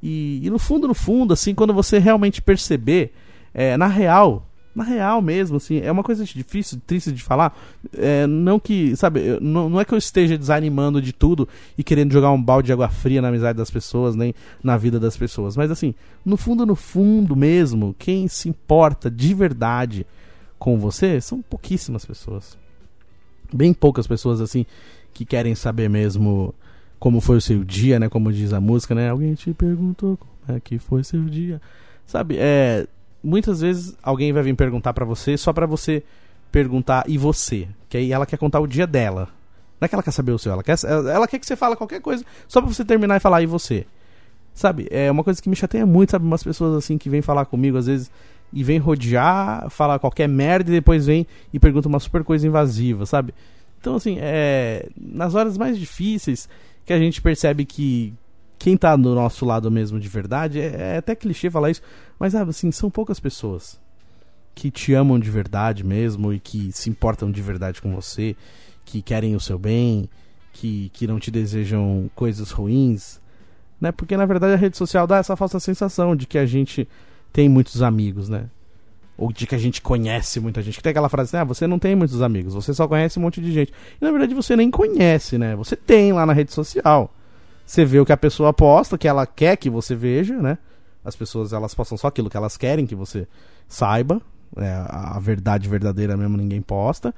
E, 0.03 0.41
e, 0.43 0.51
no 0.51 0.59
fundo, 0.59 0.89
no 0.89 0.95
fundo, 0.95 1.35
assim, 1.35 1.55
quando 1.55 1.75
você 1.75 1.99
realmente 1.99 2.41
perceber, 2.41 3.13
é, 3.53 3.77
na 3.77 3.87
real, 3.87 4.47
na 4.77 4.85
real 4.85 5.23
mesmo, 5.23 5.57
assim, 5.57 5.79
é 5.79 5.91
uma 5.91 6.03
coisa 6.03 6.23
difícil, 6.23 6.79
triste 6.87 7.11
de 7.11 7.23
falar. 7.23 7.57
É, 7.97 8.27
não 8.27 8.61
que, 8.61 8.95
sabe, 8.95 9.39
não, 9.41 9.71
não 9.71 9.81
é 9.81 9.87
que 9.87 9.95
eu 9.95 9.99
esteja 9.99 10.37
desanimando 10.37 11.01
de 11.01 11.15
tudo 11.15 11.49
e 11.79 11.83
querendo 11.83 12.13
jogar 12.13 12.31
um 12.31 12.41
balde 12.41 12.67
de 12.67 12.73
água 12.75 12.91
fria 12.91 13.23
na 13.23 13.29
amizade 13.29 13.57
das 13.57 13.71
pessoas, 13.71 14.15
nem 14.15 14.35
na 14.63 14.77
vida 14.77 15.01
das 15.01 15.17
pessoas. 15.17 15.57
Mas 15.57 15.71
assim, 15.71 15.95
no 16.23 16.37
fundo, 16.37 16.67
no 16.67 16.77
fundo 16.77 17.35
mesmo, 17.35 17.97
quem 17.99 18.29
se 18.29 18.51
importa 18.51 19.11
de 19.11 19.33
verdade 19.33 20.07
com 20.59 20.79
você 20.79 21.23
são 21.23 21.41
pouquíssimas 21.41 22.05
pessoas. 22.05 22.59
Bem 23.51 23.73
poucas 23.73 24.07
pessoas, 24.07 24.43
assim, 24.43 24.67
que 25.15 25.25
querem 25.25 25.55
saber 25.55 25.89
mesmo 25.89 26.55
como 26.99 27.23
foi 27.23 27.39
o 27.39 27.41
seu 27.41 27.65
dia, 27.65 27.99
né? 27.99 28.11
Como 28.11 28.31
diz 28.31 28.53
a 28.53 28.61
música, 28.61 28.95
né? 28.95 29.09
Alguém 29.09 29.33
te 29.33 29.55
perguntou 29.55 30.19
como 30.19 30.59
é 30.59 30.61
que 30.61 30.79
foi 30.79 31.03
seu 31.03 31.25
dia. 31.25 31.63
Sabe, 32.07 32.37
é, 32.39 32.87
muitas 33.27 33.61
vezes 33.61 33.97
alguém 34.03 34.33
vai 34.33 34.43
vir 34.43 34.55
perguntar 34.55 34.93
para 34.93 35.05
você 35.05 35.37
só 35.37 35.53
para 35.53 35.67
você 35.67 36.03
perguntar 36.53 37.05
e 37.09 37.19
você, 37.19 37.67
que 37.89 37.97
aí 37.97 38.13
ela 38.13 38.25
quer 38.25 38.39
contar 38.39 38.61
o 38.61 38.67
dia 38.67 38.87
dela. 38.87 39.29
Não 39.81 39.85
é 39.85 39.89
que 39.89 39.95
ela 39.95 40.03
quer 40.03 40.13
saber 40.13 40.31
o 40.31 40.39
seu, 40.39 40.53
ela 40.53 40.63
quer, 40.63 40.77
ela 40.85 41.27
quer 41.27 41.39
que 41.39 41.47
você 41.47 41.57
fale 41.57 41.75
qualquer 41.75 42.01
coisa 42.01 42.25
só 42.47 42.61
pra 42.61 42.73
você 42.73 42.85
terminar 42.85 43.17
e 43.17 43.21
falar 43.21 43.43
e 43.43 43.47
você. 43.47 43.85
Sabe, 44.55 44.87
é 44.91 45.11
uma 45.11 45.25
coisa 45.25 45.43
que 45.43 45.51
me 45.51 45.57
chateia 45.57 45.85
muito, 45.85 46.13
sabe, 46.13 46.25
umas 46.25 46.43
pessoas 46.43 46.77
assim 46.77 46.97
que 46.97 47.11
vêm 47.11 47.21
falar 47.21 47.45
comigo 47.45 47.77
às 47.77 47.87
vezes 47.87 48.11
e 48.53 48.63
vem 48.63 48.79
rodear, 48.79 49.69
falar 49.71 49.99
qualquer 49.99 50.29
merda 50.29 50.71
e 50.71 50.75
depois 50.75 51.07
vem 51.07 51.27
e 51.53 51.59
pergunta 51.59 51.89
uma 51.89 52.01
super 52.01 52.23
coisa 52.25 52.47
invasiva, 52.47 53.05
sabe? 53.05 53.35
Então, 53.81 53.97
assim, 53.97 54.17
é, 54.21 54.89
nas 54.97 55.35
horas 55.35 55.59
mais 55.59 55.77
difíceis 55.77 56.49
que 56.87 56.93
a 56.93 56.99
gente 56.99 57.21
percebe 57.21 57.65
que 57.65 58.15
quem 58.59 58.77
tá 58.77 58.97
do 58.97 59.15
nosso 59.15 59.45
lado 59.45 59.71
mesmo 59.71 60.01
de 60.01 60.09
verdade, 60.09 60.61
é, 60.61 60.95
é 60.95 60.97
até 60.99 61.15
clichê 61.15 61.51
falar 61.51 61.71
isso, 61.71 61.83
mas 62.19 62.35
assim, 62.35 62.71
são 62.71 62.91
poucas 62.91 63.21
pessoas 63.21 63.79
que 64.55 64.71
te 64.71 64.95
amam 64.95 65.19
de 65.19 65.31
verdade 65.31 65.85
mesmo 65.85 66.33
e 66.33 66.41
que 66.41 66.73
se 66.73 66.89
importam 66.89 67.31
de 67.31 67.43
verdade 67.43 67.83
com 67.83 67.95
você, 67.95 68.35
que 68.87 69.03
querem 69.03 69.37
o 69.37 69.41
seu 69.41 69.59
bem, 69.59 70.09
que, 70.53 70.91
que 70.95 71.07
não 71.07 71.21
te 71.21 71.31
desejam 71.31 72.11
coisas 72.15 72.51
ruins, 72.51 73.21
né? 73.79 73.93
Porque 73.93 74.17
na 74.17 74.25
verdade 74.25 74.55
a 74.55 74.57
rede 74.57 74.77
social 74.77 75.07
dá 75.07 75.19
essa 75.19 75.37
falsa 75.37 75.61
sensação 75.61 76.17
de 76.17 76.27
que 76.27 76.39
a 76.39 76.47
gente 76.47 76.89
tem 77.33 77.51
muitos 77.51 77.83
amigos, 77.83 78.31
né? 78.31 78.47
Ou 79.19 79.31
de 79.31 79.47
que 79.47 79.55
a 79.55 79.59
gente 79.59 79.83
conhece 79.83 80.41
muita 80.41 80.63
gente. 80.63 80.77
Que 80.79 80.83
tem 80.83 80.91
aquela 80.91 81.11
frase 81.11 81.29
assim, 81.29 81.43
ah, 81.43 81.45
você 81.45 81.67
não 81.67 81.79
tem 81.79 81.95
muitos 81.95 82.23
amigos, 82.23 82.55
você 82.55 82.73
só 82.73 82.89
conhece 82.89 83.19
um 83.19 83.23
monte 83.23 83.43
de 83.43 83.53
gente. 83.53 83.73
E 84.01 84.05
na 84.05 84.11
verdade 84.11 84.35
você 84.35 84.57
nem 84.57 84.71
conhece, 84.71 85.37
né? 85.37 85.55
Você 85.57 85.77
tem 85.77 86.15
lá 86.15 86.25
na 86.25 86.33
rede 86.33 86.53
social. 86.53 87.13
Você 87.67 87.85
vê 87.85 87.99
o 87.99 88.07
que 88.07 88.13
a 88.13 88.17
pessoa 88.17 88.53
posta, 88.53 88.97
que 88.97 89.09
ela 89.09 89.27
quer 89.27 89.57
que 89.57 89.69
você 89.69 89.97
veja, 89.97 90.41
né? 90.41 90.57
As 91.05 91.17
pessoas 91.17 91.53
elas 91.53 91.75
postam 91.75 91.99
só 91.99 92.07
aquilo 92.07 92.31
que 92.31 92.37
elas 92.37 92.57
querem 92.57 92.87
que 92.87 92.95
você 92.95 93.27
saiba. 93.69 94.23
É, 94.57 94.73
a 94.89 95.19
verdade 95.21 95.69
verdadeira 95.69 96.17
mesmo 96.17 96.37
ninguém 96.37 96.63
posta. 96.63 97.13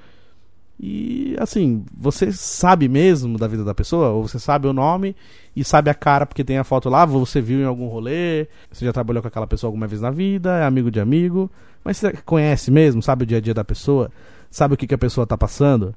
E 0.81 1.37
assim, 1.39 1.85
você 1.97 2.33
sabe 2.33 2.89
mesmo 2.89 3.37
da 3.37 3.49
vida 3.49 3.65
da 3.65 3.75
pessoa, 3.75 4.11
ou 4.11 4.27
você 4.27 4.39
sabe 4.39 4.69
o 4.69 4.73
nome 4.73 5.15
e 5.55 5.65
sabe 5.65 5.91
a 5.91 5.95
cara 5.95 6.25
porque 6.25 6.45
tem 6.45 6.57
a 6.57 6.65
foto 6.65 6.89
lá, 6.89 7.05
você 7.05 7.41
viu 7.41 7.61
em 7.61 7.65
algum 7.65 7.89
rolê, 7.89 8.47
você 8.71 8.85
já 8.85 8.93
trabalhou 8.93 9.21
com 9.21 9.27
aquela 9.27 9.47
pessoa 9.47 9.69
alguma 9.69 9.89
vez 9.89 10.01
na 10.01 10.11
vida, 10.11 10.57
é 10.57 10.65
amigo 10.65 10.89
de 10.89 11.01
amigo, 11.01 11.51
mas 11.85 11.97
você 11.97 12.13
conhece 12.25 12.71
mesmo, 12.71 13.03
sabe 13.03 13.25
o 13.25 13.27
dia 13.27 13.39
a 13.39 13.41
dia 13.41 13.55
da 13.55 13.65
pessoa, 13.65 14.11
sabe 14.51 14.75
o 14.75 14.77
que, 14.77 14.87
que 14.87 14.95
a 14.95 14.99
pessoa 14.99 15.27
tá 15.27 15.37
passando, 15.37 15.95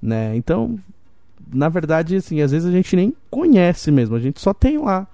né? 0.00 0.36
Então, 0.36 0.78
na 1.52 1.68
verdade, 1.68 2.16
assim, 2.16 2.40
às 2.40 2.50
vezes 2.50 2.68
a 2.68 2.72
gente 2.72 2.94
nem 2.96 3.14
conhece 3.30 3.90
mesmo, 3.90 4.16
a 4.16 4.20
gente 4.20 4.40
só 4.40 4.54
tem 4.54 4.78
lá 4.78 5.06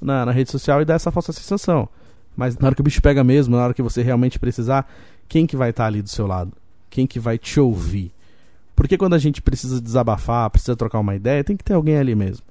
na, 0.00 0.26
na 0.26 0.32
rede 0.32 0.50
social 0.50 0.80
e 0.80 0.84
dá 0.84 0.94
essa 0.94 1.10
falsa 1.10 1.32
sensação. 1.32 1.88
Mas 2.36 2.56
na 2.56 2.66
hora 2.68 2.74
que 2.74 2.80
o 2.80 2.84
bicho 2.84 3.02
pega 3.02 3.24
mesmo, 3.24 3.56
na 3.56 3.64
hora 3.64 3.74
que 3.74 3.82
você 3.82 4.02
realmente 4.02 4.38
precisar, 4.38 4.90
quem 5.28 5.46
que 5.46 5.56
vai 5.56 5.70
estar 5.70 5.84
tá 5.84 5.86
ali 5.88 6.00
do 6.00 6.08
seu 6.08 6.26
lado? 6.26 6.52
Quem 6.88 7.06
que 7.06 7.18
vai 7.18 7.36
te 7.36 7.60
ouvir? 7.60 8.12
Porque 8.74 8.96
quando 8.96 9.14
a 9.14 9.18
gente 9.18 9.42
precisa 9.42 9.80
desabafar, 9.80 10.48
precisa 10.48 10.74
trocar 10.74 11.00
uma 11.00 11.14
ideia, 11.14 11.44
tem 11.44 11.56
que 11.56 11.64
ter 11.64 11.74
alguém 11.74 11.98
ali 11.98 12.14
mesmo. 12.14 12.44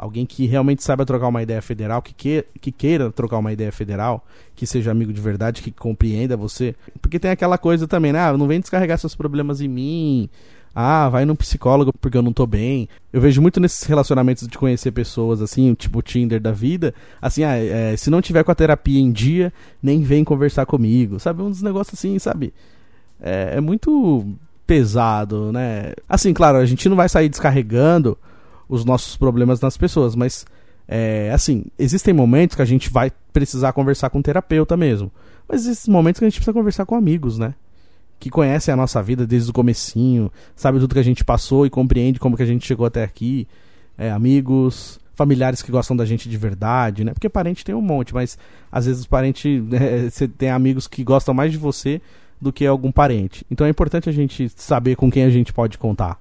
Alguém 0.00 0.24
que 0.24 0.46
realmente 0.46 0.82
saiba 0.82 1.04
trocar 1.04 1.28
uma 1.28 1.42
ideia 1.42 1.60
federal, 1.60 2.00
que, 2.00 2.14
que, 2.14 2.42
que 2.58 2.72
queira 2.72 3.12
trocar 3.12 3.36
uma 3.36 3.52
ideia 3.52 3.70
federal, 3.70 4.24
que 4.56 4.66
seja 4.66 4.90
amigo 4.90 5.12
de 5.12 5.20
verdade, 5.20 5.60
que 5.60 5.70
compreenda 5.70 6.38
você. 6.38 6.74
Porque 7.02 7.18
tem 7.18 7.30
aquela 7.30 7.58
coisa 7.58 7.86
também, 7.86 8.10
né? 8.10 8.18
Ah, 8.18 8.34
não 8.34 8.46
vem 8.46 8.60
descarregar 8.60 8.96
seus 8.96 9.14
problemas 9.14 9.60
em 9.60 9.68
mim. 9.68 10.30
Ah, 10.74 11.10
vai 11.10 11.26
num 11.26 11.36
psicólogo 11.36 11.92
porque 12.00 12.16
eu 12.16 12.22
não 12.22 12.32
tô 12.32 12.46
bem. 12.46 12.88
Eu 13.12 13.20
vejo 13.20 13.42
muito 13.42 13.60
nesses 13.60 13.82
relacionamentos 13.82 14.48
de 14.48 14.56
conhecer 14.56 14.90
pessoas, 14.90 15.42
assim, 15.42 15.74
tipo 15.74 16.00
Tinder 16.00 16.40
da 16.40 16.50
vida. 16.50 16.94
Assim, 17.20 17.44
ah, 17.44 17.58
é, 17.58 17.94
se 17.94 18.08
não 18.08 18.22
tiver 18.22 18.42
com 18.42 18.50
a 18.50 18.54
terapia 18.54 18.98
em 18.98 19.12
dia, 19.12 19.52
nem 19.82 20.00
vem 20.00 20.24
conversar 20.24 20.64
comigo. 20.64 21.20
Sabe? 21.20 21.42
Um 21.42 21.50
dos 21.50 21.60
negócios 21.60 21.92
assim, 21.92 22.18
sabe? 22.18 22.54
É, 23.20 23.56
é 23.56 23.60
muito 23.60 24.26
pesado, 24.66 25.52
né? 25.52 25.92
Assim, 26.08 26.32
claro, 26.32 26.56
a 26.56 26.64
gente 26.64 26.88
não 26.88 26.96
vai 26.96 27.08
sair 27.10 27.28
descarregando 27.28 28.16
os 28.70 28.84
nossos 28.84 29.16
problemas 29.16 29.60
nas 29.60 29.76
pessoas, 29.76 30.14
mas 30.14 30.46
é, 30.86 31.30
assim, 31.32 31.64
existem 31.76 32.14
momentos 32.14 32.54
que 32.54 32.62
a 32.62 32.66
gente 32.66 32.88
vai 32.88 33.12
precisar 33.32 33.72
conversar 33.72 34.08
com 34.10 34.20
um 34.20 34.22
terapeuta 34.22 34.76
mesmo. 34.76 35.10
Mas 35.48 35.62
existem 35.62 35.92
momentos 35.92 36.20
que 36.20 36.24
a 36.24 36.28
gente 36.28 36.38
precisa 36.38 36.54
conversar 36.54 36.86
com 36.86 36.94
amigos, 36.94 37.36
né? 37.36 37.54
Que 38.20 38.30
conhecem 38.30 38.72
a 38.72 38.76
nossa 38.76 39.02
vida 39.02 39.26
desde 39.26 39.50
o 39.50 39.52
comecinho, 39.52 40.30
sabe 40.54 40.78
tudo 40.78 40.94
que 40.94 41.00
a 41.00 41.04
gente 41.04 41.24
passou 41.24 41.66
e 41.66 41.70
compreende 41.70 42.20
como 42.20 42.36
que 42.36 42.42
a 42.42 42.46
gente 42.46 42.66
chegou 42.66 42.86
até 42.86 43.02
aqui. 43.02 43.48
É, 43.98 44.10
amigos, 44.10 45.00
familiares 45.14 45.62
que 45.62 45.70
gostam 45.70 45.96
da 45.96 46.04
gente 46.04 46.28
de 46.28 46.36
verdade, 46.36 47.04
né? 47.04 47.12
Porque 47.12 47.28
parente 47.28 47.64
tem 47.64 47.74
um 47.74 47.82
monte, 47.82 48.14
mas 48.14 48.38
às 48.70 48.86
vezes 48.86 49.00
os 49.00 49.06
parentes, 49.06 49.62
é, 49.72 50.08
você 50.08 50.28
tem 50.28 50.50
amigos 50.50 50.86
que 50.86 51.02
gostam 51.02 51.34
mais 51.34 51.50
de 51.50 51.58
você 51.58 52.00
do 52.40 52.52
que 52.52 52.64
algum 52.64 52.92
parente. 52.92 53.44
Então 53.50 53.66
é 53.66 53.70
importante 53.70 54.08
a 54.08 54.12
gente 54.12 54.48
saber 54.56 54.96
com 54.96 55.10
quem 55.10 55.24
a 55.24 55.30
gente 55.30 55.52
pode 55.52 55.76
contar. 55.76 56.20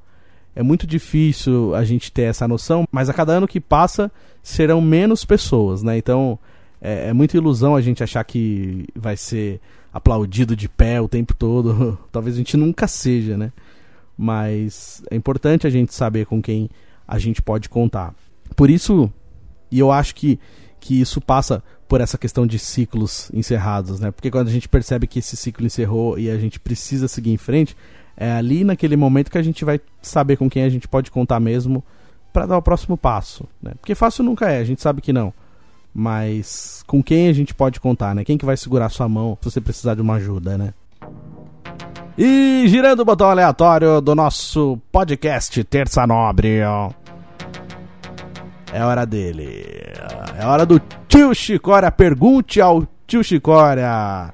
É 0.55 0.63
muito 0.63 0.85
difícil 0.85 1.73
a 1.75 1.83
gente 1.83 2.11
ter 2.11 2.23
essa 2.23 2.47
noção, 2.47 2.85
mas 2.91 3.09
a 3.09 3.13
cada 3.13 3.33
ano 3.33 3.47
que 3.47 3.59
passa 3.59 4.11
serão 4.41 4.81
menos 4.81 5.23
pessoas, 5.23 5.83
né? 5.83 5.97
Então 5.97 6.37
é, 6.81 7.09
é 7.09 7.13
muita 7.13 7.37
ilusão 7.37 7.75
a 7.75 7.81
gente 7.81 8.03
achar 8.03 8.23
que 8.23 8.85
vai 8.95 9.15
ser 9.15 9.59
aplaudido 9.93 10.55
de 10.55 10.67
pé 10.67 10.99
o 11.01 11.09
tempo 11.09 11.33
todo. 11.33 11.97
Talvez 12.11 12.35
a 12.35 12.37
gente 12.37 12.57
nunca 12.57 12.87
seja, 12.87 13.37
né? 13.37 13.51
Mas 14.17 15.01
é 15.09 15.15
importante 15.15 15.65
a 15.65 15.69
gente 15.69 15.93
saber 15.93 16.25
com 16.25 16.41
quem 16.41 16.69
a 17.07 17.17
gente 17.17 17.41
pode 17.41 17.69
contar. 17.69 18.13
Por 18.55 18.69
isso, 18.69 19.11
e 19.71 19.79
eu 19.79 19.91
acho 19.91 20.13
que, 20.15 20.39
que 20.79 20.99
isso 20.99 21.21
passa 21.21 21.63
por 21.87 22.01
essa 22.01 22.17
questão 22.17 22.45
de 22.45 22.59
ciclos 22.59 23.31
encerrados, 23.33 23.99
né? 23.99 24.11
Porque 24.11 24.29
quando 24.29 24.47
a 24.47 24.51
gente 24.51 24.69
percebe 24.69 25.07
que 25.07 25.19
esse 25.19 25.35
ciclo 25.35 25.65
encerrou 25.65 26.19
e 26.19 26.29
a 26.29 26.37
gente 26.37 26.59
precisa 26.59 27.07
seguir 27.07 27.31
em 27.31 27.37
frente, 27.37 27.75
é 28.19 28.29
ali 28.33 28.65
naquele 28.65 28.97
momento 28.97 29.31
que 29.31 29.37
a 29.37 29.41
gente 29.41 29.63
vai 29.63 29.79
saber 30.01 30.35
com 30.35 30.49
quem 30.49 30.63
a 30.63 30.69
gente 30.69 30.89
pode 30.89 31.09
contar 31.09 31.39
mesmo 31.39 31.81
para 32.33 32.45
dar 32.45 32.57
o 32.57 32.61
próximo 32.61 32.97
passo, 32.97 33.47
né? 33.63 33.71
Porque 33.79 33.95
fácil 33.95 34.25
nunca 34.25 34.51
é, 34.51 34.59
a 34.59 34.63
gente 34.65 34.81
sabe 34.81 35.01
que 35.01 35.13
não. 35.13 35.33
Mas 35.93 36.83
com 36.85 37.01
quem 37.01 37.29
a 37.29 37.33
gente 37.33 37.55
pode 37.55 37.79
contar, 37.79 38.13
né? 38.13 38.25
Quem 38.25 38.37
que 38.37 38.45
vai 38.45 38.57
segurar 38.57 38.89
sua 38.89 39.07
mão 39.07 39.37
se 39.41 39.49
você 39.49 39.61
precisar 39.61 39.95
de 39.95 40.01
uma 40.01 40.15
ajuda, 40.15 40.57
né? 40.57 40.73
E 42.17 42.65
girando 42.67 42.99
o 42.99 43.05
botão 43.05 43.29
aleatório 43.29 44.01
do 44.01 44.13
nosso 44.13 44.77
podcast 44.91 45.63
Terça 45.63 46.05
Nobre, 46.05 46.61
ó. 46.61 46.91
É 48.73 48.83
hora 48.83 49.05
dele. 49.05 49.65
É 50.37 50.45
hora 50.45 50.65
do 50.65 50.79
tio 51.07 51.33
Chicória. 51.33 51.89
Pergunte 51.89 52.59
ao 52.59 52.85
tio 53.07 53.23
Chicória. 53.23 54.33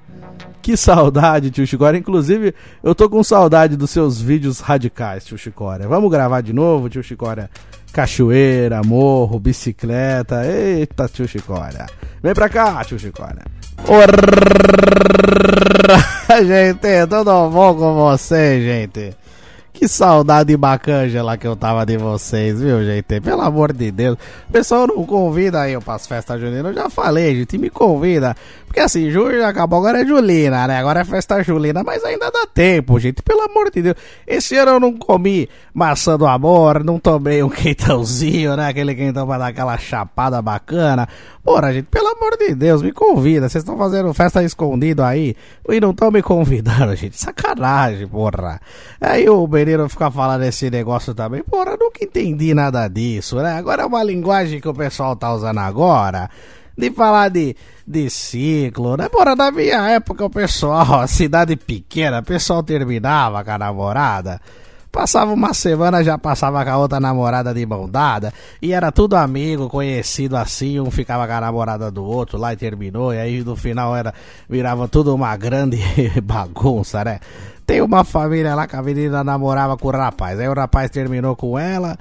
Que 0.66 0.76
saudade, 0.76 1.52
tio 1.52 1.68
Chicória. 1.68 1.96
Inclusive, 1.96 2.56
eu 2.82 2.96
tô 2.96 3.08
com 3.08 3.24
saudade 3.24 3.78
dos 3.78 3.92
seus 3.92 4.20
vídeos 4.20 4.60
radicais, 4.60 5.24
tio 5.24 5.38
Chicória. 5.38 5.88
Vamos 5.88 6.10
gravar 6.10 6.42
de 6.42 6.54
novo, 6.54 6.90
tio 6.90 7.04
Chicória? 7.04 7.52
Cachoeira, 7.94 8.82
morro, 8.84 9.38
bicicleta. 9.38 10.44
Eita, 10.44 11.08
tio 11.08 11.28
Chicória. 11.28 11.86
Vem 12.20 12.34
pra 12.34 12.50
cá, 12.50 12.84
tio 12.84 12.98
Chicória. 12.98 13.44
Orra, 13.88 14.08
gente, 16.44 17.08
tudo 17.12 17.50
bom 17.52 17.76
com 17.76 17.94
você, 17.94 18.60
gente? 18.60 19.16
Que 19.76 19.90
saudade 19.90 20.56
bacana 20.56 21.38
que 21.38 21.46
eu 21.46 21.54
tava 21.54 21.86
de 21.86 21.98
vocês, 21.98 22.62
viu, 22.62 22.82
gente? 22.86 23.20
Pelo 23.20 23.42
amor 23.42 23.74
de 23.74 23.92
Deus. 23.92 24.18
O 24.48 24.52
pessoal 24.54 24.88
não 24.88 25.06
convida 25.06 25.60
aí 25.62 25.78
para 25.82 25.96
as 25.96 26.08
festas 26.08 26.40
juninas. 26.40 26.68
Eu 26.68 26.84
já 26.84 26.90
falei, 26.90 27.36
gente, 27.36 27.58
me 27.58 27.70
convida. 27.70 28.38
Porque 28.76 28.84
assim, 28.84 29.10
julho 29.10 29.46
acabou, 29.46 29.80
agora 29.80 30.02
é 30.02 30.06
julina, 30.06 30.68
né? 30.68 30.80
Agora 30.80 31.00
é 31.00 31.06
festa 31.06 31.42
julina, 31.42 31.82
mas 31.82 32.04
ainda 32.04 32.30
dá 32.30 32.46
tempo, 32.46 33.00
gente. 33.00 33.24
Pelo 33.24 33.44
amor 33.44 33.72
de 33.72 33.82
Deus. 33.82 33.96
Esse 34.28 34.58
ano 34.58 34.72
eu 34.72 34.80
não 34.82 34.92
comi 34.92 35.48
maçã 35.74 36.18
do 36.18 36.28
amor, 36.28 36.84
não 36.84 37.00
tomei 37.00 37.42
um 37.42 37.48
quentãozinho, 37.48 38.58
né? 38.58 38.68
Aquele 38.68 38.94
quentão 38.94 39.26
pra 39.26 39.38
dar 39.38 39.48
aquela 39.48 39.78
chapada 39.78 40.42
bacana. 40.42 41.08
Porra, 41.42 41.72
gente, 41.72 41.86
pelo 41.86 42.06
amor 42.10 42.36
de 42.38 42.54
Deus, 42.54 42.82
me 42.82 42.92
convida. 42.92 43.48
Vocês 43.48 43.64
estão 43.64 43.78
fazendo 43.78 44.14
festa 44.14 44.44
escondido 44.44 45.04
aí 45.04 45.38
e 45.70 45.80
não 45.80 45.92
estão 45.92 46.12
me 46.12 46.22
convidando, 46.22 46.94
gente. 46.98 47.18
Sacanagem, 47.18 48.06
porra. 48.10 48.60
Aí 49.00 49.30
o 49.30 49.48
menino 49.48 49.88
fica 49.88 50.12
falando 50.12 50.44
esse 50.44 50.70
negócio 50.70 51.16
também. 51.16 51.42
Porra, 51.44 51.78
nunca 51.80 52.04
entendi 52.04 52.54
nada 52.54 52.90
disso, 52.90 53.38
né? 53.38 53.54
Agora 53.54 53.84
é 53.84 53.86
uma 53.86 54.04
linguagem 54.04 54.60
que 54.60 54.68
o 54.68 54.74
pessoal 54.74 55.16
tá 55.16 55.34
usando 55.34 55.60
agora. 55.60 56.30
De 56.78 56.92
falar 56.92 57.30
de, 57.30 57.56
de 57.88 58.10
ciclo, 58.10 58.98
né? 58.98 59.08
Porra, 59.10 59.36
na 59.36 59.52
minha 59.52 59.90
época 59.90 60.26
o 60.26 60.30
pessoal, 60.30 61.08
cidade 61.08 61.56
pequena, 61.56 62.20
o 62.20 62.24
pessoal 62.24 62.62
terminava 62.62 63.44
com 63.44 63.52
a 63.52 63.58
namorada 63.58 64.42
Passava 64.96 65.34
uma 65.34 65.54
semana, 65.54 66.02
já 66.02 66.18
passava 66.18 66.64
com 66.64 66.72
a 66.72 66.78
outra 66.78 67.02
namorada 67.02 67.54
de 67.54 67.66
mão 67.66 67.90
dada. 67.90 68.34
E 68.62 68.72
era 68.72 68.94
tudo 68.94 69.18
amigo, 69.18 69.68
conhecido 69.68 70.38
assim. 70.38 70.80
Um 70.80 70.90
ficava 70.90 71.28
com 71.28 71.34
a 71.34 71.42
namorada 71.42 71.92
do 71.92 72.02
outro 72.02 72.38
lá 72.38 72.54
e 72.54 72.56
terminou. 72.56 73.14
E 73.14 73.18
aí 73.18 73.44
no 73.44 73.58
final 73.58 73.94
era 73.94 74.14
virava 74.50 74.88
tudo 74.88 75.14
uma 75.14 75.36
grande 75.36 75.78
bagunça, 76.24 77.04
né? 77.04 77.20
Tem 77.68 77.82
uma 77.82 78.06
família 78.06 78.56
lá 78.56 78.68
que 78.68 78.78
a 78.78 78.82
menina 78.82 79.22
namorava 79.22 79.76
com 79.76 79.90
o 79.90 79.92
rapaz. 79.92 80.40
Aí 80.40 80.48
o 80.48 80.54
rapaz 80.54 80.90
terminou 80.90 81.36
com 81.36 81.60
ela. 81.60 81.98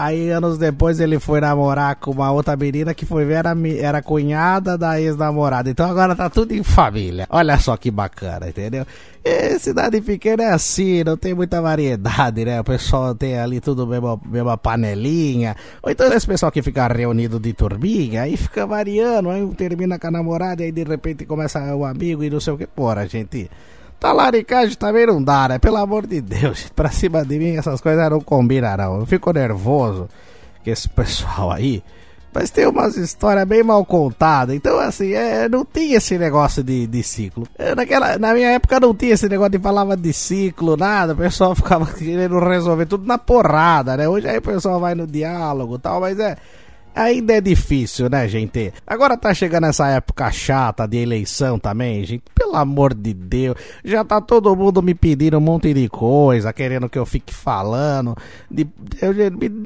Aí 0.00 0.30
anos 0.30 0.58
depois 0.58 1.00
ele 1.00 1.18
foi 1.18 1.40
namorar 1.40 1.96
com 1.96 2.12
uma 2.12 2.30
outra 2.30 2.56
menina 2.56 2.94
que 2.94 3.04
foi 3.04 3.24
ver 3.24 3.44
era, 3.44 3.56
era 3.80 4.00
cunhada 4.00 4.78
da 4.78 5.00
ex-namorada. 5.00 5.68
Então 5.68 5.90
agora 5.90 6.14
tá 6.14 6.30
tudo 6.30 6.54
em 6.54 6.62
família. 6.62 7.26
Olha 7.28 7.58
só 7.58 7.76
que 7.76 7.90
bacana, 7.90 8.48
entendeu? 8.48 8.86
E 9.24 9.58
cidade 9.58 10.00
pequena 10.00 10.44
é 10.44 10.52
assim, 10.52 11.02
não 11.02 11.16
tem 11.16 11.34
muita 11.34 11.60
variedade, 11.60 12.44
né? 12.44 12.60
O 12.60 12.64
pessoal 12.64 13.12
tem 13.12 13.40
ali 13.40 13.60
tudo 13.60 13.88
mesma, 13.88 14.20
mesma 14.24 14.56
panelinha. 14.56 15.56
Ou 15.82 15.90
então 15.90 16.06
esse 16.12 16.28
pessoal 16.28 16.52
que 16.52 16.62
fica 16.62 16.86
reunido 16.86 17.40
de 17.40 17.52
turminha, 17.52 18.22
aí 18.22 18.36
fica 18.36 18.64
variando, 18.68 19.30
aí 19.30 19.44
termina 19.56 19.98
com 19.98 20.06
a 20.06 20.10
namorada, 20.12 20.62
aí 20.62 20.70
de 20.70 20.84
repente 20.84 21.26
começa 21.26 21.74
o 21.74 21.84
amigo 21.84 22.22
e 22.22 22.30
não 22.30 22.38
sei 22.38 22.52
o 22.52 22.56
que. 22.56 22.68
Porra, 22.68 23.04
gente. 23.08 23.50
Talaricagem 23.98 24.76
também 24.76 25.06
não 25.06 25.22
dá, 25.22 25.48
né? 25.48 25.58
Pelo 25.58 25.76
amor 25.76 26.06
de 26.06 26.20
Deus, 26.20 26.68
pra 26.74 26.90
cima 26.90 27.24
de 27.24 27.38
mim 27.38 27.56
essas 27.56 27.80
coisas 27.80 28.10
não 28.10 28.20
combinam, 28.20 28.76
não. 28.76 29.00
Eu 29.00 29.06
fico 29.06 29.32
nervoso 29.32 30.08
que 30.62 30.70
esse 30.70 30.88
pessoal 30.88 31.50
aí 31.50 31.82
Mas 32.32 32.50
tem 32.50 32.66
umas 32.66 32.96
histórias 32.96 33.46
bem 33.46 33.62
mal 33.62 33.84
contadas. 33.84 34.54
Então, 34.54 34.78
assim, 34.78 35.12
é, 35.12 35.48
não 35.48 35.64
tinha 35.64 35.96
esse 35.96 36.16
negócio 36.18 36.62
de, 36.62 36.86
de 36.86 37.02
ciclo. 37.02 37.48
Eu, 37.58 37.74
naquela, 37.74 38.18
na 38.18 38.32
minha 38.34 38.50
época 38.50 38.78
não 38.78 38.94
tinha 38.94 39.14
esse 39.14 39.28
negócio 39.28 39.52
de 39.52 39.58
falava 39.58 39.96
de 39.96 40.12
ciclo, 40.12 40.76
nada. 40.76 41.14
O 41.14 41.16
pessoal 41.16 41.54
ficava 41.56 41.86
querendo 41.86 42.38
resolver 42.38 42.86
tudo 42.86 43.06
na 43.06 43.18
porrada, 43.18 43.96
né? 43.96 44.08
Hoje 44.08 44.28
aí 44.28 44.38
o 44.38 44.42
pessoal 44.42 44.78
vai 44.78 44.94
no 44.94 45.06
diálogo 45.06 45.76
e 45.76 45.78
tal, 45.78 46.00
mas 46.00 46.18
é 46.20 46.36
ainda 46.98 47.34
é 47.34 47.40
difícil, 47.40 48.08
né, 48.10 48.26
gente? 48.28 48.72
Agora 48.86 49.16
tá 49.16 49.32
chegando 49.32 49.66
essa 49.66 49.88
época 49.88 50.30
chata 50.32 50.86
de 50.86 50.98
eleição 50.98 51.58
também, 51.58 52.04
gente. 52.04 52.24
Pelo 52.34 52.56
amor 52.56 52.92
de 52.92 53.14
Deus, 53.14 53.56
já 53.84 54.04
tá 54.04 54.20
todo 54.20 54.54
mundo 54.56 54.82
me 54.82 54.94
pedindo 54.94 55.38
um 55.38 55.40
monte 55.40 55.72
de 55.72 55.88
coisa, 55.88 56.52
querendo 56.52 56.88
que 56.88 56.98
eu 56.98 57.06
fique 57.06 57.32
falando. 57.32 58.16
De, 58.50 58.66
eu, 59.00 59.14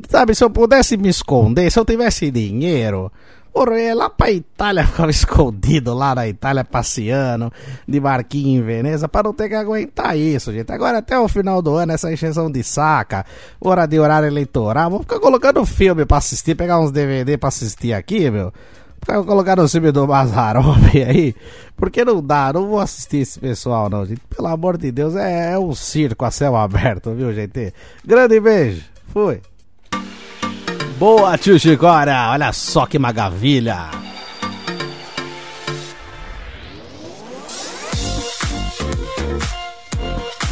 sabe, 0.09 0.35
se 0.35 0.45
eu 0.45 0.51
pudesse 0.51 0.97
me 0.97 1.09
esconder, 1.09 1.71
se 1.71 1.79
eu 1.79 1.85
tivesse 1.85 2.31
dinheiro, 2.31 3.11
Porra, 3.53 3.73
eu 3.73 3.79
ia 3.79 3.95
lá 3.95 4.09
pra 4.09 4.31
Itália, 4.31 4.87
ficava 4.89 5.11
escondido 5.11 5.93
lá 5.93 6.15
na 6.15 6.27
Itália, 6.27 6.65
passeando, 6.65 7.53
de 7.87 8.01
barquinho 8.01 8.61
em 8.61 8.63
Veneza, 8.65 9.09
para 9.09 9.25
não 9.25 9.35
ter 9.35 9.49
que 9.49 9.55
aguentar 9.55 10.17
isso, 10.17 10.53
gente. 10.53 10.73
Agora, 10.73 10.99
até 10.99 11.19
o 11.19 11.29
final 11.29 11.61
do 11.61 11.75
ano, 11.75 11.93
essa 11.93 12.11
encheção 12.11 12.51
de 12.51 12.63
saca, 12.63 13.27
hora 13.61 13.87
de 13.87 13.99
horário 14.01 14.27
eleitoral, 14.27 14.91
vou 14.91 15.01
ficar 15.01 15.21
colocando 15.21 15.65
filme 15.67 16.07
pra 16.07 16.17
assistir, 16.17 16.55
pegar 16.55 16.81
uns 16.81 16.91
DVD 16.91 17.37
pra 17.37 17.49
assistir 17.49 17.93
aqui, 17.93 18.31
meu. 18.31 18.53
Ficar 19.01 19.23
colocando 19.25 19.63
o 19.65 19.69
filme 19.69 19.91
do 19.91 20.07
Mazarov 20.07 20.79
aí, 20.95 21.35
porque 21.77 22.05
não 22.05 22.25
dá, 22.25 22.53
não 22.53 22.69
vou 22.69 22.79
assistir 22.79 23.19
esse 23.19 23.39
pessoal, 23.39 23.91
não, 23.91 24.07
gente. 24.07 24.23
Pelo 24.35 24.49
amor 24.49 24.79
de 24.79 24.91
Deus, 24.91 25.15
é, 25.15 25.53
é 25.53 25.59
um 25.59 25.75
circo 25.75 26.25
a 26.25 26.31
céu 26.31 26.57
aberto, 26.57 27.13
viu, 27.13 27.35
gente? 27.35 27.75
Grande 28.05 28.41
beijo, 28.41 28.83
fui. 29.13 29.41
Boa, 30.99 31.37
tio 31.37 31.59
Chicora! 31.59 32.31
Olha 32.31 32.53
só 32.53 32.87
que 32.87 32.99
maravilha! 32.99 33.91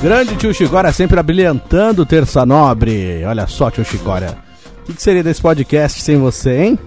Grande 0.03 0.34
tio 0.36 0.55
Chicória 0.55 0.93
sempre 0.93 1.20
abrilhantando 1.20 2.07
Terça 2.07 2.47
Nobre. 2.47 3.22
Olha 3.24 3.47
só, 3.47 3.70
tio 3.70 3.84
Chicória. 3.84 4.38
O 4.88 4.93
que, 4.93 5.03
seria 5.03 5.22
desse 5.22 5.43
podcast 5.43 6.01
sem 6.01 6.16
você, 6.18 6.62
hein? 6.62 6.78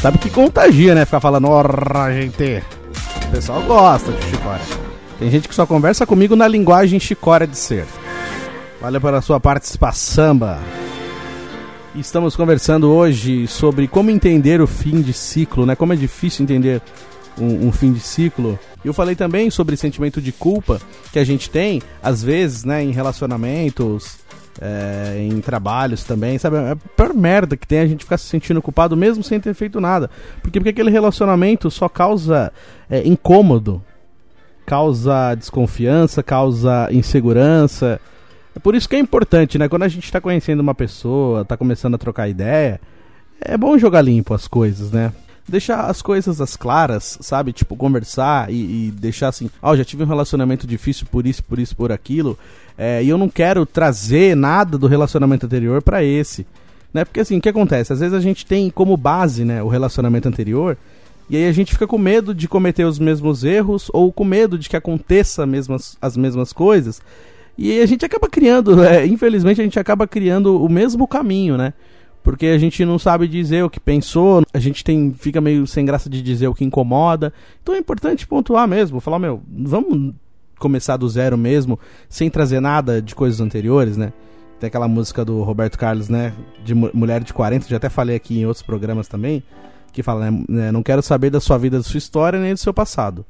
Sabe 0.00 0.18
que 0.18 0.30
contagia, 0.30 0.94
né? 0.94 1.04
Ficar 1.04 1.20
falando, 1.20 1.48
ora, 1.48 2.12
gente. 2.12 2.62
O 3.26 3.30
pessoal 3.32 3.60
gosta, 3.62 4.12
tio 4.12 4.30
Chicória. 4.30 4.64
Tem 5.18 5.30
gente 5.30 5.48
que 5.48 5.54
só 5.54 5.66
conversa 5.66 6.06
comigo 6.06 6.36
na 6.36 6.46
linguagem 6.46 7.00
chicória 7.00 7.46
de 7.46 7.56
ser. 7.56 7.86
Valeu 8.80 9.00
pela 9.00 9.20
sua 9.20 9.40
participação. 9.40 10.38
Estamos 11.96 12.36
conversando 12.36 12.92
hoje 12.92 13.46
sobre 13.46 13.88
como 13.88 14.10
entender 14.10 14.60
o 14.60 14.66
fim 14.66 15.00
de 15.00 15.14
ciclo, 15.14 15.64
né? 15.64 15.74
Como 15.74 15.94
é 15.94 15.96
difícil 15.96 16.42
entender 16.42 16.82
um, 17.38 17.68
um, 17.68 17.72
fim 17.72 17.90
de 17.90 18.00
ciclo. 18.00 18.58
Eu 18.84 18.92
falei 18.92 19.16
também 19.16 19.48
sobre 19.48 19.78
sentimento 19.78 20.20
de 20.20 20.30
culpa 20.30 20.78
que 21.10 21.18
a 21.18 21.24
gente 21.24 21.48
tem, 21.48 21.80
às 22.02 22.22
vezes, 22.22 22.64
né, 22.64 22.84
em 22.84 22.90
relacionamentos, 22.90 24.18
é, 24.60 25.26
em 25.26 25.40
trabalhos 25.40 26.04
também, 26.04 26.36
sabe? 26.36 26.56
É 26.56 26.72
a 26.72 26.76
pior 26.76 27.14
merda 27.14 27.56
que 27.56 27.66
tem 27.66 27.78
a 27.78 27.86
gente 27.86 28.04
ficar 28.04 28.18
se 28.18 28.26
sentindo 28.26 28.60
culpado 28.60 28.94
mesmo 28.94 29.24
sem 29.24 29.40
ter 29.40 29.54
feito 29.54 29.80
nada. 29.80 30.10
Porque, 30.42 30.60
porque 30.60 30.70
aquele 30.70 30.90
relacionamento 30.90 31.70
só 31.70 31.88
causa 31.88 32.52
é, 32.90 33.08
incômodo, 33.08 33.82
causa 34.66 35.34
desconfiança, 35.34 36.22
causa 36.22 36.88
insegurança. 36.90 37.98
É 38.56 38.58
por 38.58 38.74
isso 38.74 38.88
que 38.88 38.96
é 38.96 38.98
importante, 38.98 39.58
né? 39.58 39.68
Quando 39.68 39.82
a 39.82 39.88
gente 39.88 40.04
está 40.04 40.18
conhecendo 40.18 40.60
uma 40.60 40.74
pessoa, 40.74 41.42
está 41.42 41.58
começando 41.58 41.94
a 41.94 41.98
trocar 41.98 42.26
ideia, 42.26 42.80
é 43.38 43.54
bom 43.54 43.76
jogar 43.76 44.00
limpo 44.00 44.32
as 44.32 44.48
coisas, 44.48 44.90
né? 44.90 45.12
Deixar 45.46 45.82
as 45.82 46.00
coisas 46.00 46.40
as 46.40 46.56
claras, 46.56 47.18
sabe? 47.20 47.52
Tipo, 47.52 47.76
conversar 47.76 48.50
e, 48.50 48.88
e 48.88 48.90
deixar 48.90 49.28
assim, 49.28 49.50
ó, 49.62 49.72
oh, 49.72 49.76
já 49.76 49.84
tive 49.84 50.04
um 50.04 50.06
relacionamento 50.06 50.66
difícil 50.66 51.06
por 51.10 51.26
isso, 51.26 51.44
por 51.44 51.58
isso, 51.58 51.76
por 51.76 51.92
aquilo, 51.92 52.38
é, 52.78 53.04
e 53.04 53.10
eu 53.10 53.18
não 53.18 53.28
quero 53.28 53.66
trazer 53.66 54.34
nada 54.34 54.78
do 54.78 54.86
relacionamento 54.86 55.44
anterior 55.44 55.82
para 55.82 56.02
esse. 56.02 56.46
Né? 56.94 57.04
Porque 57.04 57.20
assim, 57.20 57.36
o 57.36 57.42
que 57.42 57.50
acontece? 57.50 57.92
Às 57.92 58.00
vezes 58.00 58.14
a 58.14 58.20
gente 58.20 58.46
tem 58.46 58.70
como 58.70 58.96
base, 58.96 59.44
né, 59.44 59.62
o 59.62 59.68
relacionamento 59.68 60.28
anterior, 60.28 60.78
e 61.28 61.36
aí 61.36 61.46
a 61.46 61.52
gente 61.52 61.72
fica 61.72 61.86
com 61.86 61.98
medo 61.98 62.34
de 62.34 62.48
cometer 62.48 62.84
os 62.84 62.98
mesmos 62.98 63.44
erros 63.44 63.90
ou 63.92 64.10
com 64.10 64.24
medo 64.24 64.58
de 64.58 64.66
que 64.66 64.76
aconteça 64.76 65.44
mesmas, 65.44 65.98
as 66.00 66.16
mesmas 66.16 66.54
coisas. 66.54 67.02
E 67.58 67.80
a 67.80 67.86
gente 67.86 68.04
acaba 68.04 68.28
criando, 68.28 68.84
é, 68.84 69.06
infelizmente 69.06 69.60
a 69.60 69.64
gente 69.64 69.78
acaba 69.78 70.06
criando 70.06 70.62
o 70.62 70.68
mesmo 70.68 71.06
caminho, 71.08 71.56
né? 71.56 71.72
Porque 72.22 72.46
a 72.46 72.58
gente 72.58 72.84
não 72.84 72.98
sabe 72.98 73.28
dizer 73.28 73.62
o 73.62 73.70
que 73.70 73.78
pensou, 73.78 74.42
a 74.52 74.58
gente 74.58 74.82
tem 74.82 75.14
fica 75.16 75.40
meio 75.40 75.66
sem 75.66 75.84
graça 75.84 76.10
de 76.10 76.20
dizer 76.20 76.48
o 76.48 76.54
que 76.54 76.64
incomoda. 76.64 77.32
Então 77.62 77.74
é 77.74 77.78
importante 77.78 78.26
pontuar 78.26 78.66
mesmo, 78.66 79.00
falar, 79.00 79.18
meu, 79.18 79.40
vamos 79.48 80.12
começar 80.58 80.96
do 80.96 81.08
zero 81.08 81.38
mesmo, 81.38 81.78
sem 82.08 82.28
trazer 82.28 82.60
nada 82.60 83.00
de 83.00 83.14
coisas 83.14 83.40
anteriores, 83.40 83.96
né? 83.96 84.12
Tem 84.58 84.68
aquela 84.68 84.88
música 84.88 85.24
do 85.24 85.42
Roberto 85.42 85.78
Carlos, 85.78 86.08
né? 86.08 86.32
De 86.64 86.74
Mulher 86.74 87.22
de 87.22 87.32
40, 87.32 87.68
já 87.68 87.76
até 87.76 87.88
falei 87.88 88.16
aqui 88.16 88.40
em 88.40 88.46
outros 88.46 88.62
programas 88.62 89.06
também, 89.06 89.42
que 89.92 90.02
fala, 90.02 90.30
né? 90.48 90.72
Não 90.72 90.82
quero 90.82 91.02
saber 91.02 91.30
da 91.30 91.40
sua 91.40 91.58
vida, 91.58 91.76
da 91.76 91.84
sua 91.84 91.98
história, 91.98 92.40
nem 92.40 92.54
do 92.54 92.58
seu 92.58 92.74
passado. 92.74 93.24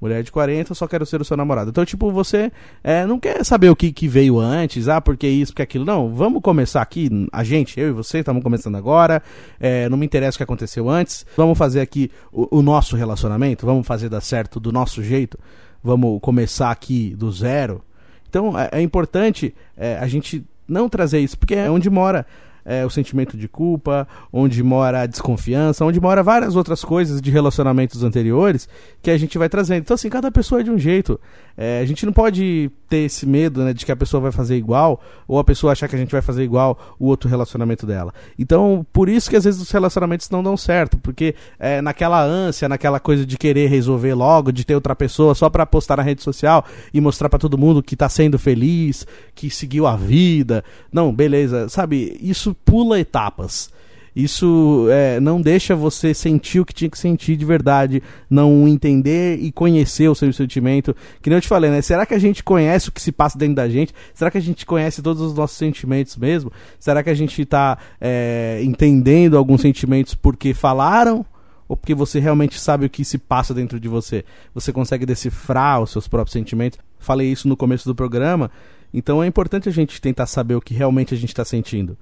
Mulher 0.00 0.22
de 0.22 0.32
40, 0.32 0.74
só 0.74 0.88
quero 0.88 1.04
ser 1.04 1.20
o 1.20 1.24
seu 1.24 1.36
namorado. 1.36 1.70
Então, 1.70 1.84
tipo, 1.84 2.10
você 2.10 2.50
é, 2.82 3.04
não 3.04 3.20
quer 3.20 3.44
saber 3.44 3.68
o 3.68 3.76
que, 3.76 3.92
que 3.92 4.08
veio 4.08 4.38
antes, 4.38 4.88
ah, 4.88 5.00
porque 5.00 5.28
isso, 5.28 5.52
porque 5.52 5.62
aquilo. 5.62 5.84
Não, 5.84 6.14
vamos 6.14 6.40
começar 6.40 6.80
aqui, 6.80 7.10
a 7.30 7.44
gente, 7.44 7.78
eu 7.78 7.88
e 7.88 7.92
você, 7.92 8.20
estamos 8.20 8.42
começando 8.42 8.76
agora. 8.76 9.22
É, 9.58 9.88
não 9.90 9.98
me 9.98 10.06
interessa 10.06 10.36
o 10.36 10.38
que 10.38 10.42
aconteceu 10.42 10.88
antes. 10.88 11.26
Vamos 11.36 11.58
fazer 11.58 11.82
aqui 11.82 12.10
o, 12.32 12.58
o, 12.58 12.62
nosso 12.62 12.96
relacionamento, 12.96 13.66
vamos 13.66 13.86
fazer 13.86 14.08
dar 14.08 14.22
certo 14.22 14.58
do 14.58 14.72
nosso 14.72 15.02
jeito. 15.02 15.38
Vamos 15.84 16.18
começar 16.22 16.70
aqui 16.70 17.14
do 17.14 17.30
zero. 17.30 17.82
Então, 18.28 18.58
é, 18.58 18.70
é 18.72 18.80
importante 18.80 19.54
é, 19.76 19.98
a 19.98 20.06
gente 20.06 20.42
não 20.66 20.88
trazer 20.88 21.18
isso, 21.18 21.36
porque 21.38 21.54
é 21.54 21.70
onde 21.70 21.90
mora 21.90 22.24
é, 22.64 22.84
o 22.84 22.90
sentimento 22.90 23.36
de 23.36 23.48
culpa, 23.48 24.06
onde 24.32 24.62
mora 24.62 25.02
a 25.02 25.06
desconfiança, 25.06 25.84
onde 25.84 26.00
mora 26.00 26.22
várias 26.22 26.56
outras 26.56 26.84
coisas 26.84 27.20
de 27.20 27.30
relacionamentos 27.30 28.02
anteriores 28.02 28.68
que 29.02 29.10
a 29.10 29.18
gente 29.18 29.36
vai 29.38 29.48
trazendo. 29.48 29.80
Então, 29.80 29.94
assim, 29.94 30.08
cada 30.08 30.30
pessoa 30.30 30.60
é 30.60 30.64
de 30.64 30.70
um 30.70 30.78
jeito. 30.78 31.18
É, 31.56 31.80
a 31.80 31.84
gente 31.84 32.06
não 32.06 32.12
pode 32.12 32.70
ter 32.88 32.98
esse 32.98 33.26
medo 33.26 33.62
né, 33.62 33.72
de 33.72 33.84
que 33.84 33.92
a 33.92 33.96
pessoa 33.96 34.20
vai 34.20 34.32
fazer 34.32 34.56
igual, 34.56 35.00
ou 35.28 35.38
a 35.38 35.44
pessoa 35.44 35.72
achar 35.72 35.88
que 35.88 35.94
a 35.94 35.98
gente 35.98 36.10
vai 36.10 36.22
fazer 36.22 36.42
igual 36.42 36.96
o 36.98 37.06
outro 37.06 37.28
relacionamento 37.28 37.86
dela. 37.86 38.12
Então, 38.38 38.84
por 38.92 39.08
isso 39.08 39.28
que 39.28 39.36
às 39.36 39.44
vezes 39.44 39.60
os 39.60 39.70
relacionamentos 39.70 40.28
não 40.30 40.42
dão 40.42 40.56
certo, 40.56 40.98
porque 40.98 41.34
é, 41.58 41.80
naquela 41.82 42.22
ânsia, 42.22 42.68
naquela 42.68 42.98
coisa 42.98 43.26
de 43.26 43.36
querer 43.36 43.68
resolver 43.68 44.14
logo, 44.14 44.50
de 44.50 44.64
ter 44.64 44.74
outra 44.74 44.96
pessoa 44.96 45.34
só 45.34 45.48
para 45.50 45.66
postar 45.66 45.98
na 45.98 46.02
rede 46.02 46.22
social 46.22 46.64
e 46.92 47.00
mostrar 47.00 47.28
para 47.28 47.38
todo 47.38 47.58
mundo 47.58 47.82
que 47.82 47.94
tá 47.94 48.08
sendo 48.08 48.38
feliz, 48.38 49.06
que 49.34 49.50
seguiu 49.50 49.86
a 49.86 49.96
vida. 49.96 50.64
Não, 50.92 51.12
beleza, 51.12 51.68
sabe? 51.68 52.18
Isso 52.20 52.49
pula 52.54 52.98
etapas. 52.98 53.70
Isso 54.14 54.88
é, 54.90 55.20
não 55.20 55.40
deixa 55.40 55.76
você 55.76 56.12
sentir 56.12 56.60
o 56.60 56.64
que 56.64 56.74
tinha 56.74 56.90
que 56.90 56.98
sentir 56.98 57.36
de 57.36 57.44
verdade, 57.44 58.02
não 58.28 58.66
entender 58.66 59.38
e 59.40 59.52
conhecer 59.52 60.08
o 60.08 60.14
seu 60.14 60.32
sentimento. 60.32 60.94
Que 61.22 61.30
nem 61.30 61.36
eu 61.36 61.40
te 61.40 61.48
falei, 61.48 61.70
né? 61.70 61.80
Será 61.80 62.04
que 62.04 62.14
a 62.14 62.18
gente 62.18 62.42
conhece 62.42 62.88
o 62.88 62.92
que 62.92 63.00
se 63.00 63.12
passa 63.12 63.38
dentro 63.38 63.54
da 63.54 63.68
gente? 63.68 63.94
Será 64.12 64.30
que 64.30 64.38
a 64.38 64.40
gente 64.40 64.66
conhece 64.66 65.00
todos 65.00 65.22
os 65.22 65.34
nossos 65.34 65.56
sentimentos 65.56 66.16
mesmo? 66.16 66.52
Será 66.78 67.02
que 67.02 67.10
a 67.10 67.14
gente 67.14 67.40
está 67.40 67.78
é, 68.00 68.60
entendendo 68.64 69.36
alguns 69.36 69.60
sentimentos 69.60 70.14
porque 70.14 70.52
falaram? 70.52 71.24
Ou 71.68 71.76
porque 71.76 71.94
você 71.94 72.18
realmente 72.18 72.58
sabe 72.58 72.86
o 72.86 72.90
que 72.90 73.04
se 73.04 73.16
passa 73.16 73.54
dentro 73.54 73.78
de 73.78 73.86
você? 73.86 74.24
Você 74.52 74.72
consegue 74.72 75.06
decifrar 75.06 75.80
os 75.80 75.90
seus 75.90 76.08
próprios 76.08 76.32
sentimentos? 76.32 76.80
Falei 76.98 77.30
isso 77.30 77.46
no 77.46 77.56
começo 77.56 77.88
do 77.88 77.94
programa. 77.94 78.50
Então 78.92 79.22
é 79.22 79.26
importante 79.28 79.68
a 79.68 79.72
gente 79.72 80.00
tentar 80.00 80.26
saber 80.26 80.56
o 80.56 80.60
que 80.60 80.74
realmente 80.74 81.14
a 81.14 81.16
gente 81.16 81.28
está 81.28 81.44
sentindo 81.44 81.96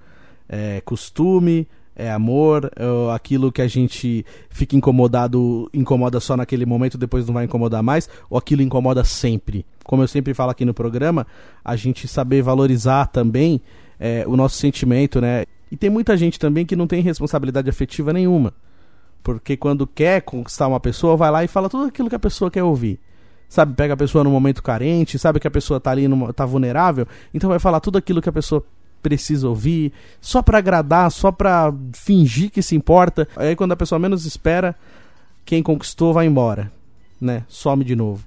é, 0.49 0.81
costume, 0.81 1.67
é 1.99 2.11
amor, 2.11 2.71
é 2.77 3.15
aquilo 3.15 3.51
que 3.51 3.61
a 3.61 3.67
gente 3.67 4.25
fica 4.49 4.77
incomodado, 4.77 5.69
incomoda 5.75 6.21
só 6.21 6.37
naquele 6.37 6.65
momento, 6.65 6.97
depois 6.97 7.27
não 7.27 7.35
vai 7.35 7.45
incomodar 7.45 7.83
mais, 7.83 8.09
ou 8.31 8.39
aquilo 8.39 8.63
incomoda 8.63 9.03
sempre. 9.03 9.67
Como 9.85 10.03
eu 10.03 10.09
sempre 10.09 10.33
falo 10.33 10.53
aqui 10.53 10.65
no 10.65 10.73
programa, 10.73 11.27
a 11.65 11.75
gente 11.75 12.07
saber 12.07 12.41
valorizar 12.41 13.07
também 13.07 13.61
é, 13.99 14.25
o 14.29 14.37
nosso 14.37 14.57
sentimento, 14.57 15.21
né? 15.21 15.45
E 15.71 15.77
tem 15.77 15.91
muita 15.91 16.17
gente 16.17 16.39
também 16.39 16.65
que 16.65 16.77
não 16.77 16.87
tem 16.87 17.03
responsabilidade 17.03 17.69
afetiva 17.69 18.13
nenhuma. 18.13 18.55
Porque 19.23 19.57
quando 19.57 19.87
quer 19.87 20.23
conquistar 20.23 20.69
uma 20.69 20.79
pessoa, 20.79 21.17
vai 21.17 21.31
lá 21.31 21.45
e 21.45 21.49
fala 21.49 21.69
tudo 21.69 21.89
aquilo 21.89 22.09
que 22.09 22.15
a 22.15 22.21
pessoa 22.21 22.51
quer 22.51 22.63
ouvir. 22.63 23.01
Sabe, 23.49 23.75
pega 23.75 23.95
a 23.95 23.97
pessoa 23.97 24.23
num 24.23 24.31
momento 24.31 24.63
carente, 24.63 25.19
sabe 25.19 25.41
que 25.41 25.49
a 25.49 25.51
pessoa 25.51 25.81
tá 25.81 25.91
ali, 25.91 26.07
numa, 26.07 26.33
tá 26.35 26.45
vulnerável, 26.45 27.09
então 27.33 27.49
vai 27.49 27.59
falar 27.59 27.81
tudo 27.81 27.97
aquilo 27.97 28.21
que 28.21 28.29
a 28.29 28.33
pessoa 28.33 28.63
precisa 29.03 29.49
ouvir, 29.49 29.93
só 30.21 30.43
para 30.43 30.59
agradar, 30.59 31.11
só 31.11 31.31
para 31.33 31.73
fingir 31.93 32.51
que 32.51 32.63
se 32.63 32.77
importa. 32.77 33.29
Aí 33.37 33.55
quando 33.57 33.73
a 33.73 33.77
pessoa 33.77 33.99
menos 33.99 34.27
espera, 34.27 34.75
quem 35.45 35.63
conquistou 35.63 36.13
vai 36.13 36.27
embora, 36.27 36.71
né? 37.21 37.45
Some 37.49 37.85
de 37.85 37.97
novo. 37.97 38.27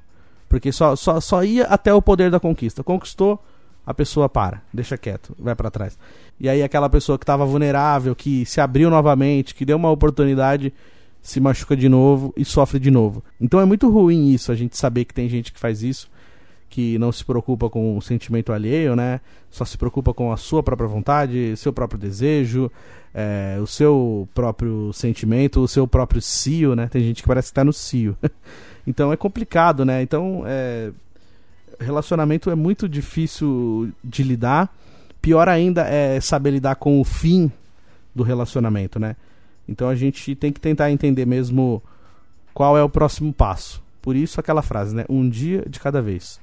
Porque 0.49 0.71
só, 0.71 0.95
só, 0.95 1.19
só 1.21 1.43
ia 1.43 1.65
até 1.65 1.93
o 1.93 2.01
poder 2.01 2.29
da 2.29 2.39
conquista. 2.39 2.83
Conquistou, 2.83 3.41
a 3.85 3.93
pessoa 3.93 4.29
para, 4.29 4.61
deixa 4.73 4.97
quieto, 4.97 5.35
vai 5.39 5.55
para 5.55 5.71
trás. 5.71 5.97
E 6.39 6.47
aí 6.47 6.63
aquela 6.63 6.89
pessoa 6.89 7.17
que 7.17 7.23
estava 7.23 7.45
vulnerável, 7.45 8.15
que 8.15 8.45
se 8.45 8.61
abriu 8.61 8.89
novamente, 8.89 9.55
que 9.55 9.65
deu 9.65 9.77
uma 9.77 9.89
oportunidade, 9.89 10.73
se 11.21 11.39
machuca 11.39 11.75
de 11.75 11.87
novo 11.87 12.33
e 12.35 12.43
sofre 12.43 12.79
de 12.79 12.91
novo. 12.91 13.23
Então 13.39 13.59
é 13.59 13.65
muito 13.65 13.89
ruim 13.89 14.29
isso, 14.31 14.51
a 14.51 14.55
gente 14.55 14.77
saber 14.77 15.05
que 15.05 15.13
tem 15.13 15.29
gente 15.29 15.51
que 15.51 15.59
faz 15.59 15.83
isso, 15.83 16.09
que 16.71 16.97
não 16.97 17.11
se 17.11 17.23
preocupa 17.23 17.69
com 17.69 17.97
o 17.97 18.01
sentimento 18.01 18.53
alheio, 18.53 18.95
né? 18.95 19.19
Só 19.51 19.65
se 19.65 19.77
preocupa 19.77 20.13
com 20.13 20.31
a 20.31 20.37
sua 20.37 20.63
própria 20.63 20.87
vontade, 20.87 21.55
seu 21.57 21.73
próprio 21.73 21.99
desejo, 21.99 22.71
é, 23.13 23.59
o 23.61 23.67
seu 23.67 24.27
próprio 24.33 24.93
sentimento, 24.93 25.59
o 25.59 25.67
seu 25.67 25.85
próprio 25.85 26.21
cio, 26.21 26.73
né? 26.73 26.87
Tem 26.87 27.03
gente 27.03 27.21
que 27.21 27.27
parece 27.27 27.49
que 27.49 27.55
tá 27.55 27.63
no 27.63 27.73
cio. 27.73 28.17
então 28.87 29.11
é 29.11 29.17
complicado, 29.17 29.83
né? 29.83 30.01
Então, 30.01 30.43
é, 30.47 30.91
relacionamento 31.77 32.49
é 32.49 32.55
muito 32.55 32.87
difícil 32.87 33.91
de 34.01 34.23
lidar. 34.23 34.73
Pior 35.21 35.49
ainda 35.49 35.81
é 35.81 36.21
saber 36.21 36.51
lidar 36.51 36.75
com 36.75 37.01
o 37.01 37.03
fim 37.03 37.51
do 38.15 38.23
relacionamento, 38.23 38.97
né? 38.97 39.17
Então 39.67 39.89
a 39.89 39.95
gente 39.95 40.35
tem 40.35 40.53
que 40.53 40.59
tentar 40.59 40.89
entender 40.89 41.25
mesmo 41.25 41.83
qual 42.53 42.77
é 42.77 42.83
o 42.83 42.89
próximo 42.89 43.33
passo. 43.33 43.83
Por 44.01 44.15
isso 44.15 44.39
aquela 44.39 44.61
frase, 44.61 44.95
né? 44.95 45.03
Um 45.09 45.29
dia 45.29 45.65
de 45.67 45.81
cada 45.81 46.01
vez. 46.01 46.39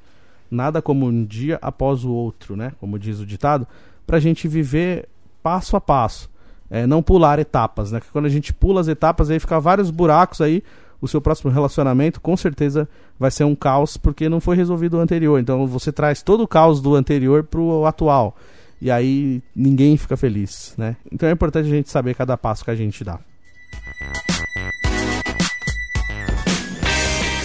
Nada 0.50 0.80
como 0.80 1.06
um 1.06 1.24
dia 1.24 1.58
após 1.60 2.04
o 2.04 2.10
outro, 2.10 2.56
né? 2.56 2.72
Como 2.80 2.98
diz 2.98 3.20
o 3.20 3.26
ditado, 3.26 3.66
para 4.06 4.16
a 4.16 4.20
gente 4.20 4.48
viver 4.48 5.08
passo 5.42 5.76
a 5.76 5.80
passo. 5.80 6.30
É, 6.70 6.86
não 6.86 7.02
pular 7.02 7.38
etapas, 7.38 7.92
né? 7.92 7.98
Porque 7.98 8.12
quando 8.12 8.26
a 8.26 8.30
gente 8.30 8.52
pula 8.52 8.80
as 8.80 8.88
etapas, 8.88 9.30
aí 9.30 9.38
fica 9.38 9.58
vários 9.58 9.90
buracos 9.90 10.40
aí 10.40 10.62
o 11.00 11.06
seu 11.08 11.20
próximo 11.20 11.50
relacionamento 11.50 12.20
com 12.20 12.36
certeza 12.36 12.88
vai 13.18 13.30
ser 13.30 13.44
um 13.44 13.54
caos 13.54 13.96
porque 13.96 14.28
não 14.28 14.40
foi 14.40 14.56
resolvido 14.56 14.96
o 14.96 15.00
anterior. 15.00 15.38
Então 15.38 15.66
você 15.66 15.92
traz 15.92 16.22
todo 16.22 16.42
o 16.42 16.48
caos 16.48 16.80
do 16.80 16.94
anterior 16.94 17.44
pro 17.44 17.84
atual. 17.84 18.36
E 18.80 18.90
aí 18.90 19.42
ninguém 19.54 19.96
fica 19.96 20.16
feliz, 20.16 20.74
né? 20.76 20.96
Então 21.10 21.28
é 21.28 21.32
importante 21.32 21.66
a 21.66 21.70
gente 21.70 21.90
saber 21.90 22.14
cada 22.14 22.36
passo 22.36 22.64
que 22.64 22.70
a 22.70 22.76
gente 22.76 23.02
dá. 23.02 23.18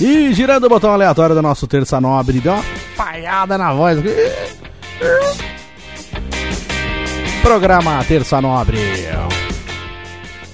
E 0.01 0.33
girando 0.33 0.65
o 0.65 0.69
botão 0.69 0.91
aleatório 0.91 1.35
do 1.35 1.41
nosso 1.41 1.65
Terça 1.65 2.01
Nobre, 2.01 2.41
uma 2.43 2.82
falhada 2.95 3.57
na 3.57 3.73
voz. 3.73 3.99
Programa 7.41 8.03
Terça 8.05 8.41
Nobre. 8.41 8.77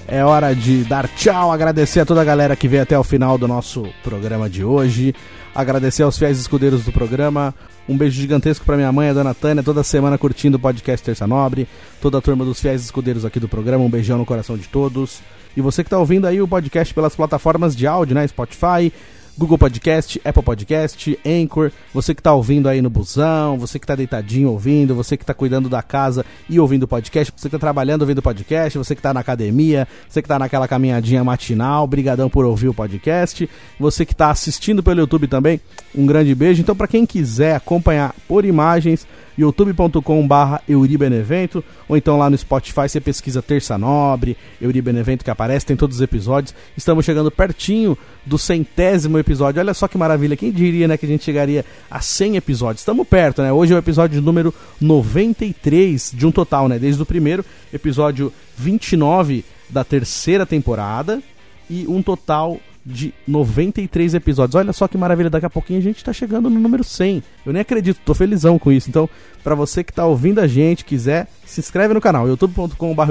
É 0.08 0.24
hora 0.24 0.52
de 0.54 0.82
dar 0.82 1.06
tchau, 1.08 1.52
agradecer 1.52 2.00
a 2.00 2.06
toda 2.06 2.20
a 2.20 2.24
galera 2.24 2.56
que 2.56 2.66
veio 2.66 2.82
até 2.82 2.98
o 2.98 3.04
final 3.04 3.38
do 3.38 3.46
nosso 3.46 3.86
programa 4.02 4.50
de 4.50 4.64
hoje. 4.64 5.14
Agradecer 5.54 6.02
aos 6.02 6.18
fiéis 6.18 6.38
escudeiros 6.38 6.84
do 6.84 6.90
programa. 6.90 7.54
Um 7.88 7.96
beijo 7.96 8.20
gigantesco 8.20 8.64
para 8.64 8.76
minha 8.76 8.90
mãe, 8.90 9.08
a 9.08 9.12
dona 9.12 9.34
Tânia, 9.34 9.62
toda 9.62 9.84
semana 9.84 10.18
curtindo 10.18 10.56
o 10.56 10.60
podcast 10.60 11.04
Terça 11.04 11.26
Nobre. 11.26 11.68
Toda 12.00 12.18
a 12.18 12.20
turma 12.20 12.44
dos 12.44 12.60
fiéis 12.60 12.82
escudeiros 12.82 13.24
aqui 13.24 13.38
do 13.38 13.48
programa. 13.48 13.84
Um 13.84 13.90
beijão 13.90 14.18
no 14.18 14.26
coração 14.26 14.56
de 14.56 14.68
todos. 14.68 15.20
E 15.56 15.60
você 15.60 15.82
que 15.82 15.88
está 15.88 15.98
ouvindo 15.98 16.26
aí 16.26 16.40
o 16.40 16.48
podcast 16.48 16.92
pelas 16.94 17.14
plataformas 17.14 17.74
de 17.76 17.86
áudio, 17.86 18.14
né? 18.14 18.26
Spotify, 18.26 18.92
Google 19.38 19.56
Podcast, 19.56 20.20
Apple 20.24 20.42
Podcast, 20.42 21.18
Anchor, 21.24 21.72
você 21.94 22.14
que 22.14 22.20
está 22.20 22.32
ouvindo 22.34 22.68
aí 22.68 22.82
no 22.82 22.90
busão, 22.90 23.58
você 23.58 23.78
que 23.78 23.84
está 23.84 23.94
deitadinho 23.94 24.50
ouvindo, 24.50 24.94
você 24.94 25.16
que 25.16 25.22
está 25.22 25.32
cuidando 25.32 25.68
da 25.68 25.82
casa 25.82 26.24
e 26.48 26.60
ouvindo 26.60 26.82
o 26.82 26.88
podcast, 26.88 27.32
você 27.34 27.48
que 27.48 27.56
está 27.56 27.58
trabalhando 27.58 28.02
ouvindo 28.02 28.18
o 28.18 28.22
podcast, 28.22 28.76
você 28.76 28.94
que 28.94 28.98
está 28.98 29.14
na 29.14 29.20
academia, 29.20 29.88
você 30.08 30.20
que 30.20 30.26
está 30.26 30.38
naquela 30.38 30.68
caminhadinha 30.68 31.24
matinal, 31.24 31.86
brigadão 31.86 32.28
por 32.28 32.44
ouvir 32.44 32.68
o 32.68 32.74
podcast, 32.74 33.48
você 33.78 34.04
que 34.04 34.12
está 34.12 34.30
assistindo 34.30 34.82
pelo 34.82 35.00
YouTube 35.00 35.26
também, 35.26 35.60
um 35.94 36.04
grande 36.04 36.34
beijo. 36.34 36.60
Então, 36.60 36.76
para 36.76 36.88
quem 36.88 37.06
quiser 37.06 37.56
acompanhar 37.56 38.14
por 38.28 38.44
imagens, 38.44 39.06
youtube.com/barra 39.38 40.60
Euribenevento, 40.68 41.64
ou 41.88 41.96
então 41.96 42.18
lá 42.18 42.28
no 42.28 42.36
Spotify 42.36 42.88
você 42.88 43.00
pesquisa 43.00 43.40
Terça 43.40 43.78
Nobre, 43.78 44.36
Euribenevento 44.60 45.24
que 45.24 45.30
aparece, 45.30 45.66
tem 45.66 45.76
todos 45.76 45.96
os 45.96 46.02
episódios. 46.02 46.54
Estamos 46.76 47.04
chegando 47.04 47.30
pertinho 47.30 47.96
do 48.26 48.36
centésimo 48.36 49.18
episódio. 49.20 49.60
Olha 49.60 49.74
só 49.74 49.86
que 49.86 49.98
maravilha, 49.98 50.36
quem 50.36 50.50
diria, 50.50 50.88
né, 50.88 50.96
que 50.96 51.06
a 51.06 51.08
gente 51.08 51.24
chegaria 51.24 51.64
a 51.90 52.00
100 52.00 52.36
episódios? 52.36 52.80
Estamos 52.80 53.06
perto, 53.06 53.42
né? 53.42 53.52
Hoje 53.52 53.72
é 53.72 53.76
o 53.76 53.78
episódio 53.78 54.20
número 54.20 54.52
93 54.80 56.12
de 56.14 56.26
um 56.26 56.32
total, 56.32 56.68
né? 56.68 56.78
Desde 56.78 57.02
o 57.02 57.06
primeiro 57.06 57.44
episódio 57.72 58.32
29 58.56 59.44
da 59.68 59.84
terceira 59.84 60.44
temporada 60.44 61.22
e 61.68 61.86
um 61.86 62.02
total 62.02 62.58
de 62.84 63.12
93 63.26 64.14
episódios. 64.14 64.54
Olha 64.54 64.72
só 64.72 64.88
que 64.88 64.96
maravilha, 64.96 65.30
daqui 65.30 65.46
a 65.46 65.50
pouquinho 65.50 65.78
a 65.78 65.82
gente 65.82 66.02
tá 66.02 66.12
chegando 66.12 66.48
no 66.48 66.58
número 66.58 66.82
100. 66.82 67.22
Eu 67.44 67.52
nem 67.52 67.62
acredito, 67.62 68.00
tô 68.04 68.14
felizão 68.14 68.58
com 68.58 68.72
isso. 68.72 68.88
Então, 68.88 69.08
para 69.44 69.54
você 69.54 69.84
que 69.84 69.92
tá 69.92 70.04
ouvindo 70.06 70.40
a 70.40 70.46
gente, 70.46 70.84
quiser, 70.84 71.28
se 71.46 71.60
inscreve 71.60 71.94
no 71.94 72.00
canal, 72.00 72.26
youtube.com.br 72.26 73.02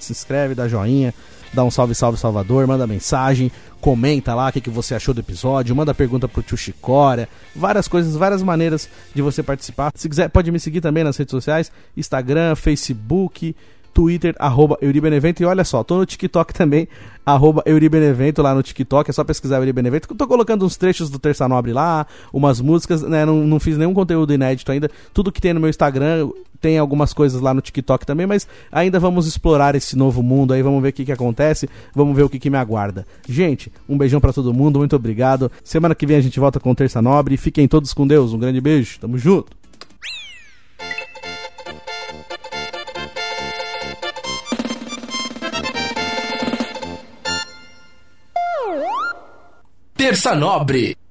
se 0.00 0.12
inscreve, 0.12 0.54
dá 0.54 0.68
joinha, 0.68 1.14
dá 1.52 1.64
um 1.64 1.70
salve, 1.70 1.94
salve 1.94 2.18
Salvador, 2.18 2.66
manda 2.66 2.86
mensagem, 2.86 3.50
comenta 3.80 4.34
lá 4.34 4.48
o 4.48 4.52
que, 4.52 4.60
que 4.60 4.70
você 4.70 4.94
achou 4.94 5.12
do 5.12 5.20
episódio, 5.20 5.74
manda 5.74 5.94
pergunta 5.94 6.28
pro 6.28 6.42
tio 6.42 6.56
Chicória, 6.56 7.28
várias 7.54 7.86
coisas, 7.88 8.14
várias 8.16 8.42
maneiras 8.42 8.88
de 9.14 9.22
você 9.22 9.42
participar. 9.42 9.92
Se 9.94 10.08
quiser, 10.08 10.28
pode 10.28 10.50
me 10.50 10.58
seguir 10.58 10.80
também 10.80 11.04
nas 11.04 11.16
redes 11.16 11.30
sociais, 11.30 11.70
Instagram, 11.96 12.54
Facebook, 12.54 13.54
Twitter, 13.92 14.34
arroba 14.38 14.78
Euribenevento. 14.80 15.42
E 15.42 15.46
olha 15.46 15.64
só, 15.64 15.84
tô 15.84 15.98
no 15.98 16.06
TikTok 16.06 16.52
também, 16.54 16.88
arroba 17.24 17.62
Euribenevento 17.66 18.42
lá 18.42 18.54
no 18.54 18.62
TikTok. 18.62 19.10
É 19.10 19.12
só 19.12 19.24
pesquisar 19.24 19.56
Euribenevento. 19.56 20.14
Tô 20.14 20.26
colocando 20.26 20.64
uns 20.64 20.76
trechos 20.76 21.10
do 21.10 21.18
Terça 21.18 21.48
Nobre 21.48 21.72
lá, 21.72 22.06
umas 22.32 22.60
músicas, 22.60 23.02
né? 23.02 23.24
Não, 23.24 23.46
não 23.46 23.60
fiz 23.60 23.76
nenhum 23.76 23.94
conteúdo 23.94 24.32
inédito 24.32 24.70
ainda. 24.70 24.90
Tudo 25.12 25.32
que 25.32 25.40
tem 25.40 25.52
no 25.52 25.60
meu 25.60 25.70
Instagram, 25.70 26.30
tem 26.60 26.78
algumas 26.78 27.12
coisas 27.12 27.40
lá 27.40 27.52
no 27.52 27.60
TikTok 27.60 28.06
também, 28.06 28.26
mas 28.26 28.46
ainda 28.70 29.00
vamos 29.00 29.26
explorar 29.26 29.74
esse 29.74 29.96
novo 29.96 30.22
mundo 30.22 30.54
aí, 30.54 30.62
vamos 30.62 30.80
ver 30.80 30.90
o 30.90 30.92
que, 30.92 31.04
que 31.04 31.12
acontece, 31.12 31.68
vamos 31.92 32.14
ver 32.14 32.22
o 32.22 32.28
que, 32.28 32.38
que 32.38 32.48
me 32.48 32.56
aguarda. 32.56 33.04
Gente, 33.28 33.70
um 33.88 33.98
beijão 33.98 34.20
para 34.20 34.32
todo 34.32 34.54
mundo, 34.54 34.78
muito 34.78 34.94
obrigado. 34.94 35.50
Semana 35.64 35.94
que 35.94 36.06
vem 36.06 36.16
a 36.16 36.20
gente 36.20 36.38
volta 36.38 36.60
com 36.60 36.74
Terça 36.74 37.02
Nobre. 37.02 37.36
Fiquem 37.36 37.66
todos 37.66 37.92
com 37.92 38.06
Deus, 38.06 38.32
um 38.32 38.38
grande 38.38 38.60
beijo, 38.60 38.98
tamo 39.00 39.18
junto. 39.18 39.61
Terça 50.02 50.34
Nobre. 50.34 51.01